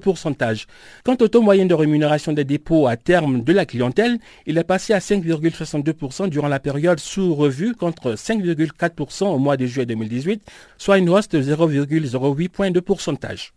Quant 1.03 1.17
au 1.21 1.27
taux 1.27 1.41
moyen 1.41 1.65
de 1.65 1.73
rémunération 1.73 2.33
des 2.33 2.43
dépôts 2.43 2.87
à 2.87 2.97
terme 2.97 3.43
de 3.43 3.53
la 3.53 3.65
clientèle, 3.65 4.17
il 4.45 4.57
est 4.57 4.63
passé 4.63 4.93
à 4.93 4.99
5,62% 4.99 6.29
durant 6.29 6.47
la 6.47 6.59
période 6.59 6.99
sous 6.99 7.33
revue 7.35 7.73
contre 7.73 8.13
5,4% 8.13 9.25
au 9.25 9.37
mois 9.37 9.57
de 9.57 9.65
juillet 9.65 9.85
2018, 9.85 10.41
soit 10.77 10.97
une 10.97 11.09
hausse 11.09 11.29
de 11.29 11.41
0,08 11.41 12.49
points 12.49 12.71
de 12.71 12.79
pourcentage. 12.79 13.53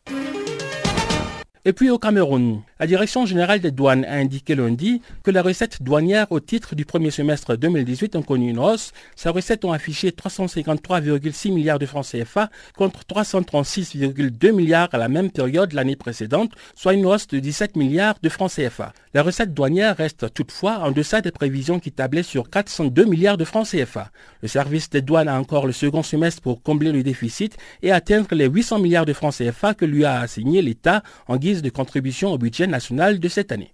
Et 1.69 1.75
puis 1.75 1.91
au 1.91 1.99
Cameroun, 1.99 2.63
la 2.81 2.87
Direction 2.87 3.27
générale 3.27 3.61
des 3.61 3.71
douanes 3.71 4.07
a 4.07 4.15
indiqué 4.15 4.55
lundi 4.55 5.03
que 5.23 5.31
les 5.31 5.41
recettes 5.41 5.83
douanières 5.83 6.33
au 6.33 6.41
titre 6.41 6.75
du 6.75 6.87
premier 6.87 7.11
semestre 7.11 7.59
2018 7.59 8.17
ont 8.17 8.23
connu 8.23 8.49
une 8.49 8.59
hausse. 8.59 8.93
Ces 9.17 9.29
recettes 9.29 9.67
ont 9.67 9.73
affiché 9.73 10.09
353,6 10.09 11.53
milliards 11.53 11.79
de 11.79 11.85
francs 11.85 12.07
CFA 12.11 12.49
contre 12.75 13.01
336,2 13.05 14.53
milliards 14.53 14.89
à 14.93 14.97
la 14.97 15.11
même 15.11 15.31
période 15.31 15.75
l'année 15.75 15.95
précédente, 15.95 16.53
soit 16.75 16.95
une 16.95 17.05
hausse 17.05 17.27
de 17.27 17.39
17 17.39 17.77
milliards 17.77 18.17
de 18.23 18.31
francs 18.31 18.53
CFA. 18.53 18.95
Les 19.13 19.21
recettes 19.21 19.53
douanières 19.53 19.97
restent 19.99 20.33
toutefois 20.33 20.79
en 20.79 20.91
deçà 20.91 21.21
des 21.21 21.33
prévisions 21.33 21.81
qui 21.81 21.93
tablaient 21.93 22.23
sur 22.23 22.49
402 22.49 23.05
milliards 23.05 23.37
de 23.37 23.45
francs 23.45 23.67
CFA. 23.67 24.11
Le 24.41 24.49
service 24.49 24.89
des 24.89 25.03
douanes 25.03 25.29
a 25.29 25.39
encore 25.39 25.67
le 25.67 25.73
second 25.73 26.03
semestre 26.03 26.41
pour 26.41 26.63
combler 26.63 26.93
le 26.93 27.03
déficit 27.03 27.59
et 27.83 27.93
atteindre 27.93 28.35
les 28.35 28.47
800 28.47 28.79
milliards 28.79 29.07
de 29.07 29.13
francs 29.13 29.35
CFA 29.37 29.75
que 29.75 29.85
lui 29.85 30.07
a 30.07 30.21
assigné 30.21 30.63
l'État 30.63 31.03
en 31.27 31.37
guise 31.37 31.58
de 31.63 31.71
contribution 31.71 32.33
au 32.33 32.39
budget 32.39 32.67
national 32.67 33.19
de 33.19 33.29
cette 33.29 33.53
année. 33.53 33.73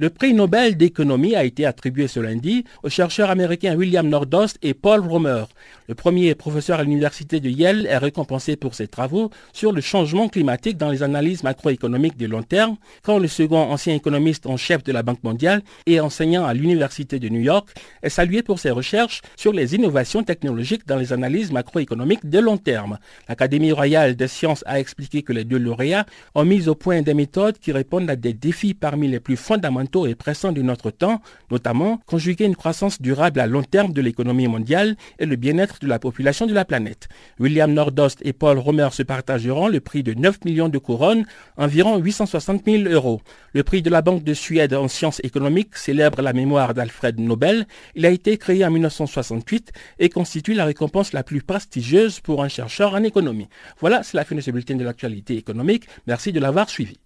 Le 0.00 0.10
prix 0.10 0.32
Nobel 0.32 0.76
d'économie 0.76 1.34
a 1.34 1.42
été 1.42 1.66
attribué 1.66 2.06
ce 2.06 2.20
lundi 2.20 2.62
aux 2.84 2.88
chercheurs 2.88 3.30
américains 3.30 3.74
William 3.74 4.08
Nordost 4.08 4.56
et 4.62 4.72
Paul 4.72 5.00
Romer. 5.00 5.42
Le 5.88 5.96
premier 5.96 6.36
professeur 6.36 6.78
à 6.78 6.84
l'université 6.84 7.40
de 7.40 7.48
Yale 7.48 7.84
est 7.84 7.98
récompensé 7.98 8.54
pour 8.54 8.76
ses 8.76 8.86
travaux 8.86 9.30
sur 9.52 9.72
le 9.72 9.80
changement 9.80 10.28
climatique 10.28 10.76
dans 10.76 10.90
les 10.90 11.02
analyses 11.02 11.42
macroéconomiques 11.42 12.16
de 12.16 12.26
long 12.26 12.44
terme, 12.44 12.76
quand 13.02 13.18
le 13.18 13.26
second 13.26 13.58
ancien 13.58 13.92
économiste 13.92 14.46
en 14.46 14.56
chef 14.56 14.84
de 14.84 14.92
la 14.92 15.02
Banque 15.02 15.24
mondiale 15.24 15.62
et 15.86 15.98
enseignant 15.98 16.44
à 16.44 16.54
l'université 16.54 17.18
de 17.18 17.28
New 17.28 17.40
York 17.40 17.68
est 18.04 18.08
salué 18.08 18.42
pour 18.42 18.60
ses 18.60 18.70
recherches 18.70 19.22
sur 19.34 19.52
les 19.52 19.74
innovations 19.74 20.22
technologiques 20.22 20.86
dans 20.86 20.96
les 20.96 21.12
analyses 21.12 21.50
macroéconomiques 21.50 22.28
de 22.28 22.38
long 22.38 22.56
terme. 22.56 22.98
L'Académie 23.28 23.72
royale 23.72 24.14
des 24.14 24.28
sciences 24.28 24.62
a 24.64 24.78
expliqué 24.78 25.22
que 25.22 25.32
les 25.32 25.42
deux 25.42 25.58
lauréats 25.58 26.06
ont 26.36 26.44
mis 26.44 26.68
au 26.68 26.76
point 26.76 27.02
des 27.02 27.14
méthodes 27.14 27.58
qui 27.58 27.72
répondent 27.72 28.08
à 28.08 28.14
des 28.14 28.32
défis 28.32 28.74
parmi 28.74 29.08
les 29.08 29.18
plus 29.18 29.36
fondamentaux 29.36 29.87
et 30.06 30.14
pressant 30.14 30.52
de 30.52 30.62
notre 30.62 30.90
temps, 30.90 31.20
notamment 31.50 32.00
conjuguer 32.06 32.44
une 32.44 32.56
croissance 32.56 33.00
durable 33.00 33.40
à 33.40 33.46
long 33.46 33.62
terme 33.62 33.92
de 33.92 34.00
l'économie 34.00 34.48
mondiale 34.48 34.96
et 35.18 35.26
le 35.26 35.36
bien-être 35.36 35.78
de 35.80 35.86
la 35.86 35.98
population 35.98 36.46
de 36.46 36.54
la 36.54 36.64
planète. 36.64 37.08
William 37.40 37.72
Nordost 37.72 38.20
et 38.22 38.32
Paul 38.32 38.58
Romer 38.58 38.88
se 38.92 39.02
partageront 39.02 39.68
le 39.68 39.80
prix 39.80 40.02
de 40.02 40.14
9 40.14 40.44
millions 40.44 40.68
de 40.68 40.78
couronnes, 40.78 41.24
environ 41.56 41.96
860 41.98 42.64
000 42.66 42.84
euros. 42.92 43.20
Le 43.54 43.62
prix 43.62 43.82
de 43.82 43.90
la 43.90 44.02
Banque 44.02 44.24
de 44.24 44.34
Suède 44.34 44.74
en 44.74 44.88
sciences 44.88 45.20
économiques 45.24 45.76
célèbre 45.76 46.22
la 46.22 46.32
mémoire 46.32 46.74
d'Alfred 46.74 47.18
Nobel. 47.18 47.66
Il 47.94 48.04
a 48.06 48.10
été 48.10 48.36
créé 48.36 48.64
en 48.64 48.70
1968 48.70 49.72
et 49.98 50.08
constitue 50.08 50.54
la 50.54 50.64
récompense 50.64 51.12
la 51.12 51.22
plus 51.22 51.42
prestigieuse 51.42 52.20
pour 52.20 52.42
un 52.42 52.48
chercheur 52.48 52.94
en 52.94 53.02
économie. 53.02 53.48
Voilà, 53.80 54.02
c'est 54.02 54.16
la 54.16 54.24
fin 54.24 54.34
de 54.34 54.40
ce 54.40 54.50
bulletin 54.50 54.76
de 54.76 54.84
l'actualité 54.84 55.36
économique. 55.36 55.84
Merci 56.06 56.32
de 56.32 56.40
l'avoir 56.40 56.68
suivi. 56.68 56.98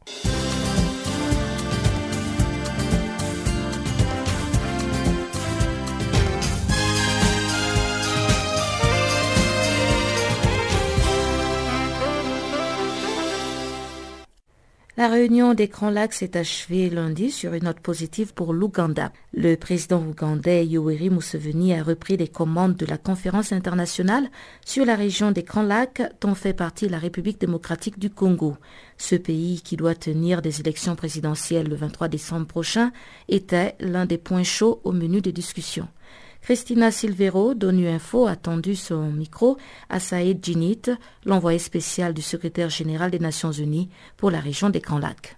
La 14.98 15.08
réunion 15.08 15.54
des 15.54 15.68
Grands 15.68 15.88
Lacs 15.88 16.12
s'est 16.12 16.36
achevée 16.36 16.90
lundi 16.90 17.30
sur 17.30 17.54
une 17.54 17.64
note 17.64 17.80
positive 17.80 18.34
pour 18.34 18.52
l'Ouganda. 18.52 19.10
Le 19.32 19.54
président 19.56 20.04
ougandais 20.06 20.66
Yoweri 20.66 21.08
Museveni 21.08 21.72
a 21.72 21.82
repris 21.82 22.18
les 22.18 22.28
commandes 22.28 22.76
de 22.76 22.84
la 22.84 22.98
conférence 22.98 23.52
internationale 23.52 24.28
sur 24.66 24.84
la 24.84 24.94
région 24.94 25.30
des 25.30 25.44
Grands 25.44 25.62
Lacs 25.62 26.02
dont 26.20 26.34
fait 26.34 26.52
partie 26.52 26.90
la 26.90 26.98
République 26.98 27.40
démocratique 27.40 27.98
du 27.98 28.10
Congo. 28.10 28.58
Ce 28.98 29.14
pays, 29.14 29.62
qui 29.62 29.78
doit 29.78 29.94
tenir 29.94 30.42
des 30.42 30.60
élections 30.60 30.94
présidentielles 30.94 31.70
le 31.70 31.76
23 31.76 32.08
décembre 32.08 32.46
prochain, 32.46 32.92
était 33.30 33.76
l'un 33.80 34.04
des 34.04 34.18
points 34.18 34.42
chauds 34.42 34.82
au 34.84 34.92
menu 34.92 35.22
des 35.22 35.32
discussions. 35.32 35.88
Christina 36.42 36.90
Silvero 36.90 37.54
d'ONU 37.54 37.86
Info 37.86 38.26
a 38.26 38.34
tendu 38.34 38.74
son 38.74 39.12
micro 39.12 39.58
à 39.88 40.00
Saïd 40.00 40.44
Djinit, 40.44 40.82
l'envoyé 41.24 41.60
spécial 41.60 42.12
du 42.12 42.20
secrétaire 42.20 42.68
général 42.68 43.12
des 43.12 43.20
Nations 43.20 43.52
Unies 43.52 43.88
pour 44.16 44.32
la 44.32 44.40
région 44.40 44.68
des 44.68 44.80
Grands 44.80 44.98
Lacs. 44.98 45.36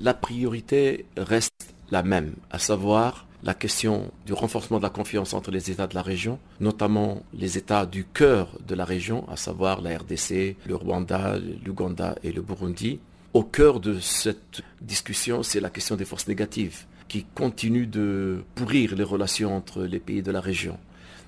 La 0.00 0.14
priorité 0.14 1.06
reste 1.16 1.72
la 1.92 2.02
même, 2.02 2.34
à 2.50 2.58
savoir 2.58 3.28
la 3.44 3.54
question 3.54 4.10
du 4.26 4.32
renforcement 4.32 4.78
de 4.78 4.82
la 4.82 4.90
confiance 4.90 5.32
entre 5.32 5.52
les 5.52 5.70
États 5.70 5.86
de 5.86 5.94
la 5.94 6.02
région, 6.02 6.40
notamment 6.58 7.22
les 7.34 7.56
États 7.56 7.86
du 7.86 8.04
cœur 8.04 8.58
de 8.66 8.74
la 8.74 8.84
région, 8.84 9.24
à 9.28 9.36
savoir 9.36 9.80
la 9.80 9.96
RDC, 9.96 10.56
le 10.66 10.74
Rwanda, 10.74 11.36
l'Ouganda 11.64 12.16
et 12.24 12.32
le 12.32 12.42
Burundi. 12.42 12.98
Au 13.32 13.44
cœur 13.44 13.78
de 13.78 14.00
cette 14.00 14.62
discussion, 14.80 15.44
c'est 15.44 15.60
la 15.60 15.70
question 15.70 15.94
des 15.94 16.04
forces 16.04 16.26
négatives 16.26 16.84
qui 17.12 17.26
continue 17.34 17.86
de 17.86 18.42
pourrir 18.54 18.94
les 18.96 19.04
relations 19.04 19.54
entre 19.54 19.82
les 19.82 19.98
pays 19.98 20.22
de 20.22 20.32
la 20.32 20.40
région. 20.40 20.78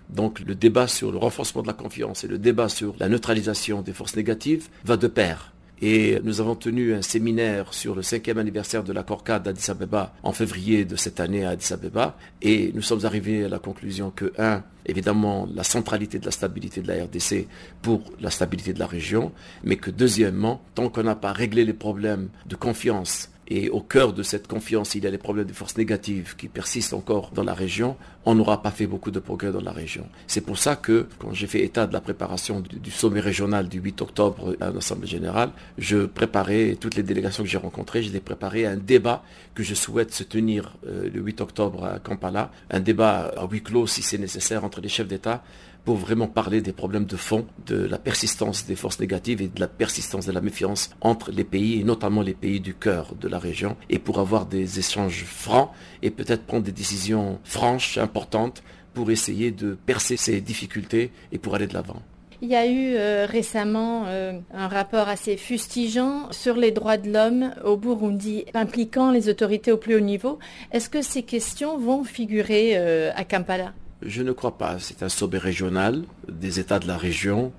Donc 0.08 0.40
le 0.40 0.54
débat 0.54 0.88
sur 0.88 1.12
le 1.12 1.18
renforcement 1.18 1.60
de 1.60 1.66
la 1.66 1.74
confiance 1.74 2.24
et 2.24 2.26
le 2.26 2.38
débat 2.38 2.70
sur 2.70 2.94
la 2.98 3.10
neutralisation 3.10 3.82
des 3.82 3.92
forces 3.92 4.16
négatives 4.16 4.68
va 4.86 4.96
de 4.96 5.08
pair. 5.08 5.52
Et 5.82 6.18
nous 6.24 6.40
avons 6.40 6.54
tenu 6.54 6.94
un 6.94 7.02
séminaire 7.02 7.74
sur 7.74 7.94
le 7.94 8.00
cinquième 8.00 8.38
anniversaire 8.38 8.82
de 8.82 8.94
l'accord 8.94 9.24
cadre 9.24 9.44
d'Addis 9.44 9.70
Abeba 9.70 10.14
en 10.22 10.32
février 10.32 10.86
de 10.86 10.96
cette 10.96 11.20
année 11.20 11.44
à 11.44 11.50
Addis 11.50 11.74
Abeba. 11.74 12.16
Et 12.40 12.72
nous 12.74 12.80
sommes 12.80 13.04
arrivés 13.04 13.44
à 13.44 13.48
la 13.50 13.58
conclusion 13.58 14.10
que, 14.10 14.32
un, 14.38 14.62
évidemment, 14.86 15.46
la 15.54 15.64
centralité 15.64 16.18
de 16.18 16.24
la 16.24 16.30
stabilité 16.30 16.80
de 16.80 16.88
la 16.88 17.04
RDC 17.04 17.46
pour 17.82 18.00
la 18.22 18.30
stabilité 18.30 18.72
de 18.72 18.78
la 18.78 18.86
région, 18.86 19.32
mais 19.64 19.76
que 19.76 19.90
deuxièmement, 19.90 20.62
tant 20.74 20.88
qu'on 20.88 21.02
n'a 21.02 21.16
pas 21.16 21.32
réglé 21.32 21.66
les 21.66 21.74
problèmes 21.74 22.30
de 22.46 22.56
confiance 22.56 23.28
et 23.48 23.68
au 23.68 23.80
cœur 23.80 24.12
de 24.12 24.22
cette 24.22 24.48
confiance, 24.48 24.94
il 24.94 25.04
y 25.04 25.06
a 25.06 25.10
les 25.10 25.18
problèmes 25.18 25.46
de 25.46 25.52
forces 25.52 25.76
négatives 25.76 26.34
qui 26.36 26.48
persistent 26.48 26.94
encore 26.94 27.30
dans 27.34 27.44
la 27.44 27.54
région, 27.54 27.96
on 28.24 28.34
n'aura 28.34 28.62
pas 28.62 28.70
fait 28.70 28.86
beaucoup 28.86 29.10
de 29.10 29.18
progrès 29.18 29.52
dans 29.52 29.60
la 29.60 29.72
région. 29.72 30.06
C'est 30.26 30.40
pour 30.40 30.58
ça 30.58 30.76
que, 30.76 31.06
quand 31.18 31.34
j'ai 31.34 31.46
fait 31.46 31.62
état 31.62 31.86
de 31.86 31.92
la 31.92 32.00
préparation 32.00 32.60
du, 32.60 32.90
sommet 32.90 33.20
régional 33.20 33.68
du 33.68 33.80
8 33.80 34.00
octobre 34.00 34.56
à 34.60 34.70
l'Assemblée 34.70 35.06
générale, 35.06 35.50
je 35.76 36.06
préparais, 36.06 36.76
toutes 36.80 36.94
les 36.94 37.02
délégations 37.02 37.42
que 37.42 37.48
j'ai 37.48 37.58
rencontrées, 37.58 38.02
je 38.02 38.12
les 38.12 38.20
préparé 38.20 38.64
un 38.64 38.76
débat 38.76 39.22
que 39.54 39.62
je 39.62 39.74
souhaite 39.74 40.14
se 40.14 40.24
tenir 40.24 40.74
euh, 40.86 41.10
le 41.12 41.20
8 41.20 41.42
octobre 41.42 41.84
à 41.84 41.98
Kampala, 41.98 42.50
un 42.70 42.80
débat 42.80 43.32
à 43.36 43.46
huis 43.46 43.62
clos 43.62 43.86
si 43.86 44.00
c'est 44.00 44.18
nécessaire 44.18 44.64
entre 44.64 44.80
les 44.80 44.88
chefs 44.88 45.08
d'État 45.08 45.42
pour 45.84 45.96
vraiment 45.96 46.26
parler 46.26 46.60
des 46.60 46.72
problèmes 46.72 47.04
de 47.04 47.16
fond, 47.16 47.46
de 47.66 47.76
la 47.76 47.98
persistance 47.98 48.66
des 48.66 48.76
forces 48.76 49.00
négatives 49.00 49.42
et 49.42 49.48
de 49.48 49.60
la 49.60 49.68
persistance 49.68 50.26
de 50.26 50.32
la 50.32 50.40
méfiance 50.40 50.90
entre 51.00 51.30
les 51.30 51.44
pays, 51.44 51.80
et 51.80 51.84
notamment 51.84 52.22
les 52.22 52.34
pays 52.34 52.60
du 52.60 52.74
cœur 52.74 53.14
de 53.20 53.28
la 53.28 53.38
région, 53.38 53.76
et 53.90 53.98
pour 53.98 54.18
avoir 54.18 54.46
des 54.46 54.78
échanges 54.78 55.24
francs 55.24 55.70
et 56.02 56.10
peut-être 56.10 56.44
prendre 56.44 56.64
des 56.64 56.72
décisions 56.72 57.38
franches, 57.44 57.98
importantes, 57.98 58.62
pour 58.94 59.10
essayer 59.10 59.50
de 59.50 59.76
percer 59.86 60.16
ces 60.16 60.40
difficultés 60.40 61.10
et 61.32 61.38
pour 61.38 61.54
aller 61.54 61.66
de 61.66 61.74
l'avant. 61.74 62.00
Il 62.42 62.48
y 62.48 62.56
a 62.56 62.66
eu 62.66 62.94
euh, 62.94 63.26
récemment 63.26 64.04
euh, 64.06 64.32
un 64.52 64.68
rapport 64.68 65.08
assez 65.08 65.36
fustigeant 65.36 66.30
sur 66.30 66.56
les 66.56 66.72
droits 66.72 66.96
de 66.96 67.10
l'homme 67.10 67.52
au 67.64 67.76
Burundi, 67.76 68.44
impliquant 68.54 69.10
les 69.10 69.28
autorités 69.28 69.72
au 69.72 69.76
plus 69.76 69.94
haut 69.94 70.00
niveau. 70.00 70.38
Est-ce 70.72 70.90
que 70.90 71.00
ces 71.00 71.22
questions 71.22 71.78
vont 71.78 72.04
figurer 72.04 72.72
euh, 72.74 73.12
à 73.14 73.24
Kampala? 73.24 73.72
Je 74.04 74.22
ne 74.22 74.32
crois 74.32 74.56
pas. 74.58 74.78
C'est 74.78 75.02
un 75.02 75.08
sommet 75.08 75.38
régional 75.38 76.04
des 76.28 76.60
États 76.60 76.78
de 76.78 76.86
la 76.86 76.96
région 76.96 77.52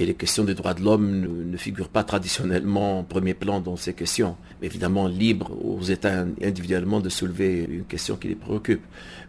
et 0.00 0.06
les 0.06 0.14
questions 0.14 0.44
des 0.44 0.54
droits 0.54 0.74
de 0.74 0.82
l'homme 0.82 1.50
ne, 1.50 1.56
figurent 1.56 1.88
pas 1.88 2.04
traditionnellement 2.04 3.00
en 3.00 3.02
premier 3.02 3.34
plan 3.34 3.60
dans 3.60 3.76
ces 3.76 3.94
questions. 3.94 4.36
évidemment, 4.62 5.08
libre 5.08 5.50
aux 5.64 5.82
États 5.82 6.24
individuellement 6.42 7.00
de 7.00 7.08
soulever 7.08 7.66
une 7.68 7.84
question 7.84 8.14
qui 8.16 8.28
les 8.28 8.36
préoccupe. 8.36 8.82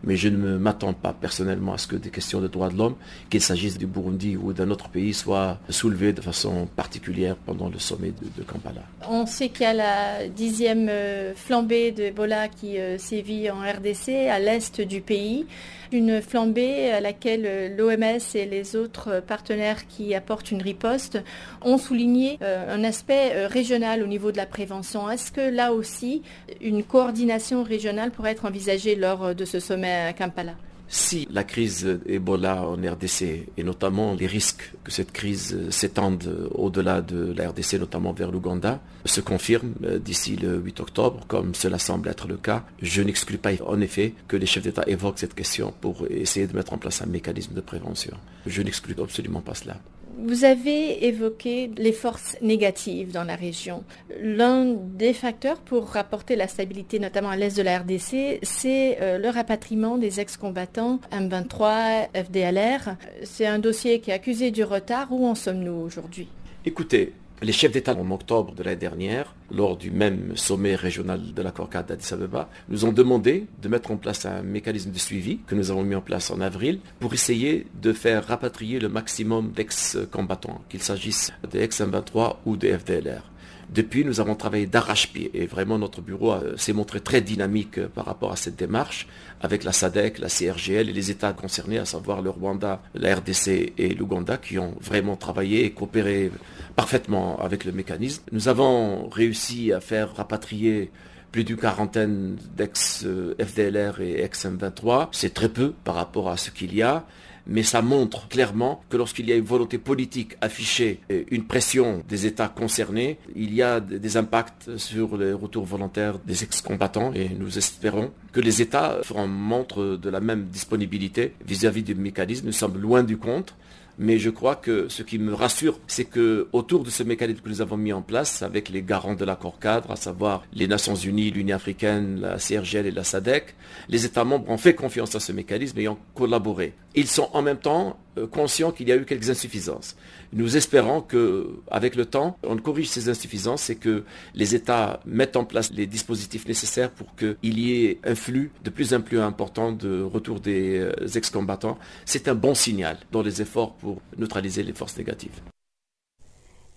Mais 0.03 0.15
je 0.15 0.29
ne 0.29 0.57
m'attends 0.57 0.93
pas 0.93 1.11
personnellement 1.11 1.73
à 1.73 1.79
ce 1.79 1.87
que 1.87 1.95
des 1.95 2.11
questions 2.11 2.39
de 2.39 2.47
droits 2.47 2.69
de 2.69 2.77
l'homme, 2.77 2.95
qu'il 3.31 3.41
s'agisse 3.41 3.79
du 3.79 3.87
Burundi 3.87 4.37
ou 4.37 4.53
d'un 4.53 4.69
autre 4.69 4.89
pays, 4.89 5.13
soient 5.13 5.57
soulevées 5.69 6.13
de 6.13 6.21
façon 6.21 6.67
particulière 6.75 7.35
pendant 7.35 7.69
le 7.69 7.79
sommet 7.79 8.11
de, 8.37 8.43
Kampala. 8.43 8.83
On 9.09 9.25
sait 9.25 9.49
qu'il 9.49 9.63
y 9.63 9.65
a 9.65 9.73
la 9.73 10.27
dixième 10.27 10.87
euh, 10.89 11.33
flambée 11.35 11.91
d'Ebola 11.91 12.47
qui 12.47 12.77
euh, 12.77 12.97
sévit 12.97 13.49
en 13.49 13.59
RDC, 13.59 14.09
à 14.29 14.39
l'est 14.39 14.81
du 14.81 15.01
pays 15.01 15.45
une 15.91 16.21
flambée 16.21 16.91
à 16.91 17.01
laquelle 17.01 17.45
euh, 17.45 17.75
l'OMS 17.75 18.19
et 18.35 18.45
les 18.45 18.75
autres 18.75 19.21
partenaires 19.25 19.87
qui 19.87 20.13
apportent 20.15 20.51
une 20.51 20.61
riposte 20.61 21.19
ont 21.61 21.77
souligné 21.77 22.39
euh, 22.41 22.75
un 22.75 22.83
aspect 22.83 23.31
euh, 23.33 23.47
régional 23.47 24.03
au 24.03 24.07
niveau 24.07 24.31
de 24.31 24.37
la 24.37 24.45
prévention. 24.45 25.09
Est-ce 25.09 25.31
que 25.31 25.41
là 25.41 25.73
aussi, 25.73 26.21
une 26.61 26.83
coordination 26.83 27.63
régionale 27.63 28.11
pourrait 28.11 28.31
être 28.31 28.45
envisagée 28.45 28.95
lors 28.95 29.33
de 29.35 29.45
ce 29.45 29.59
sommet 29.59 30.07
à 30.07 30.13
Kampala? 30.13 30.53
Si 30.89 31.27
la 31.31 31.43
crise 31.43 31.99
Ebola 32.07 32.63
en 32.67 32.75
RDC 32.75 33.47
et 33.55 33.63
notamment 33.63 34.15
les 34.15 34.27
risques 34.27 34.73
que 34.83 34.91
cette 34.91 35.11
crise 35.11 35.69
s'étende 35.69 36.49
au-delà 36.51 37.01
de 37.01 37.31
la 37.37 37.49
RDC, 37.49 37.75
notamment 37.75 38.11
vers 38.11 38.31
l'Ouganda, 38.31 38.81
se 39.05 39.21
confirment 39.21 39.73
euh, 39.83 39.99
d'ici 39.99 40.35
le 40.35 40.57
8 40.57 40.79
octobre, 40.79 41.25
comme 41.27 41.53
cela 41.53 41.79
semble 41.79 42.09
être 42.09 42.27
le 42.27 42.37
cas, 42.37 42.65
je 42.81 43.01
n'exclus 43.01 43.37
pas 43.37 43.51
en 43.65 43.79
effet 43.81 44.13
que 44.27 44.35
les 44.35 44.45
chefs 44.45 44.63
d'État 44.63 44.83
évoquent 44.87 45.19
cette 45.19 45.35
question 45.35 45.73
pour 45.79 46.05
essayer 46.09 46.47
de 46.47 46.55
mettre 46.55 46.73
en 46.73 46.77
place 46.77 47.01
un 47.01 47.05
mécanisme 47.05 47.53
de 47.53 47.61
prévention. 47.61 48.17
Je 48.45 48.61
n'exclus 48.61 48.95
absolument 49.01 49.41
pas 49.41 49.55
cela. 49.55 49.77
Vous 50.21 50.43
avez 50.43 51.05
évoqué 51.07 51.71
les 51.77 51.93
forces 51.93 52.35
négatives 52.41 53.11
dans 53.13 53.23
la 53.23 53.35
région. 53.35 53.83
L'un 54.19 54.73
des 54.73 55.13
facteurs 55.13 55.59
pour 55.59 55.87
rapporter 55.87 56.35
la 56.35 56.47
stabilité, 56.47 56.99
notamment 56.99 57.29
à 57.29 57.37
l'est 57.37 57.55
de 57.55 57.61
la 57.61 57.79
RDC, 57.79 58.39
c'est 58.43 58.97
euh, 59.01 59.17
le 59.17 59.29
rapatriement 59.29 59.97
des 59.97 60.19
ex-combattants 60.19 60.99
M23, 61.13 62.09
FDLR. 62.13 62.97
C'est 63.23 63.45
un 63.45 63.59
dossier 63.59 64.01
qui 64.01 64.11
est 64.11 64.13
accusé 64.13 64.51
du 64.51 64.63
retard. 64.63 65.07
Où 65.11 65.25
en 65.25 65.35
sommes-nous 65.35 65.71
aujourd'hui? 65.71 66.27
Écoutez, 66.65 67.13
les 67.41 67.51
chefs 67.53 67.71
d'État 67.71 67.95
en 67.95 68.11
octobre 68.11 68.53
de 68.53 68.63
l'année 68.63 68.75
dernière, 68.75 69.33
lors 69.51 69.77
du 69.77 69.91
même 69.91 70.35
sommet 70.35 70.75
régional 70.75 71.33
de 71.33 71.41
l'accord 71.41 71.69
cadre 71.69 71.87
d'Addis 71.87 72.13
Abeba, 72.13 72.49
nous 72.67 72.85
ont 72.85 72.91
demandé 72.91 73.45
de 73.61 73.69
mettre 73.69 73.91
en 73.91 73.97
place 73.97 74.25
un 74.25 74.41
mécanisme 74.41 74.91
de 74.91 74.99
suivi 74.99 75.39
que 75.47 75.55
nous 75.55 75.71
avons 75.71 75.83
mis 75.83 75.95
en 75.95 76.01
place 76.01 76.31
en 76.31 76.41
avril 76.41 76.79
pour 76.99 77.13
essayer 77.13 77.67
de 77.81 77.93
faire 77.93 78.27
rapatrier 78.27 78.79
le 78.79 78.89
maximum 78.89 79.51
d'ex-combattants, 79.51 80.61
qu'il 80.69 80.81
s'agisse 80.81 81.31
des 81.49 81.61
ex-M23 81.61 82.37
ou 82.45 82.57
des 82.57 82.77
FDLR. 82.77 83.23
Depuis, 83.71 84.03
nous 84.03 84.19
avons 84.19 84.33
travaillé 84.35 84.65
d'arrache-pied 84.65 85.29
et 85.33 85.45
vraiment 85.45 85.77
notre 85.77 86.01
bureau 86.01 86.35
s'est 86.57 86.73
montré 86.73 87.01
très 87.01 87.21
dynamique 87.21 87.85
par 87.87 88.05
rapport 88.05 88.31
à 88.31 88.35
cette 88.35 88.55
démarche 88.55 89.07
avec 89.41 89.63
la 89.63 89.71
SADEC, 89.71 90.17
la 90.17 90.27
CRGL 90.27 90.89
et 90.89 90.93
les 90.93 91.11
États 91.11 91.33
concernés, 91.33 91.77
à 91.77 91.85
savoir 91.85 92.23
le 92.23 92.31
Rwanda, 92.31 92.81
la 92.95 93.15
RDC 93.15 93.73
et 93.77 93.93
l'Ouganda, 93.93 94.37
qui 94.37 94.57
ont 94.57 94.73
vraiment 94.81 95.15
travaillé 95.15 95.65
et 95.65 95.71
coopéré 95.71 96.31
parfaitement 96.75 97.39
avec 97.39 97.63
le 97.63 97.71
mécanisme. 97.71 98.23
Nous 98.31 98.47
avons 98.47 99.07
réussi 99.07 99.71
à 99.71 99.79
faire 99.81 100.15
rapatrier 100.15 100.91
plus 101.31 101.43
d'une 101.43 101.57
quarantaine 101.57 102.37
d'ex-FDLR 102.57 104.01
et 104.01 104.23
ex-M23. 104.23 105.09
C'est 105.11 105.33
très 105.33 105.49
peu 105.49 105.73
par 105.83 105.95
rapport 105.95 106.29
à 106.29 106.37
ce 106.37 106.49
qu'il 106.49 106.73
y 106.73 106.81
a 106.81 107.05
mais 107.49 107.63
ça 107.63 107.81
montre 107.81 108.27
clairement 108.27 108.81
que 108.89 108.95
lorsqu'il 108.95 109.27
y 109.27 109.33
a 109.33 109.35
une 109.35 109.43
volonté 109.43 109.77
politique 109.79 110.37
affichée, 110.39 111.01
une 111.09 111.45
pression 111.45 112.03
des 112.07 112.27
États 112.27 112.47
concernés, 112.47 113.17
il 113.35 113.53
y 113.53 113.63
a 113.63 113.79
des 113.79 114.17
impacts 114.17 114.77
sur 114.77 115.17
les 115.17 115.33
retours 115.33 115.65
volontaires 115.65 116.19
des 116.19 116.43
ex-combattants 116.43 117.11
et 117.13 117.29
nous 117.29 117.57
espérons 117.57 118.11
que 118.31 118.39
les 118.39 118.61
États 118.61 118.99
feront 119.03 119.27
montre 119.27 119.97
de 120.01 120.09
la 120.09 120.19
même 120.19 120.45
disponibilité 120.45 121.33
vis-à-vis 121.45 121.83
du 121.83 121.95
mécanisme. 121.95 122.45
Nous 122.45 122.51
sommes 122.51 122.77
loin 122.77 123.03
du 123.03 123.17
compte. 123.17 123.55
Mais 124.01 124.17
je 124.17 124.29
crois 124.29 124.55
que 124.55 124.87
ce 124.87 125.03
qui 125.03 125.19
me 125.19 125.33
rassure, 125.33 125.77
c'est 125.85 126.05
que 126.05 126.47
autour 126.53 126.83
de 126.83 126.89
ce 126.89 127.03
mécanisme 127.03 127.41
que 127.41 127.49
nous 127.49 127.61
avons 127.61 127.75
mis 127.75 127.91
en 127.91 128.01
place 128.01 128.41
avec 128.41 128.69
les 128.69 128.81
garants 128.81 129.13
de 129.13 129.25
l'accord 129.25 129.59
cadre, 129.59 129.91
à 129.91 129.97
savoir 129.97 130.43
les 130.53 130.67
Nations 130.67 130.95
Unies, 130.95 131.31
l'Union 131.31 131.57
africaine, 131.57 132.21
la 132.21 132.37
CRGL 132.37 132.87
et 132.87 132.91
la 132.91 133.03
SADC, 133.03 133.55
les 133.89 134.05
États 134.05 134.23
membres 134.23 134.49
ont 134.49 134.57
fait 134.57 134.73
confiance 134.73 135.15
à 135.15 135.19
ce 135.19 135.33
mécanisme 135.33 135.77
et 135.79 135.89
ont 135.89 135.97
collaboré. 136.15 136.73
Ils 136.95 137.07
sont 137.07 137.29
en 137.33 137.41
même 137.41 137.57
temps 137.57 137.99
euh, 138.17 138.27
conscients 138.27 138.71
qu'il 138.71 138.87
y 138.87 138.91
a 138.91 138.95
eu 138.95 139.05
quelques 139.05 139.29
insuffisances. 139.29 139.95
Nous 140.33 140.57
espérons 140.57 141.01
que, 141.01 141.47
avec 141.69 141.95
le 141.95 142.05
temps, 142.05 142.37
on 142.43 142.57
corrige 142.57 142.89
ces 142.89 143.09
insuffisances 143.09 143.69
et 143.69 143.75
que 143.75 144.03
les 144.35 144.55
États 144.55 144.99
mettent 145.05 145.35
en 145.35 145.45
place 145.45 145.71
les 145.71 145.87
dispositifs 145.87 146.47
nécessaires 146.47 146.91
pour 146.91 147.15
qu'il 147.15 147.59
y 147.59 147.85
ait 147.85 147.99
un 148.03 148.15
flux 148.15 148.51
de 148.63 148.69
plus 148.69 148.93
en 148.93 149.01
plus 149.01 149.19
important 149.19 149.71
de 149.71 150.01
retour 150.01 150.39
des 150.39 150.79
euh, 150.79 150.91
ex-combattants. 151.15 151.77
C'est 152.05 152.27
un 152.27 152.35
bon 152.35 152.55
signal 152.55 152.97
dans 153.11 153.21
les 153.21 153.41
efforts 153.41 153.73
pour 153.75 154.01
neutraliser 154.17 154.63
les 154.63 154.73
forces 154.73 154.97
négatives. 154.97 155.41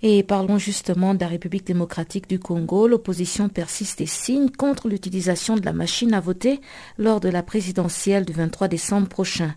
Et 0.04 0.24
parlons 0.24 0.58
justement 0.58 1.14
de 1.14 1.20
la 1.20 1.28
République 1.28 1.64
démocratique 1.64 2.28
du 2.28 2.40
Congo. 2.40 2.88
L'opposition 2.88 3.48
persiste 3.48 4.00
et 4.00 4.06
signe 4.06 4.50
contre 4.50 4.88
l'utilisation 4.88 5.54
de 5.54 5.64
la 5.64 5.72
machine 5.72 6.12
à 6.12 6.18
voter 6.18 6.60
lors 6.98 7.20
de 7.20 7.28
la 7.28 7.44
présidentielle 7.44 8.24
du 8.24 8.32
23 8.32 8.66
décembre 8.66 9.06
prochain. 9.06 9.54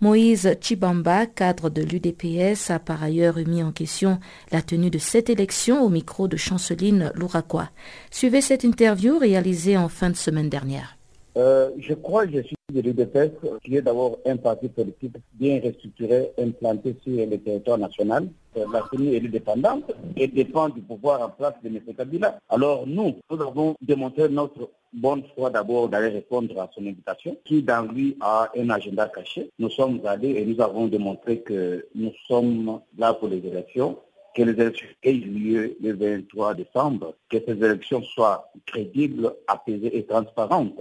Moïse 0.00 0.56
Chibamba, 0.60 1.26
cadre 1.26 1.70
de 1.70 1.82
l'UDPS, 1.82 2.70
a 2.70 2.78
par 2.78 3.02
ailleurs 3.02 3.34
remis 3.34 3.64
en 3.64 3.72
question 3.72 4.20
la 4.52 4.62
tenue 4.62 4.90
de 4.90 4.98
cette 4.98 5.28
élection 5.28 5.82
au 5.82 5.88
micro 5.88 6.28
de 6.28 6.36
Chanceline 6.36 7.10
Louraquois. 7.14 7.70
Suivez 8.12 8.40
cette 8.40 8.62
interview 8.62 9.18
réalisée 9.18 9.76
en 9.76 9.88
fin 9.88 10.10
de 10.10 10.16
semaine 10.16 10.48
dernière. 10.48 10.97
Euh, 11.36 11.70
je 11.78 11.94
crois 11.94 12.26
que 12.26 12.38
je 12.38 12.42
suis 12.42 12.56
de 12.72 12.80
l'UDPS, 12.80 13.32
qui 13.64 13.76
est 13.76 13.82
d'abord 13.82 14.18
un 14.26 14.36
parti 14.36 14.68
politique 14.68 15.14
bien 15.34 15.60
restructuré, 15.62 16.32
implanté 16.38 16.96
sur 17.02 17.26
le 17.26 17.38
territoire 17.38 17.78
national. 17.78 18.28
Euh, 18.56 18.64
la 18.72 18.82
CENI 18.90 19.14
est 19.14 19.24
indépendante 19.24 19.92
et 20.16 20.26
dépend 20.26 20.68
du 20.68 20.80
pouvoir 20.80 21.22
en 21.22 21.30
place 21.30 21.54
de 21.62 21.68
M. 21.68 21.80
Kabila. 21.96 22.38
Alors 22.48 22.86
nous, 22.86 23.16
nous 23.30 23.40
avons 23.40 23.74
démontré 23.80 24.28
notre 24.28 24.70
bonne 24.92 25.22
foi 25.34 25.50
d'abord 25.50 25.88
d'aller 25.88 26.08
répondre 26.08 26.58
à 26.60 26.68
son 26.74 26.82
invitation, 26.86 27.36
qui 27.44 27.62
dans 27.62 27.82
lui 27.82 28.16
a 28.20 28.50
un 28.56 28.70
agenda 28.70 29.08
caché. 29.08 29.50
Nous 29.58 29.70
sommes 29.70 30.00
allés 30.04 30.30
et 30.30 30.44
nous 30.44 30.60
avons 30.60 30.88
démontré 30.88 31.40
que 31.40 31.86
nous 31.94 32.12
sommes 32.26 32.80
là 32.98 33.14
pour 33.14 33.28
les 33.28 33.38
élections 33.38 33.98
que 34.38 34.44
les 34.44 34.52
élections 34.52 34.86
aient 35.02 35.12
lieu 35.12 35.76
le 35.82 35.92
23 35.94 36.54
décembre, 36.54 37.14
que 37.28 37.38
ces 37.44 37.52
élections 37.54 38.02
soient 38.02 38.52
crédibles, 38.66 39.34
apaisées 39.48 39.96
et 39.98 40.04
transparentes. 40.06 40.80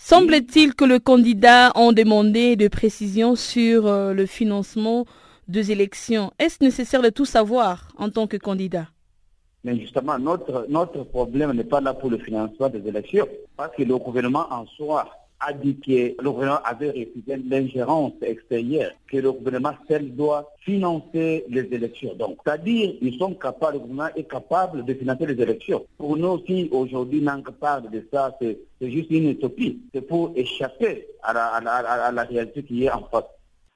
Semble-t-il 0.00 0.76
que 0.76 0.84
le 0.84 1.00
candidat 1.00 1.70
a 1.74 1.92
demandé 1.92 2.54
de 2.54 2.68
précisions 2.68 3.34
sur 3.34 3.88
euh, 3.88 4.14
le 4.14 4.26
financement 4.26 5.04
des 5.48 5.72
élections. 5.72 6.30
Est-ce 6.38 6.62
nécessaire 6.62 7.02
de 7.02 7.10
tout 7.10 7.24
savoir 7.24 7.88
en 7.98 8.08
tant 8.08 8.28
que 8.28 8.36
candidat? 8.36 8.86
Mais 9.64 9.76
justement, 9.78 10.16
notre, 10.20 10.66
notre 10.68 11.02
problème 11.02 11.52
n'est 11.52 11.64
pas 11.64 11.80
là 11.80 11.94
pour 11.94 12.10
le 12.10 12.18
financement 12.18 12.68
des 12.68 12.86
élections, 12.86 13.26
parce 13.56 13.74
que 13.74 13.82
le 13.82 13.98
gouvernement 13.98 14.46
en 14.52 14.66
soi 14.66 15.10
a 15.40 15.52
dit 15.52 15.78
que 15.78 16.20
le 16.22 16.30
gouvernement 16.30 16.60
avait 16.64 16.90
refusé 16.90 17.36
l'ingérence 17.48 18.12
extérieure, 18.22 18.92
que 19.10 19.18
le 19.18 19.32
gouvernement 19.32 19.74
seul 19.88 20.14
doit 20.14 20.52
financer 20.60 21.44
les 21.48 21.62
élections. 21.72 22.14
Donc, 22.14 22.38
c'est-à-dire, 22.44 22.94
ils 23.00 23.18
sont 23.18 23.34
capables, 23.34 23.74
le 23.74 23.78
gouvernement 23.80 24.14
est 24.16 24.28
capable 24.28 24.84
de 24.84 24.94
financer 24.94 25.26
les 25.26 25.40
élections. 25.40 25.84
Pour 25.96 26.16
nous, 26.16 26.44
si 26.46 26.68
aujourd'hui 26.72 27.20
Nank 27.20 27.50
parle 27.52 27.90
de 27.90 28.04
ça, 28.12 28.36
c'est 28.40 28.58
juste 28.80 29.10
une 29.10 29.30
utopie. 29.30 29.80
C'est 29.94 30.02
pour 30.02 30.32
échapper 30.34 31.06
à 31.22 31.32
la, 31.32 32.22
réalité 32.24 32.62
qui 32.64 32.84
est 32.84 32.90
en 32.90 33.04
face. 33.04 33.24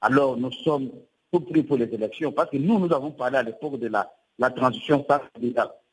Alors, 0.01 0.37
nous 0.37 0.51
sommes 0.51 0.91
tout 1.33 1.41
pris 1.41 1.63
pour 1.63 1.77
les 1.77 1.93
élections, 1.95 2.33
parce 2.33 2.51
que 2.51 2.57
nous, 2.57 2.79
nous 2.79 2.93
avons 2.93 3.13
parlé 3.13 3.39
à 3.39 3.43
l'époque 3.43 3.79
de 3.79 3.89
la, 3.89 4.11
la 4.39 4.51
transition 4.51 5.05
sans 5.09 5.21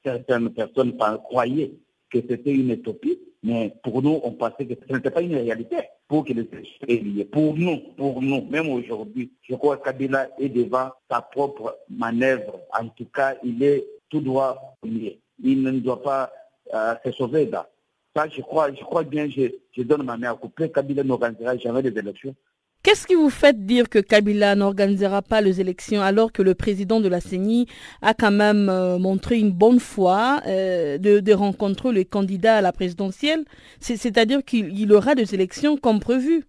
Certaines 0.01 0.49
personnes 0.51 0.97
croyaient 1.25 1.73
que 2.09 2.19
c'était 2.21 2.53
une 2.53 2.71
utopie. 2.71 3.19
Mais 3.41 3.73
pour 3.83 4.01
nous, 4.01 4.19
on 4.23 4.31
pensait 4.31 4.65
que 4.65 4.73
ce 4.87 4.93
n'était 4.93 5.11
pas 5.11 5.21
une 5.21 5.35
réalité 5.35 5.77
pour 6.07 6.25
que 6.25 6.33
les 6.33 6.47
élections. 6.87 7.25
Pour 7.31 7.55
nous, 7.55 7.77
pour 7.95 8.21
nous, 8.21 8.41
même 8.49 8.69
aujourd'hui, 8.69 9.31
je 9.47 9.55
crois 9.55 9.77
que 9.77 9.85
Kabila 9.85 10.29
est 10.39 10.49
devant 10.49 10.89
sa 11.09 11.21
propre 11.21 11.77
manœuvre. 11.89 12.59
En 12.77 12.87
tout 12.89 13.05
cas, 13.05 13.35
il 13.43 13.63
est 13.63 13.85
tout 14.09 14.19
droit 14.19 14.75
lié. 14.83 15.19
Il 15.41 15.63
ne 15.63 15.79
doit 15.79 16.01
pas 16.01 16.31
euh, 16.73 16.95
se 17.05 17.11
sauver 17.11 17.45
là. 17.45 17.69
Ça, 18.15 18.27
je 18.27 18.41
crois, 18.41 18.73
je 18.73 18.81
crois 18.81 19.03
bien, 19.03 19.29
je, 19.29 19.43
je 19.71 19.83
donne 19.83 20.03
ma 20.03 20.17
main 20.17 20.31
à 20.31 20.35
couper. 20.35 20.69
Kabila 20.69 21.03
n'organisera 21.03 21.55
jamais 21.57 21.81
des 21.81 21.97
élections 21.97 22.35
Qu'est-ce 22.81 23.05
qui 23.05 23.15
vous 23.15 23.29
fait 23.29 23.65
dire 23.65 23.89
que 23.89 23.99
Kabila 23.99 24.55
n'organisera 24.55 25.21
pas 25.21 25.41
les 25.41 25.59
élections 25.59 26.01
alors 26.01 26.31
que 26.31 26.41
le 26.41 26.55
président 26.55 27.01
de 27.01 27.09
la 27.09 27.19
CENI 27.19 27.67
a 28.01 28.13
quand 28.13 28.31
même 28.31 28.69
euh, 28.69 28.97
montré 28.97 29.37
une 29.37 29.51
bonne 29.51 29.81
foi 29.81 30.39
euh, 30.47 30.97
de, 30.97 31.33
rencontrer 31.33 31.91
les 31.91 32.05
candidats 32.05 32.55
à 32.55 32.61
la 32.61 32.71
présidentielle? 32.71 33.43
C'est-à-dire 33.81 34.45
qu'il 34.45 34.93
aura 34.93 35.13
des 35.13 35.35
élections 35.35 35.75
comme 35.75 35.99
prévu 35.99 36.45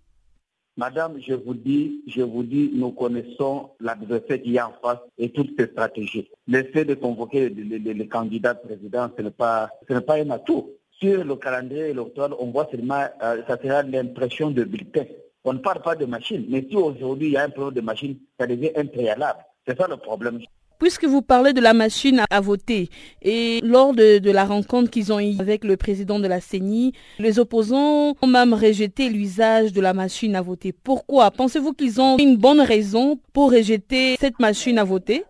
Madame, 0.77 1.19
je 1.21 1.35
vous 1.35 1.55
dis, 1.55 2.01
je 2.07 2.23
vous 2.23 2.45
dis, 2.45 2.71
nous 2.75 2.93
connaissons 2.93 3.71
l'adversaire 3.81 4.41
qui 4.41 4.55
est 4.55 4.61
en 4.61 4.73
face 4.81 5.01
et 5.19 5.31
toutes 5.31 5.51
ses 5.59 5.67
stratégies. 5.67 6.31
Le 6.47 6.63
fait 6.63 6.85
de 6.85 6.95
convoquer 6.95 7.49
les, 7.49 8.09
candidats 8.09 8.55
présidents, 8.55 9.11
ce 9.17 9.23
n'est 9.23 9.31
pas, 9.31 9.69
ce 9.89 9.95
n'est 9.95 10.01
pas 10.01 10.15
un 10.15 10.31
atout. 10.31 10.71
Sur 10.93 11.25
le 11.25 11.35
calendrier 11.35 11.89
électoral, 11.89 12.35
on 12.39 12.53
voit 12.53 12.69
seulement, 12.71 13.05
euh, 13.21 13.43
ça 13.49 13.59
sera 13.61 13.83
l'impression 13.83 14.53
de 14.53 14.63
bulletin. 14.63 15.05
On 15.45 15.55
ne 15.55 15.59
parle 15.59 15.81
pas 15.81 15.97
de 15.97 16.05
machine, 16.05 16.45
mais 16.49 16.67
si 16.69 16.77
aujourd'hui 16.77 17.29
il 17.29 17.33
y 17.33 17.37
a 17.37 17.45
un 17.45 17.51
problème 17.51 17.75
de 17.75 17.81
machine, 17.81 18.19
ça 18.39 18.47
devient 18.47 18.71
impréalable. 18.77 19.41
C'est 19.67 19.79
ça 19.79 19.87
le 19.89 19.97
problème. 19.97 20.41
Puisque 20.79 21.05
vous 21.05 21.23
parlez 21.23 21.53
de 21.53 21.61
la 21.61 21.75
machine 21.75 22.23
à 22.31 22.41
voter, 22.41 22.89
et 23.23 23.61
lors 23.63 23.95
de, 23.95 24.31
la 24.31 24.45
rencontre 24.45 24.91
qu'ils 24.91 25.13
ont 25.13 25.21
eue 25.21 25.39
avec 25.39 25.65
le 25.65 25.77
président 25.77 26.19
de 26.19 26.27
la 26.27 26.41
CENI, 26.41 26.93
les 27.19 27.39
opposants 27.39 28.15
ont 28.21 28.27
même 28.27 28.55
rejeté 28.55 29.09
l'usage 29.11 29.73
de 29.73 29.81
la 29.81 29.93
machine 29.93 30.37
à 30.37 30.43
voter. 30.43 30.73
Pourquoi? 30.73 31.31
Pensez-vous 31.31 31.73
qu'ils 31.73 32.01
ont 32.01 32.17
une 32.19 32.37
bonne 32.37 32.61
raison 32.61 33.19
pour 33.33 33.53
rejeter 33.53 34.17
cette 34.19 34.41
machine 34.41 34.79
à 34.79 34.85
voter? 34.85 35.25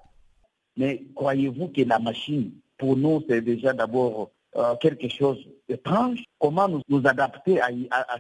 Mais 0.77 1.03
croyez-vous 1.15 1.69
que 1.69 1.83
la 1.83 1.99
machine, 1.99 2.53
pour 2.79 2.97
nous, 2.97 3.23
c'est 3.29 3.43
déjà 3.43 3.73
d'abord 3.73 4.31
euh, 4.57 4.75
quelque 4.77 5.09
chose 5.09 5.39
d'étrange. 5.69 6.25
Comment 6.39 6.69
nous, 6.69 6.83
nous 6.89 7.07
adapter 7.07 7.61
à, 7.61 7.69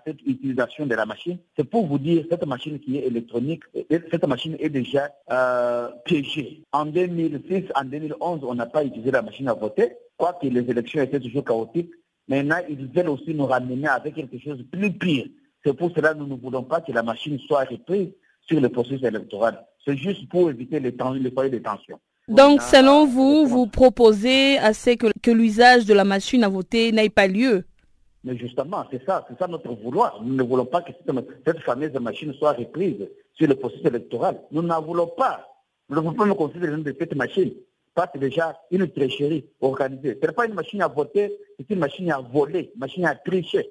cette 0.07 0.23
utilisation 0.23 0.87
de 0.87 0.95
la 0.95 1.05
machine? 1.05 1.39
C'est 1.57 1.65
pour 1.65 1.87
vous 1.87 1.99
dire, 1.99 2.25
cette 2.31 2.47
machine 2.47 2.79
qui 2.79 2.99
est 2.99 3.07
électronique, 3.07 3.65
cette 3.91 4.27
machine 4.27 4.57
est 4.61 4.69
déjà 4.69 5.11
euh, 5.31 5.89
piégée. 6.05 6.63
En 6.73 6.87
2006, 6.87 7.65
en 7.75 7.85
2011, 7.85 8.41
on 8.45 8.55
n'a 8.55 8.67
pas 8.67 8.85
utilisé 8.85 9.11
la 9.11 9.23
machine 9.23 9.49
à 9.49 9.55
voter, 9.55 9.93
quoique 10.17 10.47
les 10.47 10.71
élections 10.71 11.03
étaient 11.03 11.19
toujours 11.19 11.45
chaotiques. 11.45 11.91
Maintenant, 12.29 12.61
ils 12.69 12.87
veulent 12.87 13.09
aussi 13.09 13.35
nous 13.35 13.47
ramener 13.47 13.89
avec 13.89 14.15
quelque 14.15 14.39
chose 14.39 14.59
de 14.59 14.63
plus 14.63 14.93
pire. 14.93 15.27
C'est 15.65 15.75
pour 15.75 15.91
cela 15.95 16.15
que 16.15 16.19
nous 16.21 16.29
ne 16.29 16.37
voulons 16.37 16.63
pas 16.63 16.81
que 16.81 16.93
la 16.93 17.03
machine 17.03 17.39
soit 17.41 17.65
reprise 17.65 18.13
sur 18.43 18.61
le 18.61 18.69
processus 18.69 19.03
électoral. 19.03 19.67
C'est 19.85 19.97
juste 19.97 20.29
pour 20.29 20.49
éviter 20.49 20.79
les, 20.79 20.93
les 20.93 21.31
foyers 21.33 21.51
de 21.51 21.59
tension. 21.59 21.99
Donc, 22.31 22.63
selon 22.63 23.07
vous, 23.07 23.45
vous 23.45 23.67
proposez 23.67 24.57
à 24.59 24.73
ce 24.73 24.91
que, 24.91 25.31
l'usage 25.33 25.85
de 25.85 25.95
la 25.95 26.05
machine 26.05 26.45
à 26.45 26.49
voter 26.49 26.93
n'ait 26.93 27.09
pas 27.09 27.27
lieu? 27.27 27.65
Mais 28.23 28.37
justement, 28.37 28.85
c'est 28.91 29.05
ça, 29.05 29.27
c'est 29.29 29.37
ça 29.37 29.49
notre 29.49 29.73
vouloir. 29.75 30.23
Nous 30.23 30.35
ne 30.35 30.43
voulons 30.45 30.65
pas 30.65 30.81
que 30.83 30.93
cette, 31.45 31.61
fameuse 31.61 31.93
machine 31.95 32.33
soit 32.35 32.53
reprise 32.53 33.09
sur 33.35 33.49
le 33.49 33.57
processus 33.57 33.85
électoral. 33.85 34.41
Nous 34.53 34.63
n'en 34.63 34.81
voulons 34.81 35.09
pas. 35.09 35.45
Nous 35.89 35.97
ne 35.97 36.01
voulons 36.01 36.15
pas 36.15 36.27
me 36.27 36.35
considérer 36.35 36.77
de 36.77 36.97
cette 36.97 37.17
machine. 37.17 37.53
C'est 37.97 38.21
déjà 38.21 38.57
une 38.71 38.89
tricherie 38.89 39.45
organisée. 39.61 40.17
Ce 40.23 40.27
n'est 40.27 40.33
pas 40.33 40.47
une 40.47 40.55
machine 40.55 40.81
à 40.83 40.89
voter, 40.89 41.37
c'est 41.59 41.69
une 41.75 41.81
machine 41.81 42.11
à 42.13 42.21
voler, 42.21 42.71
une 42.75 42.81
machine 42.81 43.05
à 43.05 43.15
tricher. 43.17 43.69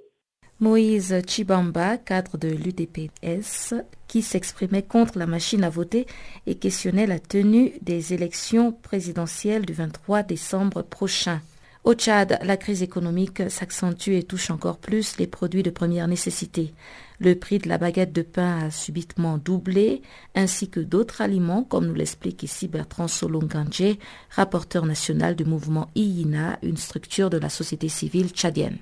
Moïse 0.62 1.22
Chibamba, 1.26 1.98
cadre 1.98 2.38
de 2.38 2.50
l'UDPS, 2.50 3.76
qui 4.10 4.22
s'exprimait 4.22 4.84
contre 4.84 5.18
la 5.18 5.26
machine 5.26 5.64
à 5.64 5.70
voter 5.70 6.06
et 6.48 6.56
questionnait 6.56 7.08
la 7.08 7.18
tenue 7.18 7.72
des 7.82 8.14
élections 8.14 8.74
présidentielles 8.74 9.66
du 9.66 9.72
23 9.72 10.24
décembre 10.24 10.82
prochain. 10.82 11.40
Au 11.86 11.94
Tchad, 11.94 12.40
la 12.44 12.58
crise 12.58 12.84
économique 12.84 13.50
s'accentue 13.50 14.16
et 14.16 14.24
touche 14.24 14.50
encore 14.50 14.80
plus 14.80 15.16
les 15.18 15.28
produits 15.28 15.64
de 15.64 15.70
première 15.70 16.10
nécessité. 16.10 16.74
Le 17.20 17.36
prix 17.36 17.60
de 17.60 17.70
la 17.70 17.78
baguette 17.78 18.12
de 18.12 18.22
pain 18.22 18.66
a 18.66 18.70
subitement 18.70 19.38
doublé, 19.38 20.02
ainsi 20.36 20.70
que 20.70 20.82
d'autres 20.82 21.22
aliments, 21.22 21.64
comme 21.64 21.88
nous 21.88 21.94
l'explique 21.94 22.44
ici 22.44 22.68
Bertrand 22.68 23.08
Solonganje, 23.08 23.98
rapporteur 24.30 24.86
national 24.86 25.38
du 25.38 25.46
mouvement 25.46 25.90
IINA, 25.96 26.60
une 26.64 26.76
structure 26.76 27.30
de 27.30 27.38
la 27.38 27.48
société 27.48 27.88
civile 27.88 28.32
tchadienne 28.32 28.80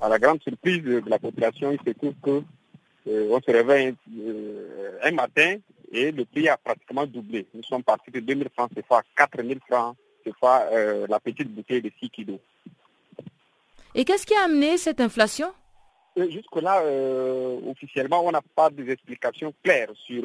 à 0.00 0.08
la 0.08 0.18
grande 0.18 0.42
surprise 0.42 0.82
de 0.82 1.02
la 1.06 1.18
population, 1.18 1.72
il 1.72 1.78
se 1.86 1.96
trouve 1.96 2.14
qu'on 2.22 2.44
euh, 3.08 3.40
se 3.46 3.50
réveille 3.50 3.94
euh, 4.18 4.98
un 5.02 5.12
matin 5.12 5.56
et 5.92 6.10
le 6.10 6.24
prix 6.24 6.48
a 6.48 6.56
pratiquement 6.56 7.06
doublé. 7.06 7.46
Nous 7.54 7.62
sommes 7.64 7.82
partis 7.82 8.10
de 8.10 8.20
2000 8.20 8.48
francs 8.54 8.70
fois 8.86 9.02
4000 9.16 9.58
francs 9.68 9.96
fois 10.38 10.62
euh, 10.70 11.06
la 11.08 11.18
petite 11.18 11.48
bouteille 11.48 11.82
de 11.82 11.90
6 12.00 12.10
kilos. 12.10 12.38
Et 13.94 14.04
qu'est-ce 14.04 14.24
qui 14.24 14.34
a 14.34 14.44
amené 14.44 14.78
cette 14.78 15.00
inflation? 15.00 15.52
Jusque-là, 16.16 16.82
officiellement, 17.66 18.24
on 18.24 18.30
n'a 18.30 18.42
pas 18.54 18.68
d'explications 18.68 19.54
claires 19.62 19.90
sur 19.94 20.22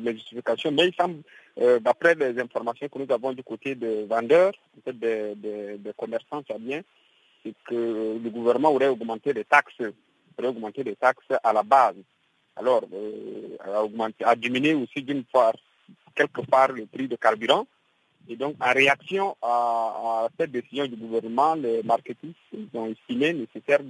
les 0.00 0.12
justifications, 0.12 0.70
mais 0.70 0.88
il 0.88 0.94
semble, 0.94 1.22
d'après 1.80 2.14
les 2.14 2.38
informations 2.38 2.88
que 2.88 2.98
nous 2.98 3.12
avons 3.12 3.32
du 3.32 3.42
côté 3.42 3.74
des 3.74 4.04
vendeurs, 4.04 4.52
des, 4.86 5.34
des, 5.34 5.78
des 5.78 5.92
commerçants 5.96 6.42
bien 7.46 7.52
que 7.64 8.18
le 8.22 8.30
gouvernement 8.30 8.72
aurait 8.72 8.88
augmenté 8.88 9.32
les 9.32 9.44
taxes, 9.44 9.80
aurait 10.38 10.48
augmenté 10.48 10.82
les 10.82 10.96
taxes 10.96 11.32
à 11.42 11.52
la 11.52 11.62
base. 11.62 11.96
Alors, 12.56 12.82
euh, 12.92 13.56
a, 14.24 14.36
diminué 14.36 14.74
aussi 14.74 15.02
d'une 15.02 15.24
part, 15.24 15.54
quelque 16.14 16.40
part, 16.42 16.72
le 16.72 16.86
prix 16.86 17.08
de 17.08 17.16
carburant. 17.16 17.66
Et 18.28 18.36
donc, 18.36 18.56
en 18.60 18.72
réaction 18.72 19.36
à, 19.42 20.28
cette 20.38 20.50
décision 20.50 20.86
du 20.86 20.96
gouvernement, 20.96 21.54
les 21.54 21.82
marketistes 21.82 22.36
ont 22.74 22.86
estimé 22.86 23.32
nécessaire 23.32 23.80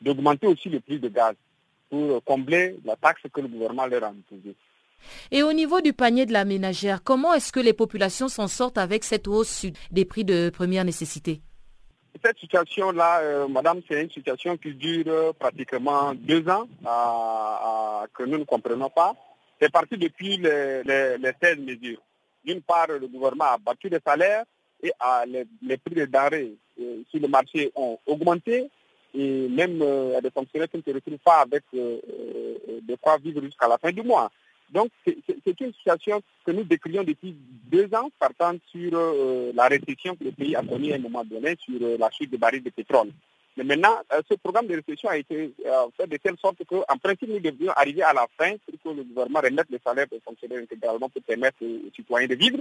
d'augmenter 0.00 0.46
aussi 0.46 0.68
le 0.68 0.80
prix 0.80 0.98
de 0.98 1.08
gaz 1.08 1.34
pour 1.88 2.22
combler 2.24 2.76
la 2.84 2.96
taxe 2.96 3.22
que 3.32 3.40
le 3.40 3.48
gouvernement 3.48 3.86
leur 3.86 4.04
a 4.04 4.08
imposée. 4.08 4.56
Et 5.30 5.42
au 5.42 5.52
niveau 5.52 5.80
du 5.80 5.92
panier 5.92 6.26
de 6.26 6.32
la 6.32 6.44
ménagère, 6.44 7.02
comment 7.02 7.34
est-ce 7.34 7.52
que 7.52 7.60
les 7.60 7.72
populations 7.72 8.28
s'en 8.28 8.46
sortent 8.46 8.78
avec 8.78 9.04
cette 9.04 9.26
hausse 9.26 9.66
des 9.90 10.04
prix 10.04 10.24
de 10.24 10.50
première 10.50 10.84
nécessité? 10.84 11.40
Cette 12.20 12.38
situation-là, 12.38 13.20
euh, 13.20 13.48
madame, 13.48 13.80
c'est 13.88 14.02
une 14.02 14.10
situation 14.10 14.56
qui 14.56 14.74
dure 14.74 15.34
pratiquement 15.34 16.14
deux 16.14 16.46
ans, 16.48 16.68
que 18.12 18.24
nous 18.24 18.38
ne 18.38 18.44
comprenons 18.44 18.90
pas. 18.90 19.14
C'est 19.60 19.72
parti 19.72 19.96
depuis 19.96 20.36
les, 20.36 20.82
les, 20.84 21.32
16 21.42 21.58
mesures. 21.58 22.02
D'une 22.44 22.60
part, 22.60 22.88
le 22.88 23.06
gouvernement 23.06 23.44
a 23.52 23.58
battu 23.58 23.88
les 23.88 24.00
salaires 24.04 24.44
et 24.82 24.92
les, 25.26 25.76
prix 25.78 25.94
des 25.94 26.06
denrées 26.06 26.52
euh, 26.80 27.02
sur 27.10 27.20
le 27.20 27.28
marché 27.28 27.72
ont 27.74 27.98
augmenté 28.06 28.68
et 29.14 29.48
même 29.48 29.80
euh, 29.80 30.20
des 30.20 30.30
fonctionnaires 30.30 30.68
qui 30.68 30.78
ne 30.78 30.82
se 30.82 30.90
retrouvent 30.90 31.18
pas 31.18 31.40
avec 31.40 31.62
de 31.72 32.94
quoi 33.00 33.16
vivre 33.18 33.40
jusqu'à 33.42 33.68
la 33.68 33.78
fin 33.78 33.92
du 33.92 34.02
mois. 34.02 34.30
Donc, 34.72 34.88
c'est 35.04 35.60
une 35.60 35.72
situation 35.74 36.22
que 36.44 36.50
nous 36.50 36.64
décrions 36.64 37.04
depuis 37.04 37.36
deux 37.70 37.88
ans, 37.94 38.10
partant 38.18 38.54
sur 38.70 38.90
euh, 38.94 39.52
la 39.54 39.68
récession 39.68 40.16
que 40.16 40.24
le 40.24 40.32
pays 40.32 40.56
a 40.56 40.62
connue 40.62 40.92
à 40.92 40.96
un 40.96 40.98
moment 40.98 41.24
donné 41.24 41.56
sur 41.60 41.78
euh, 41.82 41.98
la 41.98 42.10
chute 42.10 42.30
des 42.30 42.38
barils 42.38 42.62
de 42.62 42.70
pétrole. 42.70 43.10
Mais 43.56 43.64
maintenant, 43.64 43.94
euh, 44.14 44.22
ce 44.30 44.34
programme 44.36 44.66
de 44.66 44.76
récession 44.76 45.10
a 45.10 45.18
été 45.18 45.52
fait 45.98 46.06
de 46.06 46.16
telle 46.16 46.38
sorte 46.38 46.64
qu'en 46.64 46.96
principe, 47.02 47.28
nous 47.28 47.38
devions 47.38 47.70
arriver 47.72 48.02
à 48.02 48.14
la 48.14 48.26
fin 48.38 48.54
pour 48.64 48.80
que 48.82 48.96
le 48.96 49.04
gouvernement 49.04 49.40
remette 49.40 49.66
les 49.68 49.80
salaires 49.84 50.06
des 50.10 50.20
fonctionnaires 50.20 50.62
intégralement 50.62 51.10
pour 51.10 51.22
permettre 51.22 51.58
aux 51.60 51.90
citoyens 51.94 52.28
de 52.28 52.34
vivre. 52.34 52.60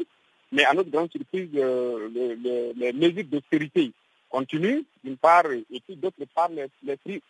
Mais 0.51 0.65
à 0.65 0.73
notre 0.73 0.89
grande 0.89 1.09
surprise, 1.11 1.47
les 1.53 2.91
mesures 2.91 3.23
d'austérité 3.23 3.93
continuent, 4.29 4.81
d'une 5.01 5.15
part, 5.15 5.45
et 5.49 5.79
puis 5.79 5.95
d'autre 5.95 6.17
part, 6.35 6.49
les 6.49 6.97
prix 6.97 7.21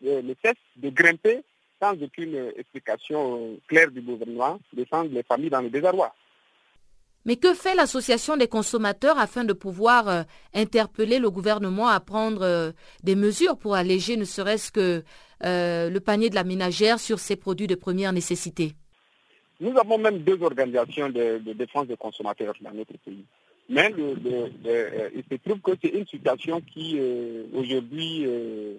ne 0.00 0.34
cessent 0.42 0.54
de 0.76 0.88
grimper 0.88 1.42
sans 1.80 1.92
aucune 2.02 2.52
explication 2.56 3.58
claire 3.68 3.90
du 3.90 4.00
gouvernement, 4.00 4.58
laissant 4.74 5.02
les 5.02 5.22
familles 5.22 5.50
dans 5.50 5.60
le 5.60 5.70
désarroi. 5.70 6.12
Mais 7.26 7.34
que 7.34 7.54
fait 7.54 7.74
l'association 7.74 8.36
des 8.36 8.46
consommateurs 8.46 9.18
afin 9.18 9.44
de 9.44 9.52
pouvoir 9.52 10.08
euh, 10.08 10.22
interpeller 10.54 11.18
le 11.18 11.28
gouvernement 11.28 11.88
à 11.88 11.98
prendre 11.98 12.42
euh, 12.42 12.70
des 13.02 13.16
mesures 13.16 13.58
pour 13.58 13.74
alléger 13.74 14.16
ne 14.16 14.24
serait-ce 14.24 14.70
que 14.70 15.02
euh, 15.44 15.90
le 15.90 16.00
panier 16.00 16.30
de 16.30 16.36
la 16.36 16.44
ménagère 16.44 17.00
sur 17.00 17.18
ces 17.18 17.34
produits 17.34 17.66
de 17.66 17.74
première 17.74 18.12
nécessité? 18.12 18.74
Nous 19.60 19.76
avons 19.76 19.98
même 19.98 20.18
deux 20.18 20.40
organisations 20.40 21.08
de, 21.08 21.38
défense 21.52 21.88
des 21.88 21.96
consommateurs 21.96 22.54
dans 22.60 22.70
notre 22.70 22.96
pays. 23.04 23.24
Mais 23.68 23.92
il 23.98 25.24
se 25.28 25.36
trouve 25.44 25.60
que 25.60 25.72
c'est 25.82 25.88
une 25.88 26.06
situation 26.06 26.60
qui 26.60 27.00
aujourd'hui 27.52 28.24
euh, 28.24 28.74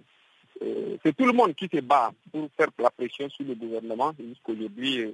c'est 1.03 1.16
tout 1.16 1.26
le 1.26 1.34
monde 1.34 1.53
qui 1.55 1.70
se 1.72 1.80
bat 1.82 2.12
pour 2.32 2.49
faire 2.58 2.70
la 2.80 2.89
pression 2.89 3.30
sur 3.30 3.45
le 3.45 3.55
gouvernement. 3.55 4.14
Jusqu'aujourd'hui, 4.20 5.01
euh, 5.01 5.12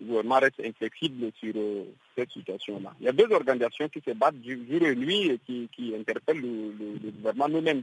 le 0.00 0.06
gouvernement 0.06 0.38
reste 0.38 0.60
inflexible 0.64 1.30
sur 1.38 1.52
euh, 1.56 1.84
cette 2.16 2.30
situation-là. 2.30 2.92
Il 3.00 3.06
y 3.06 3.08
a 3.08 3.12
deux 3.12 3.30
organisations 3.32 3.88
qui 3.88 4.00
se 4.00 4.12
battent 4.12 4.36
jour 4.44 4.82
et 4.82 4.94
nuit 4.94 5.30
et 5.48 5.68
qui, 5.72 5.94
interpellent 5.98 6.40
le, 6.40 7.10
gouvernement 7.10 7.48
nous-mêmes. 7.48 7.82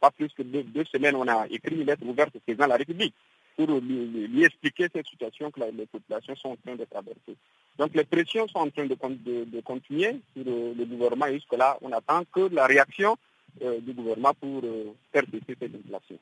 Pas 0.00 0.10
plus 0.10 0.28
que 0.28 0.42
deux, 0.42 0.84
semaines, 0.84 1.16
on 1.16 1.26
a 1.26 1.46
écrit 1.48 1.76
une 1.76 1.86
lettre 1.86 2.04
ouverte 2.04 2.36
au 2.36 2.40
président 2.40 2.64
de 2.64 2.70
la 2.70 2.76
République 2.76 3.14
pour 3.56 3.66
lui, 3.80 4.44
expliquer 4.44 4.88
cette 4.92 5.06
situation 5.06 5.50
que 5.50 5.60
les 5.60 5.86
populations 5.86 6.36
sont 6.36 6.50
en 6.50 6.56
train 6.56 6.76
de 6.76 6.84
traverser. 6.84 7.36
Donc 7.78 7.94
les 7.94 8.04
pressions 8.04 8.46
sont 8.48 8.58
en 8.58 8.70
train 8.70 8.84
de, 8.84 9.60
continuer 9.62 10.20
sur 10.36 10.44
le, 10.44 10.84
gouvernement 10.84 11.28
jusque-là. 11.32 11.78
On 11.80 11.90
attend 11.92 12.22
que 12.32 12.54
la 12.54 12.66
réaction 12.66 13.12
euh, 13.12 13.16
du 13.60 13.92
gouvernement 13.92 14.34
pour 14.40 14.60
euh, 14.64 14.94
faire 15.12 15.24
baisser 15.26 15.56
cette 15.58 15.74
inflation. 15.74 16.18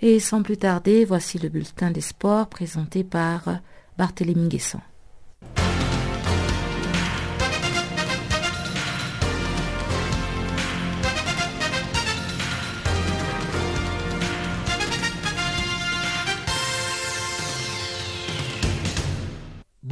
Et 0.00 0.20
sans 0.20 0.42
plus 0.42 0.58
tarder, 0.58 1.04
voici 1.04 1.38
le 1.38 1.48
bulletin 1.48 1.90
des 1.90 2.00
sports 2.00 2.48
présenté 2.48 3.04
par 3.04 3.60
Barthélémy 3.96 4.48
Guesson. 4.48 4.80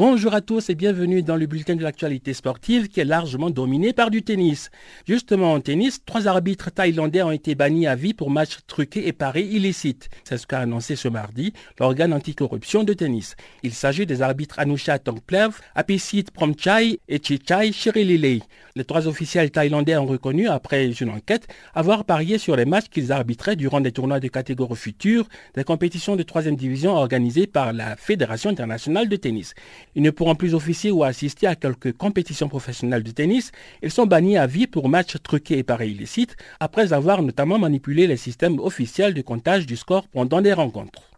Bonjour 0.06 0.34
à 0.34 0.42
tous 0.42 0.68
et 0.68 0.74
bienvenue 0.74 1.22
dans 1.22 1.36
le 1.36 1.46
bulletin 1.46 1.76
de 1.76 1.82
l'actualité 1.82 2.34
sportive 2.34 2.88
qui 2.88 3.00
est 3.00 3.06
largement 3.06 3.48
dominé 3.48 3.94
par 3.94 4.10
du 4.10 4.22
tennis. 4.22 4.70
Justement 5.08 5.54
en 5.54 5.60
tennis, 5.60 6.04
trois 6.04 6.28
arbitres 6.28 6.70
thaïlandais 6.70 7.22
ont 7.22 7.30
été 7.30 7.54
bannis 7.54 7.86
à 7.86 7.94
vie 7.94 8.12
pour 8.12 8.28
matchs 8.28 8.58
truqués 8.66 9.08
et 9.08 9.14
paris 9.14 9.46
illicites. 9.46 10.10
C'est 10.24 10.36
ce 10.36 10.46
qu'a 10.46 10.58
annoncé 10.58 10.94
ce 10.94 11.08
mardi 11.08 11.54
l'organe 11.80 12.12
anticorruption 12.12 12.84
de 12.84 12.92
tennis. 12.92 13.34
Il 13.62 13.72
s'agit 13.72 14.04
des 14.04 14.20
arbitres 14.20 14.58
Anusha 14.58 14.98
Tongplev, 14.98 15.58
Apisit 15.74 16.24
Promchai 16.34 17.00
et 17.08 17.18
Chichai 17.22 17.72
Shirililei. 17.72 18.42
Les 18.76 18.84
trois 18.84 19.06
officiels 19.06 19.52
thaïlandais 19.52 19.96
ont 19.96 20.04
reconnu, 20.04 20.48
après 20.48 20.86
une 20.86 21.10
enquête, 21.10 21.46
avoir 21.74 22.04
parié 22.04 22.36
sur 22.36 22.56
les 22.56 22.66
matchs 22.66 22.88
qu'ils 22.90 23.10
arbitraient 23.10 23.56
durant 23.56 23.80
des 23.80 23.92
tournois 23.92 24.20
de 24.20 24.28
catégorie 24.28 24.76
future 24.76 25.28
des 25.54 25.64
compétitions 25.64 26.14
de 26.14 26.24
troisième 26.24 26.56
division 26.56 26.92
organisées 26.92 27.46
par 27.46 27.72
la 27.72 27.96
Fédération 27.96 28.50
internationale 28.50 29.08
de 29.08 29.16
tennis. 29.16 29.54
Ils 29.94 30.02
ne 30.02 30.10
pourront 30.10 30.34
plus 30.34 30.54
officier 30.54 30.90
ou 30.90 31.04
assister 31.04 31.46
à 31.46 31.56
quelques 31.56 31.96
compétitions 31.96 32.48
professionnelles 32.48 33.02
de 33.02 33.10
tennis. 33.10 33.52
Ils 33.82 33.90
sont 33.90 34.06
bannis 34.06 34.36
à 34.36 34.46
vie 34.46 34.66
pour 34.66 34.88
matchs 34.88 35.16
truqués 35.22 35.58
et 35.58 35.62
pareils 35.62 35.92
illicites, 35.92 36.36
après 36.60 36.92
avoir 36.92 37.22
notamment 37.22 37.58
manipulé 37.58 38.06
les 38.06 38.16
systèmes 38.16 38.58
officiels 38.58 39.14
de 39.14 39.22
comptage 39.22 39.66
du 39.66 39.76
score 39.76 40.08
pendant 40.08 40.40
des 40.40 40.52
rencontres. 40.52 41.10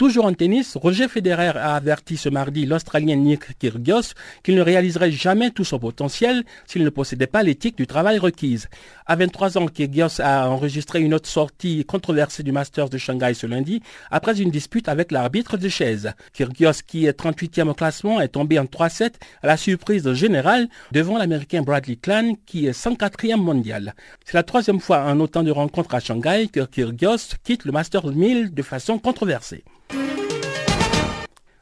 Toujours 0.00 0.24
en 0.24 0.32
tennis, 0.32 0.78
Roger 0.78 1.08
Federer 1.08 1.58
a 1.58 1.74
averti 1.74 2.16
ce 2.16 2.30
mardi 2.30 2.64
l'Australien 2.64 3.16
Nick 3.16 3.58
Kyrgios 3.58 4.14
qu'il 4.42 4.54
ne 4.54 4.62
réaliserait 4.62 5.10
jamais 5.10 5.50
tout 5.50 5.62
son 5.62 5.78
potentiel 5.78 6.42
s'il 6.66 6.84
ne 6.84 6.88
possédait 6.88 7.26
pas 7.26 7.42
l'éthique 7.42 7.76
du 7.76 7.86
travail 7.86 8.16
requise. 8.16 8.70
À 9.04 9.16
23 9.16 9.58
ans, 9.58 9.66
Kyrgios 9.66 10.22
a 10.22 10.48
enregistré 10.48 11.02
une 11.02 11.12
autre 11.12 11.28
sortie 11.28 11.84
controversée 11.84 12.42
du 12.42 12.50
Masters 12.50 12.88
de 12.88 12.96
Shanghai 12.96 13.34
ce 13.34 13.46
lundi 13.46 13.82
après 14.10 14.40
une 14.40 14.50
dispute 14.50 14.88
avec 14.88 15.12
l'arbitre 15.12 15.58
de 15.58 15.68
chaise. 15.68 16.14
Kyrgios, 16.32 16.80
qui 16.86 17.04
est 17.04 17.20
38e 17.20 17.68
au 17.68 17.74
classement, 17.74 18.22
est 18.22 18.28
tombé 18.28 18.58
en 18.58 18.64
3-7 18.64 19.12
à 19.42 19.48
la 19.48 19.58
surprise 19.58 20.10
générale 20.14 20.70
devant 20.92 21.18
l'Américain 21.18 21.60
Bradley 21.60 21.96
Clan 21.96 22.36
qui 22.46 22.66
est 22.66 22.70
104e 22.70 23.36
mondial. 23.36 23.94
C'est 24.24 24.38
la 24.38 24.44
troisième 24.44 24.80
fois 24.80 25.02
en 25.02 25.20
autant 25.20 25.42
de 25.42 25.50
rencontres 25.50 25.94
à 25.94 26.00
Shanghai 26.00 26.48
que 26.50 26.64
Kyrgios 26.64 27.36
quitte 27.44 27.66
le 27.66 27.72
Masters 27.72 28.06
1000 28.06 28.54
de 28.54 28.62
façon 28.62 28.98
controversée. 28.98 29.62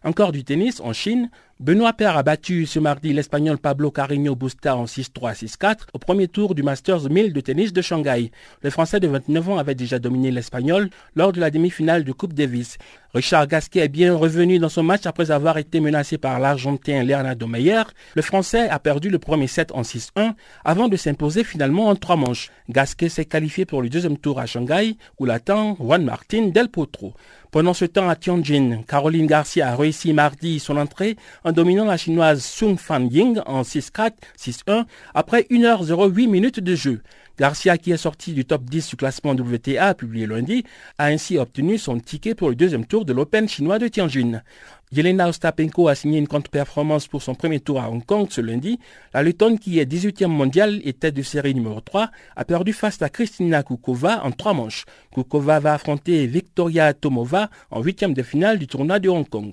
Encore 0.05 0.33
du 0.33 0.45
tennis 0.45 0.81
en 0.81 0.93
Chine, 0.93 1.31
Benoît 1.61 1.92
Paire 1.92 2.16
a 2.16 2.22
battu 2.22 2.66
ce 2.66 2.78
mardi 2.78 3.12
l'Espagnol 3.12 3.59
Pablo 3.59 3.90
Carreño 3.90 4.36
Busta 4.36 4.76
en 4.76 4.84
6-3, 4.84 5.44
6-4 5.44 5.76
au 5.92 5.98
premier 5.98 6.28
tour 6.28 6.54
du 6.54 6.62
Masters 6.62 7.11
1000 7.11 7.32
de 7.32 7.40
tennis 7.40 7.72
de 7.72 7.82
Shanghai. 7.82 8.30
Le 8.62 8.70
Français 8.70 9.00
de 9.00 9.09
29 9.09 9.48
ans 9.48 9.59
avait 9.59 9.74
déjà 9.74 9.98
dominé 9.98 10.30
l'Espagnol 10.30 10.88
lors 11.16 11.32
de 11.32 11.40
la 11.40 11.50
demi-finale 11.50 12.04
de 12.04 12.12
Coupe 12.12 12.32
Davis. 12.32 12.78
Richard 13.12 13.48
Gasquet 13.48 13.80
est 13.80 13.88
bien 13.88 14.14
revenu 14.14 14.61
dans 14.61 14.68
son 14.68 14.84
match 14.84 15.06
après 15.06 15.32
avoir 15.32 15.59
été 15.59 15.80
menacé 15.80 16.16
par 16.16 16.38
l'Argentin 16.38 17.02
Leonardo 17.02 17.48
Meyer. 17.48 17.82
Le 18.14 18.22
Français 18.22 18.68
a 18.68 18.78
perdu 18.78 19.11
le 19.11 19.18
premier 19.18 19.48
set 19.48 19.72
en 19.72 19.82
6-1 19.82 20.34
avant 20.64 20.86
de 20.86 20.96
s'imposer 20.96 21.42
finalement 21.42 21.88
en 21.88 21.96
trois 21.96 22.16
manches. 22.16 22.50
Gasquet 22.68 23.09
s'est 23.09 23.24
qualifié 23.24 23.64
pour 23.64 23.82
le 23.82 23.88
deuxième 23.88 24.18
tour 24.18 24.38
à 24.38 24.46
Shanghai 24.46 24.96
où 25.18 25.24
l'attend 25.24 25.74
Juan 25.80 26.04
Martin 26.04 26.48
Del 26.48 26.68
Potro. 26.68 27.14
Pendant 27.50 27.72
ce 27.72 27.86
temps 27.86 28.11
à 28.11 28.14
Tianjin, 28.14 28.82
Caroline 28.86 29.26
Garcia 29.26 29.70
a 29.70 29.74
réussi 29.76 30.12
mardi 30.12 30.61
son 30.61 30.76
entrée 30.76 31.16
en 31.44 31.47
dominant 31.53 31.84
la 31.84 31.96
chinoise 31.96 32.42
Sung 32.42 32.76
Fan 32.78 33.09
Ying 33.11 33.40
en 33.46 33.62
6-4, 33.62 34.12
6-1 34.38 34.84
après 35.14 35.42
1h08 35.51 36.28
minutes 36.28 36.61
de 36.61 36.74
jeu. 36.74 37.03
Garcia, 37.38 37.78
qui 37.78 37.92
est 37.92 37.96
sorti 37.96 38.32
du 38.32 38.44
top 38.44 38.64
10 38.64 38.88
du 38.88 38.96
classement 38.96 39.30
WTA 39.30 39.94
publié 39.94 40.26
lundi, 40.26 40.64
a 40.99 41.07
ainsi 41.07 41.38
obtenu 41.38 41.78
son 41.78 42.01
ticket 42.01 42.34
pour 42.34 42.49
le 42.49 42.57
deuxième 42.57 42.84
tour 42.84 43.05
de 43.05 43.12
l'Open 43.12 43.49
chinois 43.49 43.78
de 43.78 43.86
Tianjin. 43.86 44.42
Yelena 44.90 45.28
Ostapenko 45.28 45.86
a 45.86 45.94
signé 45.94 46.18
une 46.18 46.26
contre-performance 46.26 47.07
pour 47.07 47.22
son 47.22 47.36
premier 47.36 47.61
tour 47.61 47.80
à 47.80 47.90
Hong 47.90 48.05
Kong 48.05 48.26
ce 48.28 48.40
lundi. 48.40 48.80
La 49.14 49.22
Lettonne, 49.22 49.61
qui 49.61 49.78
est 49.78 49.84
18e 49.84 50.26
mondiale 50.26 50.80
et 50.82 50.94
tête 50.94 51.14
de 51.14 51.22
série 51.22 51.55
numéro 51.55 51.80
3, 51.80 52.11
a 52.34 52.44
perdu 52.44 52.72
face 52.72 53.01
à 53.03 53.09
Kristina 53.09 53.62
Kukova 53.62 54.24
en 54.24 54.32
trois 54.32 54.55
manches. 54.55 54.84
Kukova 55.14 55.61
va 55.61 55.74
affronter 55.74 56.26
Victoria 56.26 56.92
Tomova 56.92 57.51
en 57.70 57.82
huitième 57.82 58.14
de 58.14 58.22
finale 58.24 58.59
du 58.59 58.66
tournoi 58.66 58.99
de 58.99 59.09
Hong 59.09 59.28
Kong. 59.28 59.53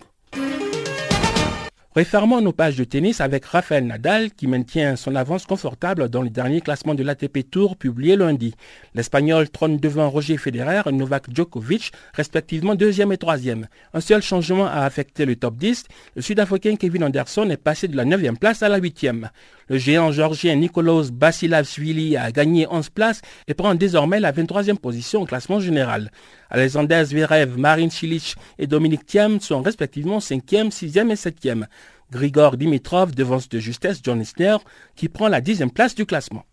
Refermons 1.96 2.42
nos 2.42 2.52
pages 2.52 2.76
de 2.76 2.84
tennis 2.84 3.22
avec 3.22 3.46
Rafael 3.46 3.88
Nadal 3.88 4.32
qui 4.32 4.48
maintient 4.48 4.98
son 4.98 5.16
avance 5.16 5.46
confortable 5.46 6.10
dans 6.10 6.22
le 6.22 6.30
dernier 6.30 6.60
classement 6.60 6.94
de 6.94 7.04
l'ATP 7.04 7.50
Tour 7.50 7.78
publié 7.78 8.18
lundi. 8.18 8.54
L'Espagnol 8.96 9.50
trône 9.50 9.78
devant 9.78 10.10
Roger 10.10 10.36
Federer 10.36 10.82
et 10.88 10.92
Novak 10.92 11.34
Djokovic, 11.34 11.94
respectivement 12.14 12.76
deuxième 12.76 13.14
et 13.14 13.18
troisième. 13.18 13.68
Un 13.94 14.02
seul 14.02 14.22
changement 14.22 14.66
a 14.66 14.82
affecté 14.82 15.24
le 15.24 15.38
top 15.38 15.56
10. 15.56 15.86
Le 16.18 16.22
Sud-Africain 16.22 16.76
Kevin 16.76 17.06
Anderson 17.06 17.50
est 17.50 17.56
passé 17.56 17.88
de 17.88 17.96
la 17.96 18.04
neuvième 18.04 18.38
place 18.38 18.62
à 18.62 18.68
la 18.68 18.78
huitième. 18.78 19.30
Le 19.68 19.80
géant 19.80 20.12
georgien 20.12 20.56
Nikolaus 20.56 21.12
Basilavsvili 21.12 22.18
a 22.18 22.32
gagné 22.32 22.68
11 22.70 22.90
places 22.90 23.22
et 23.48 23.56
prend 23.56 23.74
désormais 23.74 24.20
la 24.20 24.32
23e 24.32 24.78
position 24.78 25.24
au 25.24 25.26
classement 25.26 25.60
général. 25.60 26.12
Alexander 26.52 27.04
Zverev, 27.04 27.58
Marin 27.58 27.90
Cilic 27.90 28.36
et 28.60 28.68
Dominique 28.68 29.08
Thiem 29.08 29.40
sont 29.42 29.64
respectivement 29.64 30.20
5e, 30.20 30.70
6e 30.70 31.10
et 31.10 31.16
7e. 31.16 31.66
Grigor 32.12 32.58
Dimitrov 32.58 33.16
devance 33.16 33.50
de 33.50 33.58
justesse 33.58 34.02
John 34.04 34.22
Isner 34.22 34.58
qui 34.96 35.10
prend 35.10 35.28
la 35.28 35.42
dixième 35.42 35.72
place 35.72 35.96
du 35.96 36.06
classement. 36.06 36.46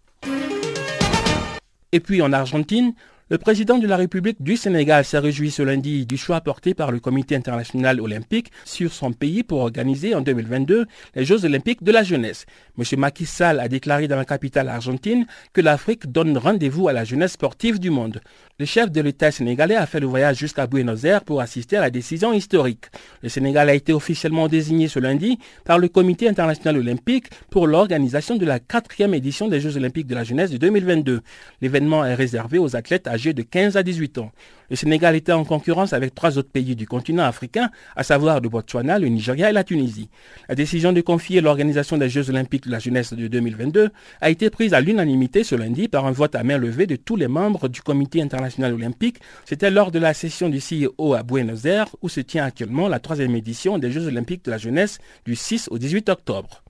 Et 1.92 2.00
puis 2.00 2.22
en 2.22 2.32
Argentine, 2.32 2.94
le 3.30 3.38
président 3.38 3.78
de 3.78 3.86
la 3.86 3.96
République 3.96 4.42
du 4.42 4.56
Sénégal 4.56 5.04
s'est 5.04 5.18
réjoui 5.18 5.50
ce 5.50 5.62
lundi 5.62 6.04
du 6.06 6.16
choix 6.16 6.40
porté 6.40 6.74
par 6.74 6.90
le 6.90 7.00
Comité 7.00 7.36
international 7.36 8.00
olympique 8.00 8.50
sur 8.64 8.92
son 8.92 9.12
pays 9.12 9.42
pour 9.42 9.60
organiser 9.60 10.14
en 10.14 10.20
2022 10.20 10.86
les 11.14 11.24
Jeux 11.24 11.44
olympiques 11.44 11.82
de 11.82 11.92
la 11.92 12.02
jeunesse. 12.02 12.46
M. 12.78 12.84
Macky 12.98 13.24
Sall 13.24 13.60
a 13.60 13.68
déclaré 13.68 14.08
dans 14.08 14.16
la 14.16 14.24
capitale 14.24 14.68
argentine 14.68 15.26
que 15.52 15.60
l'Afrique 15.60 16.10
donne 16.10 16.36
rendez-vous 16.36 16.88
à 16.88 16.92
la 16.92 17.04
jeunesse 17.04 17.32
sportive 17.32 17.78
du 17.78 17.90
monde. 17.90 18.20
Le 18.58 18.66
chef 18.66 18.90
de 18.90 19.00
l'État 19.00 19.30
sénégalais 19.30 19.76
a 19.76 19.86
fait 19.86 20.00
le 20.00 20.06
voyage 20.06 20.36
jusqu'à 20.38 20.66
Buenos 20.66 21.04
Aires 21.04 21.24
pour 21.24 21.40
assister 21.40 21.76
à 21.76 21.80
la 21.80 21.90
décision 21.90 22.32
historique. 22.32 22.86
Le 23.22 23.28
Sénégal 23.28 23.68
a 23.70 23.74
été 23.74 23.92
officiellement 23.92 24.48
désigné 24.48 24.88
ce 24.88 24.98
lundi 24.98 25.38
par 25.64 25.78
le 25.78 25.88
Comité 25.88 26.28
international 26.28 26.76
olympique 26.78 27.26
pour 27.50 27.66
l'organisation 27.66 28.36
de 28.36 28.44
la 28.44 28.58
quatrième 28.58 29.14
édition 29.14 29.48
des 29.48 29.60
Jeux 29.60 29.76
olympiques 29.76 30.06
de 30.06 30.14
la 30.14 30.24
jeunesse 30.24 30.50
de 30.50 30.58
2022. 30.58 31.22
L'événement 31.60 32.04
est 32.04 32.14
réservé 32.14 32.58
aux 32.58 32.76
athlètes 32.76 33.06
âgés 33.12 33.34
de 33.34 33.42
15 33.42 33.76
à 33.76 33.82
18 33.82 34.18
ans. 34.18 34.32
Le 34.70 34.76
Sénégal 34.76 35.14
était 35.14 35.32
en 35.32 35.44
concurrence 35.44 35.92
avec 35.92 36.14
trois 36.14 36.38
autres 36.38 36.50
pays 36.50 36.74
du 36.74 36.86
continent 36.86 37.24
africain, 37.24 37.70
à 37.94 38.02
savoir 38.02 38.40
le 38.40 38.48
Botswana, 38.48 38.98
le 38.98 39.08
Nigeria 39.08 39.50
et 39.50 39.52
la 39.52 39.64
Tunisie. 39.64 40.08
La 40.48 40.54
décision 40.54 40.94
de 40.94 41.00
confier 41.02 41.42
l'organisation 41.42 41.98
des 41.98 42.08
Jeux 42.08 42.30
olympiques 42.30 42.64
de 42.64 42.70
la 42.70 42.78
jeunesse 42.78 43.12
de 43.12 43.28
2022 43.28 43.90
a 44.22 44.30
été 44.30 44.48
prise 44.48 44.72
à 44.72 44.80
l'unanimité 44.80 45.44
ce 45.44 45.54
lundi 45.54 45.88
par 45.88 46.06
un 46.06 46.12
vote 46.12 46.34
à 46.34 46.42
main 46.42 46.56
levée 46.56 46.86
de 46.86 46.96
tous 46.96 47.16
les 47.16 47.28
membres 47.28 47.68
du 47.68 47.82
Comité 47.82 48.22
international 48.22 48.72
olympique. 48.72 49.18
C'était 49.44 49.70
lors 49.70 49.90
de 49.90 49.98
la 49.98 50.14
session 50.14 50.48
du 50.48 50.58
CEO 50.58 51.12
à 51.12 51.22
Buenos 51.22 51.66
Aires 51.66 51.94
où 52.00 52.08
se 52.08 52.20
tient 52.20 52.44
actuellement 52.46 52.88
la 52.88 52.98
troisième 52.98 53.36
édition 53.36 53.76
des 53.78 53.92
Jeux 53.92 54.06
olympiques 54.06 54.46
de 54.46 54.50
la 54.50 54.58
jeunesse 54.58 54.98
du 55.26 55.36
6 55.36 55.68
au 55.70 55.76
18 55.78 56.08
octobre. 56.08 56.62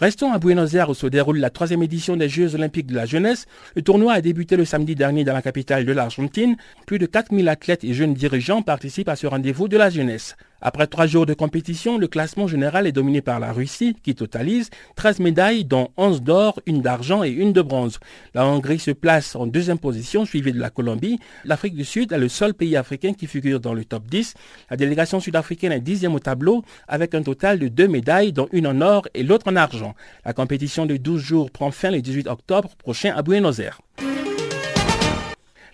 Restons 0.00 0.32
à 0.32 0.38
Buenos 0.38 0.72
Aires 0.72 0.88
où 0.88 0.94
se 0.94 1.06
déroule 1.06 1.40
la 1.40 1.50
troisième 1.50 1.82
édition 1.82 2.16
des 2.16 2.30
Jeux 2.30 2.54
olympiques 2.54 2.86
de 2.86 2.94
la 2.94 3.04
jeunesse. 3.04 3.46
Le 3.76 3.82
tournoi 3.82 4.14
a 4.14 4.22
débuté 4.22 4.56
le 4.56 4.64
samedi 4.64 4.94
dernier 4.94 5.24
dans 5.24 5.34
la 5.34 5.42
capitale 5.42 5.84
de 5.84 5.92
l'Argentine. 5.92 6.56
Plus 6.86 6.98
de 6.98 7.04
4000 7.04 7.46
athlètes 7.50 7.84
et 7.84 7.92
jeunes 7.92 8.14
dirigeants 8.14 8.62
participent 8.62 9.10
à 9.10 9.16
ce 9.16 9.26
rendez-vous 9.26 9.68
de 9.68 9.76
la 9.76 9.90
jeunesse. 9.90 10.36
Après 10.62 10.86
trois 10.86 11.06
jours 11.06 11.26
de 11.26 11.34
compétition, 11.34 11.98
le 11.98 12.06
classement 12.06 12.46
général 12.46 12.86
est 12.86 12.92
dominé 12.92 13.22
par 13.22 13.40
la 13.40 13.52
Russie, 13.52 13.96
qui 14.02 14.14
totalise 14.14 14.70
13 14.96 15.20
médailles, 15.20 15.64
dont 15.64 15.88
11 15.96 16.22
d'or, 16.22 16.60
une 16.66 16.82
d'argent 16.82 17.24
et 17.24 17.30
une 17.30 17.52
de 17.52 17.62
bronze. 17.62 17.98
La 18.34 18.46
Hongrie 18.46 18.78
se 18.78 18.90
place 18.90 19.34
en 19.36 19.46
deuxième 19.46 19.78
position, 19.78 20.24
suivie 20.24 20.52
de 20.52 20.60
la 20.60 20.70
Colombie. 20.70 21.18
L'Afrique 21.44 21.74
du 21.74 21.84
Sud 21.84 22.12
est 22.12 22.18
le 22.18 22.28
seul 22.28 22.54
pays 22.54 22.76
africain 22.76 23.14
qui 23.14 23.26
figure 23.26 23.60
dans 23.60 23.74
le 23.74 23.84
top 23.84 24.06
10. 24.06 24.34
La 24.70 24.76
délégation 24.76 25.20
sud-africaine 25.20 25.72
est 25.72 25.80
dixième 25.80 26.14
au 26.14 26.20
tableau, 26.20 26.62
avec 26.88 27.14
un 27.14 27.22
total 27.22 27.58
de 27.58 27.68
deux 27.68 27.88
médailles, 27.88 28.32
dont 28.32 28.48
une 28.52 28.66
en 28.66 28.80
or 28.80 29.08
et 29.14 29.22
l'autre 29.22 29.48
en 29.50 29.56
argent. 29.56 29.94
La 30.24 30.32
compétition 30.32 30.86
de 30.86 30.96
12 30.96 31.20
jours 31.20 31.50
prend 31.50 31.70
fin 31.70 31.90
le 31.90 32.02
18 32.02 32.28
octobre 32.28 32.70
prochain 32.76 33.14
à 33.16 33.22
Buenos 33.22 33.58
Aires. 33.60 33.80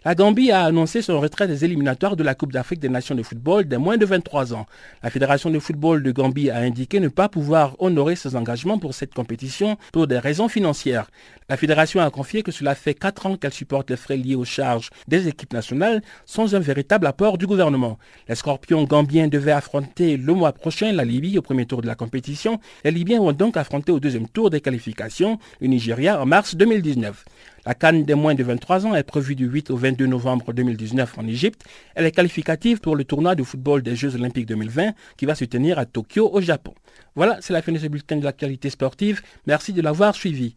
La 0.07 0.15
Gambie 0.15 0.53
a 0.53 0.63
annoncé 0.63 1.03
son 1.03 1.19
retrait 1.19 1.49
des 1.49 1.65
éliminatoires 1.65 2.15
de 2.15 2.23
la 2.23 2.37
Coupe 2.37 2.53
d'Afrique 2.53 2.79
des 2.79 2.89
Nations 2.89 3.17
de 3.17 3.25
football 3.25 3.65
des 3.65 3.77
moins 3.77 3.97
de 3.97 4.07
23 4.07 4.55
ans. 4.55 4.67
La 5.03 5.11
Fédération 5.11 5.51
de 5.51 5.59
football 5.59 6.05
de 6.05 6.13
Gambie 6.13 6.49
a 6.49 6.59
indiqué 6.59 7.01
ne 7.01 7.09
pas 7.09 7.29
pouvoir 7.29 7.75
honorer 7.81 8.15
ses 8.15 8.37
engagements 8.37 8.79
pour 8.79 8.95
cette 8.95 9.13
compétition 9.13 9.77
pour 9.93 10.07
des 10.07 10.21
raisons 10.21 10.49
financières. 10.49 11.11
La 11.49 11.57
Fédération 11.57 12.01
a 12.01 12.09
confié 12.11 12.45
que 12.45 12.53
cela 12.53 12.77
fait 12.77 12.95
4 12.95 13.27
ans 13.27 13.37
qu'elle 13.37 13.53
supporte 13.53 13.91
les 13.91 13.97
frais 13.97 14.17
liés 14.17 14.37
aux 14.37 14.45
charges 14.45 14.91
des 15.09 15.27
équipes 15.27 15.53
nationales 15.53 16.03
sans 16.25 16.55
un 16.55 16.61
véritable 16.61 17.09
apport 17.09 17.37
du 17.37 17.49
gouvernement. 17.49 17.99
Les 18.29 18.37
Scorpions 18.37 18.85
gambiens 18.85 19.27
devaient 19.27 19.51
affronter 19.51 20.17
le 20.17 20.35
mois 20.35 20.53
prochain 20.53 20.93
la 20.93 21.05
Libye 21.05 21.37
au 21.37 21.43
premier 21.43 21.67
tour 21.67 21.83
de 21.83 21.89
la 21.89 21.97
compétition. 21.97 22.61
Les 22.85 22.93
Libyens 22.93 23.19
vont 23.19 23.33
donc 23.33 23.57
affronter 23.57 23.91
au 23.91 23.99
deuxième 23.99 24.29
tour 24.29 24.51
des 24.51 24.61
qualifications 24.61 25.41
le 25.61 25.67
Nigeria 25.67 26.23
en 26.23 26.27
mars 26.27 26.55
2019. 26.55 27.25
La 27.67 27.75
Cannes 27.75 28.05
des 28.05 28.14
moins 28.14 28.37
de 28.37 28.45
23 28.45 28.87
ans 28.87 28.95
est 28.95 29.03
prévue 29.03 29.35
du 29.35 29.47
8 29.47 29.73
au 29.73 29.77
22 29.77 30.07
novembre 30.07 30.53
2019 30.53 31.19
en 31.19 31.27
Égypte. 31.27 31.64
Elle 31.97 32.07
est 32.07 32.12
qualificative 32.12 32.79
pour 32.79 32.95
le 32.95 33.03
tournoi 33.03 33.35
de 33.35 33.43
football 33.43 33.83
des 33.83 33.97
Jeux 33.97 34.14
Olympiques 34.14 34.47
2020 34.47 34.93
qui 35.17 35.27
va 35.27 35.35
se 35.35 35.45
tenir 35.45 35.77
à 35.77 35.85
Tokyo 35.85 36.31
au 36.33 36.41
Japon. 36.41 36.75
Voilà, 37.17 37.39
c'est 37.41 37.53
la 37.53 37.62
fin 37.62 37.73
de 37.73 37.79
ce 37.79 37.89
bulletin 37.89 38.19
de 38.19 38.25
l'actualité 38.25 38.71
sportive. 38.71 39.21
Merci 39.49 39.73
de 39.73 39.83
l'avoir 39.83 40.14
suivi. 40.14 40.55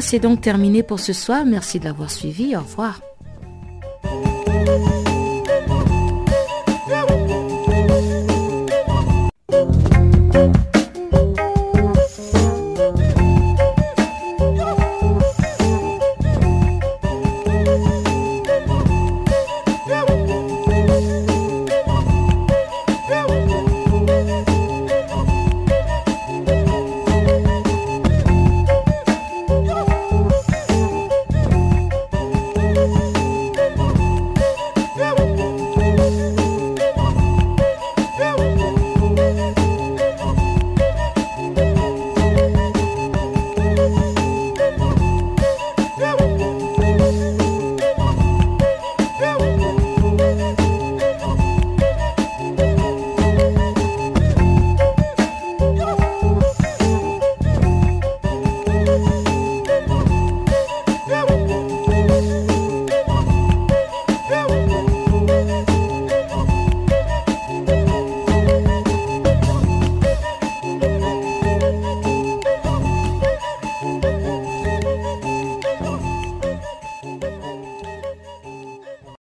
C'est 0.00 0.18
donc 0.18 0.40
terminé 0.40 0.82
pour 0.82 1.00
ce 1.00 1.12
soir. 1.12 1.44
Merci 1.44 1.78
de 1.78 1.84
l'avoir 1.84 2.10
suivi. 2.10 2.56
Au 2.56 2.60
revoir. 2.60 3.00